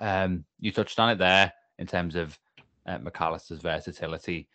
um, 0.00 0.44
you 0.58 0.72
touched 0.72 0.98
on 0.98 1.10
it 1.10 1.18
there 1.18 1.52
in 1.78 1.86
terms 1.86 2.16
of 2.16 2.38
uh, 2.86 2.98
Mac 2.98 3.20
Allister's 3.20 3.60
versatility. 3.60 4.48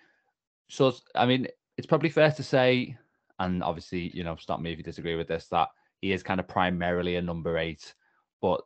So, 0.69 0.93
I 1.15 1.25
mean, 1.25 1.47
it's 1.77 1.87
probably 1.87 2.09
fair 2.09 2.31
to 2.31 2.43
say, 2.43 2.97
and 3.39 3.63
obviously, 3.63 4.11
you 4.15 4.23
know, 4.23 4.35
stop 4.35 4.59
me 4.59 4.71
if 4.71 4.77
you 4.77 4.83
disagree 4.83 5.15
with 5.15 5.27
this, 5.27 5.47
that 5.47 5.69
he 6.01 6.11
is 6.11 6.23
kind 6.23 6.39
of 6.39 6.47
primarily 6.47 7.15
a 7.15 7.21
number 7.21 7.57
eight, 7.57 7.93
but 8.41 8.61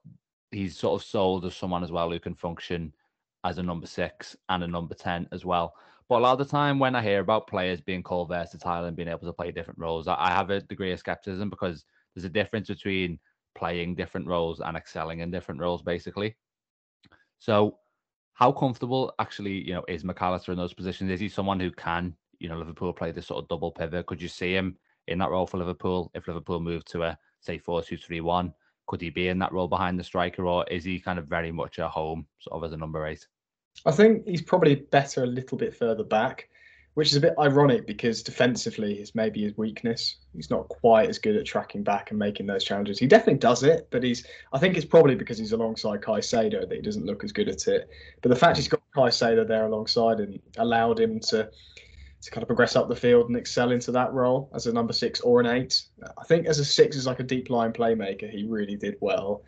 he's 0.51 0.77
sort 0.77 1.01
of 1.01 1.07
sold 1.07 1.45
as 1.45 1.55
someone 1.55 1.83
as 1.83 1.91
well 1.91 2.09
who 2.09 2.19
can 2.19 2.35
function 2.35 2.93
as 3.43 3.57
a 3.57 3.63
number 3.63 3.87
six 3.87 4.35
and 4.49 4.63
a 4.63 4.67
number 4.67 4.93
10 4.93 5.27
as 5.31 5.45
well. 5.45 5.73
But 6.09 6.19
a 6.19 6.23
lot 6.23 6.33
of 6.33 6.39
the 6.39 6.45
time 6.45 6.77
when 6.77 6.95
I 6.95 7.01
hear 7.01 7.21
about 7.21 7.47
players 7.47 7.79
being 7.79 8.03
called 8.03 8.29
versatile 8.29 8.85
and 8.85 8.97
being 8.97 9.07
able 9.07 9.19
to 9.27 9.33
play 9.33 9.51
different 9.51 9.79
roles, 9.79 10.07
I 10.07 10.29
have 10.29 10.49
a 10.49 10.59
degree 10.59 10.91
of 10.91 10.99
skepticism 10.99 11.49
because 11.49 11.85
there's 12.13 12.25
a 12.25 12.29
difference 12.29 12.67
between 12.67 13.17
playing 13.55 13.95
different 13.95 14.27
roles 14.27 14.59
and 14.59 14.75
excelling 14.75 15.19
in 15.19 15.31
different 15.31 15.61
roles, 15.61 15.81
basically. 15.81 16.35
So, 17.39 17.77
how 18.33 18.51
comfortable 18.51 19.13
actually, 19.19 19.65
you 19.67 19.73
know, 19.73 19.83
is 19.87 20.03
Mac 20.03 20.21
Allister 20.21 20.51
in 20.51 20.57
those 20.57 20.73
positions? 20.73 21.11
Is 21.11 21.19
he 21.19 21.29
someone 21.29 21.59
who 21.59 21.71
can, 21.71 22.15
you 22.39 22.49
know, 22.49 22.57
Liverpool 22.57 22.93
play 22.93 23.11
this 23.11 23.27
sort 23.27 23.43
of 23.43 23.49
double 23.49 23.71
pivot? 23.71 24.05
Could 24.05 24.21
you 24.21 24.27
see 24.27 24.53
him 24.53 24.77
in 25.07 25.19
that 25.19 25.29
role 25.29 25.47
for 25.47 25.57
Liverpool 25.57 26.11
if 26.13 26.27
Liverpool 26.27 26.59
moved 26.59 26.87
to 26.91 27.03
a 27.03 27.17
say 27.39 27.57
four 27.57 27.81
two 27.81 27.97
three 27.97 28.21
one? 28.21 28.53
Could 28.87 29.01
he 29.01 29.09
be 29.09 29.27
in 29.27 29.39
that 29.39 29.53
role 29.53 29.67
behind 29.67 29.99
the 29.99 30.03
striker, 30.03 30.45
or 30.45 30.65
is 30.69 30.83
he 30.83 30.99
kind 30.99 31.19
of 31.19 31.27
very 31.27 31.51
much 31.51 31.79
at 31.79 31.89
home, 31.89 32.25
sort 32.39 32.57
of 32.57 32.63
as 32.67 32.73
a 32.73 32.77
number 32.77 33.05
eight? 33.05 33.25
I 33.85 33.91
think 33.91 34.27
he's 34.27 34.41
probably 34.41 34.75
better 34.75 35.23
a 35.23 35.27
little 35.27 35.57
bit 35.57 35.75
further 35.75 36.03
back 36.03 36.49
which 36.95 37.09
is 37.09 37.15
a 37.15 37.21
bit 37.21 37.33
ironic 37.39 37.87
because 37.87 38.21
defensively 38.21 38.99
is 38.99 39.15
maybe 39.15 39.43
his 39.43 39.57
weakness. 39.57 40.17
He's 40.35 40.49
not 40.49 40.67
quite 40.67 41.09
as 41.09 41.19
good 41.19 41.37
at 41.37 41.45
tracking 41.45 41.83
back 41.83 42.09
and 42.09 42.19
making 42.19 42.47
those 42.47 42.63
challenges. 42.63 42.99
He 42.99 43.07
definitely 43.07 43.39
does 43.39 43.63
it, 43.63 43.87
but 43.91 44.03
he's. 44.03 44.25
I 44.51 44.59
think 44.59 44.75
it's 44.75 44.85
probably 44.85 45.15
because 45.15 45.37
he's 45.37 45.53
alongside 45.53 46.01
Kai 46.01 46.19
Caicedo 46.19 46.67
that 46.67 46.75
he 46.75 46.81
doesn't 46.81 47.05
look 47.05 47.23
as 47.23 47.31
good 47.31 47.47
at 47.47 47.67
it. 47.67 47.89
But 48.21 48.29
the 48.29 48.35
fact 48.35 48.57
he's 48.57 48.67
got 48.67 48.81
Kai 48.93 49.07
Caicedo 49.07 49.47
there 49.47 49.65
alongside 49.65 50.19
him 50.19 50.39
allowed 50.57 50.99
him 50.99 51.19
to 51.21 51.49
to 52.21 52.29
kind 52.29 52.43
of 52.43 52.47
progress 52.47 52.75
up 52.75 52.87
the 52.87 52.95
field 52.95 53.29
and 53.29 53.37
excel 53.37 53.71
into 53.71 53.91
that 53.91 54.13
role 54.13 54.49
as 54.53 54.67
a 54.67 54.73
number 54.73 54.93
six 54.93 55.21
or 55.21 55.39
an 55.39 55.47
eight. 55.47 55.81
I 56.17 56.23
think 56.25 56.45
as 56.45 56.59
a 56.59 56.65
six, 56.65 56.95
as 56.95 57.07
like 57.07 57.19
a 57.19 57.23
deep 57.23 57.49
line 57.49 57.73
playmaker, 57.73 58.29
he 58.29 58.43
really 58.43 58.75
did 58.75 58.95
well. 58.99 59.43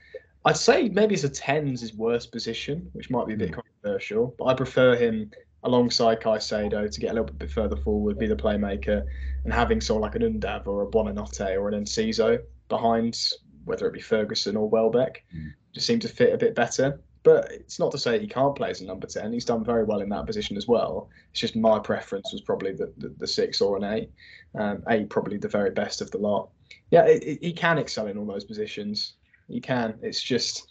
I'd 0.46 0.58
say 0.58 0.90
maybe 0.90 1.14
as 1.14 1.24
a 1.24 1.30
tens 1.30 1.82
his 1.82 1.94
worst 1.94 2.32
position, 2.32 2.90
which 2.94 3.10
might 3.10 3.28
be 3.28 3.34
a 3.34 3.38
bit 3.38 3.50
hmm. 3.50 3.62
controversial, 3.62 4.34
but 4.40 4.46
I 4.46 4.54
prefer 4.56 4.96
him 4.96 5.32
alongside 5.64 6.22
Caicedo 6.22 6.90
to 6.90 7.00
get 7.00 7.12
a 7.12 7.14
little 7.14 7.34
bit 7.34 7.50
further 7.50 7.76
forward, 7.78 8.18
be 8.18 8.28
the 8.28 8.36
playmaker, 8.36 9.06
and 9.44 9.54
having 9.54 9.82
someone 9.82 10.02
like 10.02 10.16
an 10.16 10.22
Undav 10.22 10.68
or 10.68 10.84
a 10.84 10.88
Buonanotte 10.88 11.58
or 11.58 11.70
an 11.70 11.84
Enciso 11.84 12.40
behind, 12.70 13.18
whether 13.66 13.88
it 13.88 13.94
be 13.94 14.02
Ferguson 14.02 14.56
or 14.56 14.70
Welbeck, 14.70 15.24
mm. 15.36 15.54
just 15.74 15.88
seemed 15.88 16.02
to 16.02 16.10
fit 16.10 16.34
a 16.34 16.38
bit 16.38 16.56
better. 16.56 17.02
But 17.24 17.50
it's 17.52 17.80
not 17.80 17.92
to 17.94 17.98
say 17.98 18.20
he 18.20 18.28
can't 18.28 18.54
play 18.54 18.70
as 18.70 18.82
a 18.82 18.86
number 18.86 19.08
10. 19.08 19.32
He's 19.32 19.46
done 19.46 19.64
very 19.64 19.86
well 19.86 20.02
in 20.02 20.10
that 20.10 20.26
position 20.26 20.58
as 20.58 20.68
well. 20.68 21.10
It's 21.32 21.40
just 21.40 21.56
my 21.56 21.80
preference 21.80 22.34
was 22.34 22.42
probably 22.42 22.74
the, 22.74 22.92
the, 22.98 23.16
the 23.18 23.28
six 23.28 23.62
or 23.62 23.78
an 23.78 23.86
eight. 23.86 24.12
Um, 24.56 24.84
eight, 24.90 25.10
probably 25.10 25.38
the 25.38 25.48
very 25.48 25.72
best 25.72 26.02
of 26.02 26.12
the 26.12 26.18
lot. 26.18 26.50
Yeah, 26.92 27.06
it, 27.06 27.24
it, 27.24 27.40
he 27.42 27.54
can 27.54 27.78
excel 27.78 28.08
in 28.08 28.18
all 28.18 28.26
those 28.26 28.44
positions. 28.44 29.14
He 29.48 29.62
can. 29.62 29.98
It's 30.02 30.22
just 30.22 30.68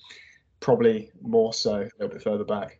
probably 0.61 1.11
more 1.23 1.55
so 1.55 1.77
a 1.77 1.91
little 1.99 2.09
bit 2.09 2.23
further 2.23 2.45
back. 2.45 2.79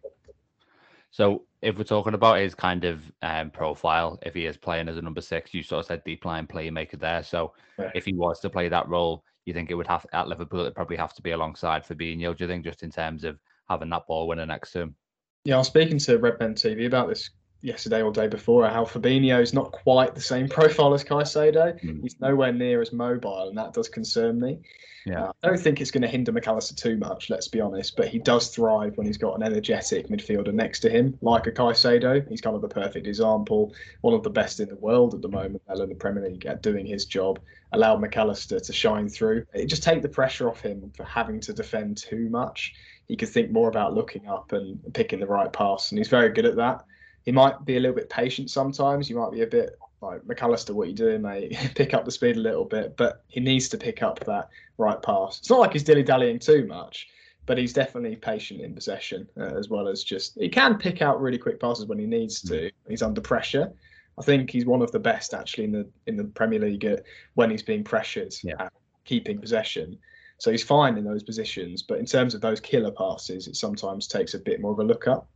So 1.11 1.45
if 1.63 1.79
we're 1.79 1.85
talking 1.85 2.15
about 2.15 2.39
his 2.39 2.55
kind 2.55 2.85
of 2.85 3.01
um, 3.23 3.51
profile, 3.51 4.19
if 4.23 4.35
he 4.35 4.47
is 4.47 4.57
playing 4.57 4.89
as 4.89 4.97
a 4.97 5.03
number 5.03 5.21
six, 5.21 5.55
you 5.55 5.63
sort 5.63 5.81
of 5.81 5.87
said 5.87 6.03
deep 6.05 6.25
line 6.25 6.47
playmaker 6.47 6.99
there. 6.99 7.23
So 7.23 7.55
yeah. 7.79 7.91
if 7.95 8.05
he 8.05 8.13
was 8.13 8.41
to 8.41 8.51
play 8.51 8.69
that 8.69 8.89
role, 8.89 9.25
you 9.45 9.55
think 9.55 9.71
it 9.71 9.75
would 9.75 9.87
have 9.87 10.05
at 10.13 10.27
Liverpool, 10.27 10.61
it'd 10.61 10.75
probably 10.75 10.97
have 10.97 11.15
to 11.15 11.23
be 11.23 11.31
alongside 11.31 11.87
Fabinho. 11.87 12.37
Do 12.37 12.45
you 12.45 12.49
think 12.49 12.65
just 12.65 12.83
in 12.83 12.91
terms 12.91 13.23
of 13.23 13.39
having 13.69 13.91
that 13.91 14.07
ball 14.09 14.27
winner 14.27 14.45
next 14.45 14.73
to 14.73 14.81
him? 14.81 14.97
Yeah, 15.45 15.57
I 15.57 15.59
was 15.59 15.69
speaking 15.69 15.99
to 15.99 16.19
Red 16.19 16.35
Redmen 16.41 16.55
TV 16.55 16.87
about 16.87 17.09
this 17.09 17.31
yesterday 17.63 18.03
or 18.03 18.13
day 18.13 18.27
before 18.27 18.69
how 18.69 18.85
Fabinho 18.85 19.41
is 19.41 19.55
not 19.55 19.73
quite 19.73 20.15
the 20.15 20.21
same 20.21 20.49
profile 20.51 20.93
as 20.95 21.05
Caicedo. 21.05 21.81
Mm. 21.81 22.03
He's 22.03 22.21
nowhere 22.21 22.53
near 22.53 22.83
as 22.83 22.93
mobile, 22.93 23.49
and 23.49 23.57
that 23.57 23.73
does 23.73 23.89
concern 23.89 24.41
me. 24.41 24.59
Yeah. 25.05 25.25
Uh, 25.25 25.33
I 25.43 25.49
don't 25.49 25.59
think 25.61 25.81
it's 25.81 25.91
going 25.91 26.03
to 26.03 26.09
hinder 26.09 26.33
Mac 26.33 26.47
Allister 26.47 26.75
too 26.75 26.97
much, 26.97 27.29
let's 27.31 27.49
be 27.49 27.61
honest, 27.61 27.97
but 27.97 28.09
he 28.09 28.19
does 28.19 28.49
thrive 28.49 28.97
when 28.97 29.07
he's 29.07 29.19
got 29.19 29.35
an 29.35 29.43
energetic 29.43 30.09
midfielder 30.09 30.53
next 30.53 30.81
to 30.81 30.91
him, 30.91 31.19
like 31.21 31.47
a 31.47 31.53
Caicedo. 31.53 32.29
He's 32.29 32.41
kind 32.41 32.55
of 32.55 32.63
the 32.63 32.69
perfect 32.69 33.07
example, 33.07 33.75
one 34.01 34.15
of 34.15 34.23
the 34.23 34.31
best 34.31 34.61
in 34.61 34.69
the 34.69 34.77
world 34.77 35.15
at 35.15 35.23
the 35.23 35.29
moment, 35.29 35.63
in 35.69 35.89
the 35.89 35.95
Premier 35.95 36.29
League, 36.29 36.47
at 36.47 36.63
doing 36.63 36.87
his 36.87 37.05
job. 37.05 37.41
Allow 37.73 37.97
Mac 37.97 38.17
Allister 38.17 38.61
to 38.61 38.73
shine 38.73 39.09
through. 39.09 39.47
It 39.55 39.67
just 39.67 39.83
take 39.83 40.03
the 40.03 40.09
pressure 40.09 40.49
off 40.49 40.61
him 40.61 40.93
for 40.97 41.05
having 41.05 41.41
to 41.41 41.53
defend 41.53 41.97
too 41.97 42.29
much. 42.29 42.75
He 43.09 43.17
could 43.17 43.31
think 43.31 43.51
more 43.51 43.69
about 43.69 43.95
looking 43.95 44.29
up 44.29 44.53
and 44.53 44.79
picking 44.95 45.21
the 45.21 45.27
right 45.27 45.53
pass, 45.53 45.91
and 45.91 45.99
he's 45.99 46.09
very 46.09 46.31
good 46.31 46.47
at 46.47 46.57
that. 46.57 46.85
He 47.25 47.33
might 47.33 47.65
be 47.65 47.77
a 47.77 47.81
little 47.81 47.95
bit 47.97 48.11
patient 48.11 48.51
sometimes. 48.51 49.09
You 49.09 49.17
might 49.17 49.33
be 49.33 49.43
a 49.43 49.47
bit 49.47 49.79
like 50.01 50.27
Mac 50.27 50.43
Allister, 50.43 50.75
what 50.75 50.89
you 50.89 50.95
doing, 50.95 51.23
mate? 51.23 51.57
pick 51.75 51.95
up 51.95 52.05
the 52.05 52.11
speed 52.11 52.37
a 52.37 52.41
little 52.41 52.65
bit, 52.65 52.97
but 52.97 53.23
he 53.29 53.41
needs 53.41 53.69
to 53.71 53.79
pick 53.79 54.03
up 54.03 54.21
that 54.25 54.49
right 54.79 55.01
pass. 55.03 55.39
It's 55.39 55.51
not 55.51 55.61
like 55.61 55.73
he's 55.73 55.85
dilly 55.85 56.03
dallying 56.03 56.39
too 56.41 56.67
much, 56.67 57.09
but 57.47 57.59
he's 57.59 57.73
definitely 57.73 58.17
patient 58.17 58.61
in 58.61 58.75
possession 58.75 59.29
uh, 59.39 59.57
as 59.57 59.69
well 59.69 59.89
as 59.89 60.03
just 60.03 60.37
he 60.39 60.49
can 60.49 60.77
pick 60.77 61.03
out 61.03 61.21
really 61.21 61.39
quick 61.39 61.61
passes 61.61 61.87
when 61.87 61.99
he 61.99 62.07
needs 62.07 62.41
to. 62.43 62.71
He's 62.89 63.03
under 63.03 63.21
pressure. 63.21 63.73
I 64.19 64.23
think 64.23 64.51
he's 64.51 64.67
one 64.67 64.83
of 64.83 64.93
the 64.93 64.99
best 64.99 65.33
actually 65.33 65.65
in 65.65 65.73
the 65.73 65.89
in 66.07 66.17
the 66.17 66.25
Premier 66.25 66.59
League 66.59 66.85
at 66.85 67.05
when 67.35 67.51
he's 67.51 67.63
being 67.63 67.85
pressured 67.85 68.35
Yeah. 68.43 68.69
keeping 69.05 69.39
possession. 69.41 69.99
So 70.39 70.51
he's 70.51 70.65
fine 70.65 70.99
in 70.99 71.05
those 71.05 71.23
positions, 71.23 71.83
but 71.83 71.99
in 71.99 72.05
terms 72.07 72.35
of 72.35 72.41
those 72.41 72.59
killer 72.59 72.91
passes, 72.91 73.47
it 73.47 73.55
sometimes 73.55 74.09
takes 74.09 74.35
a 74.35 74.39
bit 74.41 74.61
more 74.61 74.73
of 74.73 74.81
a 74.81 74.85
look 74.85 75.07
up. 75.07 75.29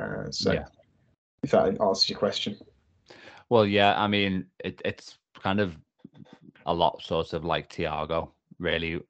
Uh, 0.00 0.30
so, 0.30 0.52
Yeah. 0.52 0.64
If 1.42 1.50
that 1.52 1.80
answers 1.80 2.08
your 2.08 2.18
question. 2.18 2.58
Well, 3.48 3.64
yeah, 3.66 4.00
I 4.00 4.06
mean, 4.06 4.46
it, 4.64 4.82
it's 4.84 5.18
kind 5.42 5.60
of 5.60 5.76
a 6.66 6.74
lot 6.74 7.02
sort 7.02 7.32
of 7.32 7.44
like 7.44 7.72
Thiago, 7.72 8.30
really, 8.58 9.00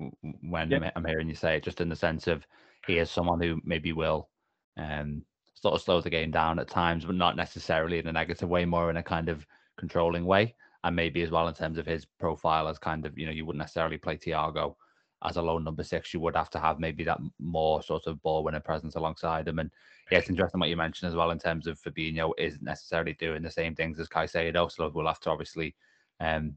when 0.42 0.70
Yeah. 0.70 0.78
I'm- 0.78 0.92
I'm 0.96 1.04
hearing 1.04 1.28
you 1.28 1.34
say 1.34 1.56
it, 1.56 1.64
just 1.64 1.80
in 1.80 1.88
the 1.88 1.96
sense 1.96 2.26
of 2.26 2.46
he 2.86 2.98
is 2.98 3.10
someone 3.10 3.40
who 3.40 3.60
maybe 3.64 3.92
will 3.92 4.28
um, 4.76 5.24
sort 5.54 5.74
of 5.74 5.82
slow 5.82 6.00
the 6.00 6.10
game 6.10 6.30
down 6.30 6.58
at 6.60 6.68
times, 6.68 7.04
but 7.04 7.16
not 7.16 7.34
necessarily 7.34 7.98
in 7.98 8.06
a 8.06 8.12
negative 8.12 8.48
way, 8.48 8.64
more 8.64 8.90
in 8.90 8.96
a 8.96 9.02
kind 9.02 9.28
of 9.28 9.44
controlling 9.76 10.24
way. 10.24 10.54
And 10.84 10.94
maybe 10.94 11.22
as 11.22 11.30
well 11.32 11.48
in 11.48 11.54
terms 11.54 11.78
of 11.78 11.86
his 11.86 12.04
profile 12.04 12.68
as 12.68 12.78
kind 12.78 13.04
of, 13.04 13.18
you 13.18 13.26
know, 13.26 13.32
you 13.32 13.44
wouldn't 13.44 13.58
necessarily 13.58 13.98
play 13.98 14.16
Tiago 14.16 14.76
as 15.24 15.36
a 15.36 15.42
lone 15.42 15.64
number 15.64 15.82
six. 15.82 16.14
You 16.14 16.20
would 16.20 16.36
have 16.36 16.50
to 16.50 16.58
have 16.58 16.78
maybe 16.78 17.04
that 17.04 17.18
more 17.38 17.82
sort 17.82 18.06
of 18.06 18.22
ball 18.22 18.44
winner 18.44 18.60
presence 18.60 18.94
alongside 18.94 19.48
him. 19.48 19.58
And 19.58 19.70
yeah, 20.10 20.18
it's 20.18 20.30
interesting 20.30 20.60
what 20.60 20.68
you 20.68 20.76
mentioned 20.76 21.08
as 21.08 21.16
well 21.16 21.30
in 21.30 21.38
terms 21.38 21.66
of 21.66 21.80
Fabinho 21.80 22.32
isn't 22.38 22.62
necessarily 22.62 23.14
doing 23.14 23.42
the 23.42 23.50
same 23.50 23.74
things 23.74 23.98
as 23.98 24.08
Caicedo, 24.08 24.70
so 24.70 24.90
we'll 24.94 25.06
have 25.06 25.20
to 25.20 25.30
obviously 25.30 25.74
um, 26.20 26.56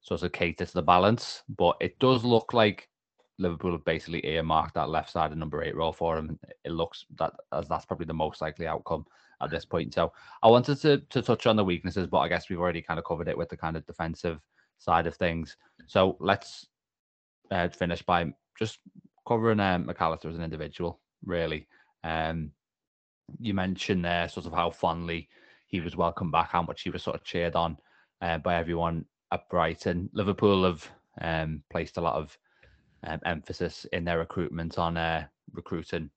sort 0.00 0.22
of 0.22 0.32
cater 0.32 0.66
to 0.66 0.74
the 0.74 0.82
balance. 0.82 1.42
But 1.56 1.76
it 1.80 1.98
does 1.98 2.24
look 2.24 2.52
like 2.52 2.88
Liverpool 3.38 3.72
have 3.72 3.84
basically 3.84 4.24
earmarked 4.26 4.74
that 4.74 4.88
left 4.88 5.10
side 5.10 5.32
of 5.32 5.38
number 5.38 5.62
eight 5.62 5.76
role 5.76 5.92
for 5.92 6.16
him. 6.16 6.38
It 6.64 6.72
looks 6.72 7.04
that 7.18 7.32
as 7.52 7.68
that's 7.68 7.86
probably 7.86 8.06
the 8.06 8.14
most 8.14 8.40
likely 8.40 8.66
outcome 8.66 9.06
at 9.40 9.50
this 9.50 9.64
point. 9.64 9.94
So 9.94 10.12
I 10.42 10.48
wanted 10.48 10.80
to 10.82 10.98
to 10.98 11.22
touch 11.22 11.46
on 11.46 11.56
the 11.56 11.64
weaknesses, 11.64 12.06
but 12.06 12.18
I 12.18 12.28
guess 12.28 12.48
we've 12.48 12.60
already 12.60 12.82
kind 12.82 12.98
of 12.98 13.04
covered 13.04 13.28
it 13.28 13.36
with 13.36 13.48
the 13.48 13.56
kind 13.56 13.76
of 13.76 13.86
defensive 13.86 14.40
side 14.78 15.06
of 15.06 15.16
things. 15.16 15.56
So 15.86 16.16
let's 16.20 16.68
uh, 17.50 17.68
finish 17.68 18.02
by 18.02 18.32
just 18.58 18.78
covering 19.26 19.60
um, 19.60 19.86
Mac 19.86 20.00
Allister 20.00 20.28
as 20.28 20.36
an 20.36 20.42
individual, 20.44 21.00
really. 21.24 21.66
Um, 22.02 22.52
you 23.38 23.54
mentioned 23.54 24.04
there 24.04 24.28
sort 24.28 24.46
of 24.46 24.52
how 24.52 24.70
fondly 24.70 25.28
he 25.66 25.80
was 25.80 25.96
welcomed 25.96 26.32
back, 26.32 26.50
how 26.50 26.62
much 26.62 26.82
he 26.82 26.90
was 26.90 27.02
sort 27.02 27.16
of 27.16 27.24
cheered 27.24 27.56
on 27.56 27.76
uh, 28.20 28.38
by 28.38 28.54
everyone 28.56 29.04
at 29.32 29.48
Brighton. 29.48 30.10
Liverpool 30.12 30.64
have 30.64 30.88
um, 31.20 31.62
placed 31.70 31.96
a 31.96 32.00
lot 32.00 32.14
of 32.14 32.36
um, 33.06 33.20
emphasis 33.24 33.86
in 33.92 34.04
their 34.04 34.18
recruitment 34.18 34.78
on 34.78 34.96
uh, 34.96 35.26
recruiting 35.52 36.10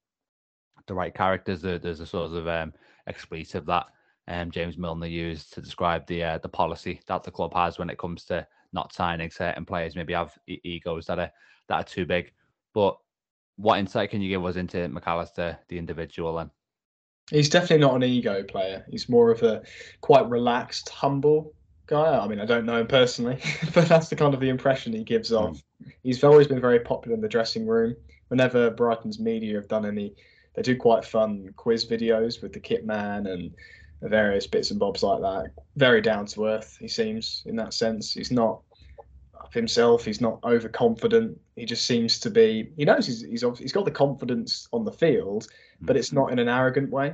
the 0.88 0.94
right 0.94 1.14
characters. 1.14 1.62
There- 1.62 1.80
There's 1.80 2.00
a 2.02 2.06
sort 2.06 2.32
of 2.34 2.48
um, 2.48 2.74
expletive 3.08 3.66
that 3.66 3.86
um, 4.28 4.52
James 4.52 4.78
Milner 4.78 5.08
used 5.08 5.54
to 5.54 5.62
describe 5.62 6.06
the 6.08 6.24
uh, 6.24 6.38
the 6.40 6.50
policy 6.50 7.00
that 7.08 7.24
the 7.24 7.32
club 7.32 7.54
has 7.54 7.80
when 7.80 7.90
it 7.90 7.98
comes 7.98 8.26
to 8.26 8.46
not 8.78 8.94
signing 8.94 9.32
certain 9.32 9.66
players. 9.66 9.96
Maybe 9.96 10.14
have 10.14 10.38
e- 10.48 10.62
egos 10.64 11.08
that 11.08 11.20
are 11.20 11.32
that 11.68 11.76
are 11.76 11.84
too 11.84 12.06
big. 12.06 12.32
But 12.74 12.98
what 13.56 13.80
insight 13.80 14.12
can 14.12 14.22
you 14.22 14.30
give 14.30 14.46
us 14.46 14.56
into 14.56 14.88
Mac 14.88 15.08
Allister, 15.08 15.58
the 15.68 15.80
individual, 15.80 16.38
and 16.40 16.52
He's 17.30 17.50
definitely 17.50 17.86
not 17.86 17.96
an 17.96 18.04
ego 18.04 18.44
player. 18.44 18.86
He's 18.90 19.10
more 19.10 19.32
of 19.32 19.44
a 19.44 19.64
quite 20.00 20.30
relaxed, 20.30 20.88
humble 20.88 21.54
guy. 21.86 22.18
I 22.18 22.28
mean, 22.28 22.40
I 22.40 22.46
don't 22.46 22.66
know 22.66 22.80
him 22.80 22.88
personally, 22.88 23.42
but 23.74 23.88
that's 23.88 24.08
the 24.10 24.16
kind 24.16 24.34
of 24.34 24.40
the 24.40 24.50
impression 24.50 24.94
he 24.94 25.04
gives 25.04 25.30
hmm. 25.30 25.36
off. 25.36 25.64
He's 26.04 26.24
always 26.24 26.48
been 26.48 26.62
very 26.62 26.80
popular 26.80 27.16
in 27.16 27.22
the 27.22 27.28
dressing 27.28 27.68
room. 27.68 27.96
Whenever 28.30 28.70
Brighton's 28.70 29.20
media 29.20 29.56
have 29.56 29.68
done 29.68 29.86
any, 29.86 30.14
they 30.56 30.62
do 30.62 30.76
quite 30.76 31.04
fun 31.04 31.54
quiz 31.56 31.86
videos 31.86 32.42
with 32.42 32.54
the 32.54 32.60
kit 32.60 32.86
man 32.86 33.28
and 33.28 33.54
various 34.02 34.48
bits 34.48 34.72
and 34.72 34.80
bobs 34.80 35.04
like 35.04 35.22
that. 35.22 35.52
Very 35.76 36.02
down 36.02 36.26
to 36.28 36.46
earth, 36.46 36.78
he 36.80 36.88
seems 36.88 37.44
in 37.46 37.56
that 37.58 37.74
sense. 37.74 38.14
He's 38.14 38.32
not 38.32 38.62
himself. 39.54 40.06
He's 40.06 40.22
not 40.22 40.40
overconfident. 40.44 41.40
He 41.56 41.66
just 41.66 41.86
seems 41.86 42.20
to 42.20 42.30
be. 42.30 42.72
He 42.78 42.86
knows 42.86 43.06
he's 43.08 43.22
he's, 43.22 43.44
he's 43.58 43.72
got 43.72 43.86
the 43.86 43.92
confidence 43.92 44.68
on 44.74 44.84
the 44.84 44.92
field, 44.92 45.48
but 45.82 45.96
it's 45.98 46.12
not 46.12 46.32
in 46.32 46.40
an 46.40 46.48
arrogant 46.50 46.90
way. 46.90 47.14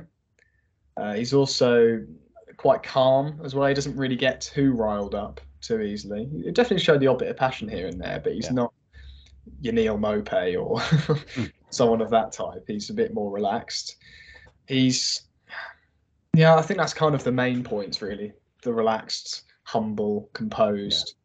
Uh, 0.96 1.14
he's 1.14 1.34
also 1.34 2.04
quite 2.56 2.82
calm 2.82 3.40
as 3.44 3.54
well. 3.54 3.66
He 3.68 3.74
doesn't 3.74 3.96
really 3.96 4.16
get 4.16 4.40
too 4.40 4.72
riled 4.72 5.14
up 5.14 5.40
too 5.60 5.80
easily. 5.80 6.28
He 6.44 6.50
definitely 6.50 6.84
showed 6.84 7.00
the 7.00 7.06
odd 7.06 7.18
bit 7.18 7.28
of 7.28 7.36
passion 7.36 7.68
here 7.68 7.86
and 7.88 8.00
there, 8.00 8.20
but 8.22 8.34
he's 8.34 8.46
Yeah. 8.46 8.52
not 8.52 8.72
your 9.60 9.72
Neal 9.74 9.98
Maupay 9.98 10.56
or 10.60 10.80
someone 11.70 12.00
of 12.00 12.10
that 12.10 12.32
type. 12.32 12.64
He's 12.66 12.90
a 12.90 12.94
bit 12.94 13.12
more 13.14 13.30
relaxed. 13.32 13.96
He's, 14.68 15.22
yeah, 16.34 16.54
I 16.54 16.62
think 16.62 16.78
that's 16.78 16.94
kind 16.94 17.14
of 17.14 17.24
the 17.24 17.32
main 17.32 17.64
points 17.64 18.00
really. 18.00 18.32
The 18.62 18.72
relaxed, 18.72 19.42
humble, 19.64 20.30
composed, 20.32 21.16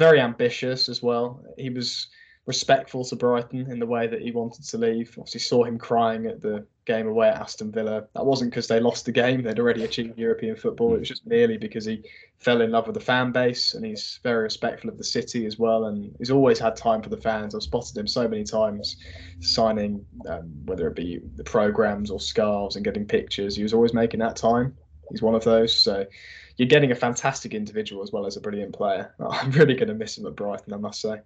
very 0.00 0.18
ambitious 0.18 0.88
as 0.88 1.02
well. 1.02 1.44
He 1.58 1.68
was 1.68 2.08
respectful 2.46 3.04
to 3.04 3.16
Brighton 3.16 3.70
in 3.70 3.78
the 3.78 3.84
way 3.86 4.06
that 4.06 4.22
he 4.22 4.30
wanted 4.30 4.64
to 4.64 4.78
leave. 4.78 5.14
Obviously, 5.18 5.40
saw 5.40 5.62
him 5.62 5.76
crying 5.76 6.24
at 6.24 6.40
the 6.40 6.66
game 6.86 7.06
away 7.06 7.28
at 7.28 7.38
Aston 7.38 7.70
Villa. 7.70 8.06
That 8.14 8.24
wasn't 8.24 8.50
because 8.50 8.66
they 8.66 8.80
lost 8.80 9.04
the 9.04 9.12
game; 9.12 9.42
they'd 9.42 9.58
already 9.58 9.84
achieved 9.84 10.18
European 10.18 10.56
football. 10.56 10.94
It 10.94 11.00
was 11.00 11.08
just 11.08 11.26
merely 11.26 11.58
because 11.58 11.84
he 11.84 12.02
fell 12.38 12.62
in 12.62 12.70
love 12.70 12.86
with 12.86 12.94
the 12.94 13.08
fan 13.12 13.30
base, 13.30 13.74
and 13.74 13.84
he's 13.84 14.20
very 14.22 14.44
respectful 14.44 14.88
of 14.88 14.96
the 14.96 15.04
city 15.04 15.44
as 15.44 15.58
well. 15.58 15.84
And 15.84 16.14
he's 16.18 16.30
always 16.30 16.58
had 16.58 16.76
time 16.76 17.02
for 17.02 17.10
the 17.10 17.20
fans. 17.28 17.54
I've 17.54 17.62
spotted 17.62 17.98
him 17.98 18.08
so 18.08 18.26
many 18.26 18.44
times 18.44 18.96
signing, 19.40 20.02
um, 20.26 20.50
whether 20.64 20.88
it 20.88 20.96
be 20.96 21.20
the 21.36 21.44
programs 21.44 22.10
or 22.10 22.20
scarves 22.20 22.76
and 22.76 22.86
getting 22.86 23.04
pictures. 23.04 23.54
He 23.54 23.62
was 23.62 23.74
always 23.74 23.92
making 23.92 24.20
that 24.20 24.36
time. 24.36 24.74
He's 25.10 25.20
one 25.20 25.34
of 25.34 25.44
those. 25.44 25.76
So 25.76 26.06
you're 26.60 26.68
getting 26.68 26.92
a 26.92 26.94
fantastic 26.94 27.54
individual 27.54 28.02
as 28.02 28.12
well 28.12 28.26
as 28.26 28.36
a 28.36 28.40
brilliant 28.40 28.74
player. 28.74 29.14
I'm 29.30 29.50
really 29.52 29.72
going 29.72 29.88
to 29.88 29.94
miss 29.94 30.18
him 30.18 30.26
at 30.26 30.36
Brighton, 30.36 30.74
I 30.74 30.76
must 30.76 31.00
say. 31.00 31.22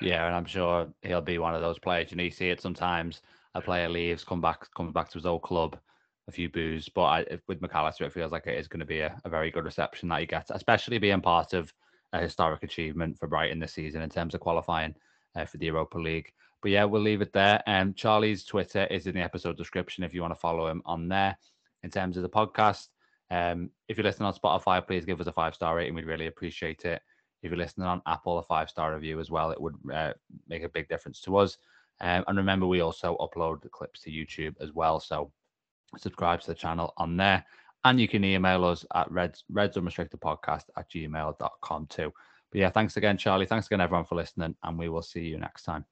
Yeah, 0.00 0.26
and 0.26 0.34
I'm 0.34 0.46
sure 0.46 0.88
he'll 1.02 1.20
be 1.20 1.36
one 1.36 1.54
of 1.54 1.60
those 1.60 1.78
players. 1.78 2.10
You 2.10 2.16
know, 2.16 2.22
you 2.22 2.30
see 2.30 2.48
it 2.48 2.58
sometimes. 2.58 3.20
A 3.54 3.60
player 3.60 3.90
leaves, 3.90 4.24
come 4.24 4.40
back, 4.40 4.72
comes 4.74 4.94
back 4.94 5.10
to 5.10 5.18
his 5.18 5.26
old 5.26 5.42
club, 5.42 5.76
a 6.28 6.32
few 6.32 6.48
boos. 6.48 6.88
But 6.88 7.02
I, 7.02 7.26
with 7.46 7.60
Mac 7.60 7.74
Allister, 7.74 8.06
it 8.06 8.14
feels 8.14 8.32
like 8.32 8.46
it 8.46 8.58
is 8.58 8.68
going 8.68 8.80
to 8.80 8.86
be 8.86 9.00
a, 9.00 9.14
a 9.26 9.28
very 9.28 9.50
good 9.50 9.66
reception 9.66 10.08
that 10.08 10.20
he 10.20 10.26
gets, 10.26 10.50
especially 10.50 10.96
being 10.96 11.20
part 11.20 11.52
of 11.52 11.70
a 12.14 12.20
historic 12.22 12.62
achievement 12.62 13.18
for 13.18 13.26
Brighton 13.26 13.58
this 13.58 13.74
season 13.74 14.00
in 14.00 14.08
terms 14.08 14.34
of 14.34 14.40
qualifying 14.40 14.94
uh, 15.36 15.44
for 15.44 15.58
the 15.58 15.66
Europa 15.66 15.98
League. 15.98 16.32
But 16.62 16.70
yeah, 16.70 16.84
we'll 16.84 17.02
leave 17.02 17.20
it 17.20 17.34
there. 17.34 17.62
Um, 17.66 17.92
Charlie's 17.92 18.46
Twitter 18.46 18.86
is 18.86 19.06
in 19.06 19.14
the 19.14 19.20
episode 19.20 19.58
description 19.58 20.04
if 20.04 20.14
you 20.14 20.22
want 20.22 20.32
to 20.32 20.40
follow 20.40 20.68
him 20.68 20.80
on 20.86 21.06
there. 21.06 21.36
In 21.82 21.90
terms 21.90 22.16
of 22.16 22.22
the 22.22 22.30
podcast, 22.30 22.88
um, 23.32 23.70
if 23.88 23.96
you're 23.96 24.04
listening 24.04 24.26
on 24.26 24.34
Spotify, 24.34 24.86
please 24.86 25.06
give 25.06 25.18
us 25.18 25.26
a 25.26 25.32
five 25.32 25.54
star 25.54 25.74
rating. 25.74 25.94
We'd 25.94 26.04
really 26.04 26.26
appreciate 26.26 26.84
it. 26.84 27.00
If 27.42 27.50
you're 27.50 27.58
listening 27.58 27.86
on 27.86 28.02
Apple, 28.06 28.38
a 28.38 28.42
five 28.42 28.68
star 28.68 28.94
review 28.94 29.20
as 29.20 29.30
well. 29.30 29.50
It 29.50 29.60
would 29.60 29.74
uh, 29.92 30.12
make 30.48 30.64
a 30.64 30.68
big 30.68 30.86
difference 30.88 31.20
to 31.22 31.38
us. 31.38 31.56
Um, 32.02 32.24
and 32.28 32.36
remember, 32.36 32.66
we 32.66 32.80
also 32.80 33.16
upload 33.20 33.62
the 33.62 33.70
clips 33.70 34.02
to 34.02 34.10
YouTube 34.10 34.54
as 34.60 34.72
well. 34.72 35.00
So 35.00 35.32
subscribe 35.96 36.42
to 36.42 36.48
the 36.48 36.54
channel 36.54 36.92
on 36.98 37.16
there. 37.16 37.42
And 37.84 37.98
you 37.98 38.06
can 38.06 38.22
email 38.22 38.66
us 38.66 38.84
at 38.94 39.10
reds, 39.10 39.44
reds 39.50 39.78
unrestricted 39.78 40.20
podcast 40.20 40.64
at 40.76 40.90
gmail.com 40.90 41.86
too. 41.86 42.12
But 42.50 42.60
yeah, 42.60 42.70
thanks 42.70 42.98
again, 42.98 43.16
Charlie. 43.16 43.46
Thanks 43.46 43.66
again, 43.66 43.80
everyone, 43.80 44.04
for 44.04 44.14
listening. 44.14 44.54
And 44.62 44.78
we 44.78 44.90
will 44.90 45.02
see 45.02 45.22
you 45.22 45.38
next 45.38 45.62
time. 45.62 45.86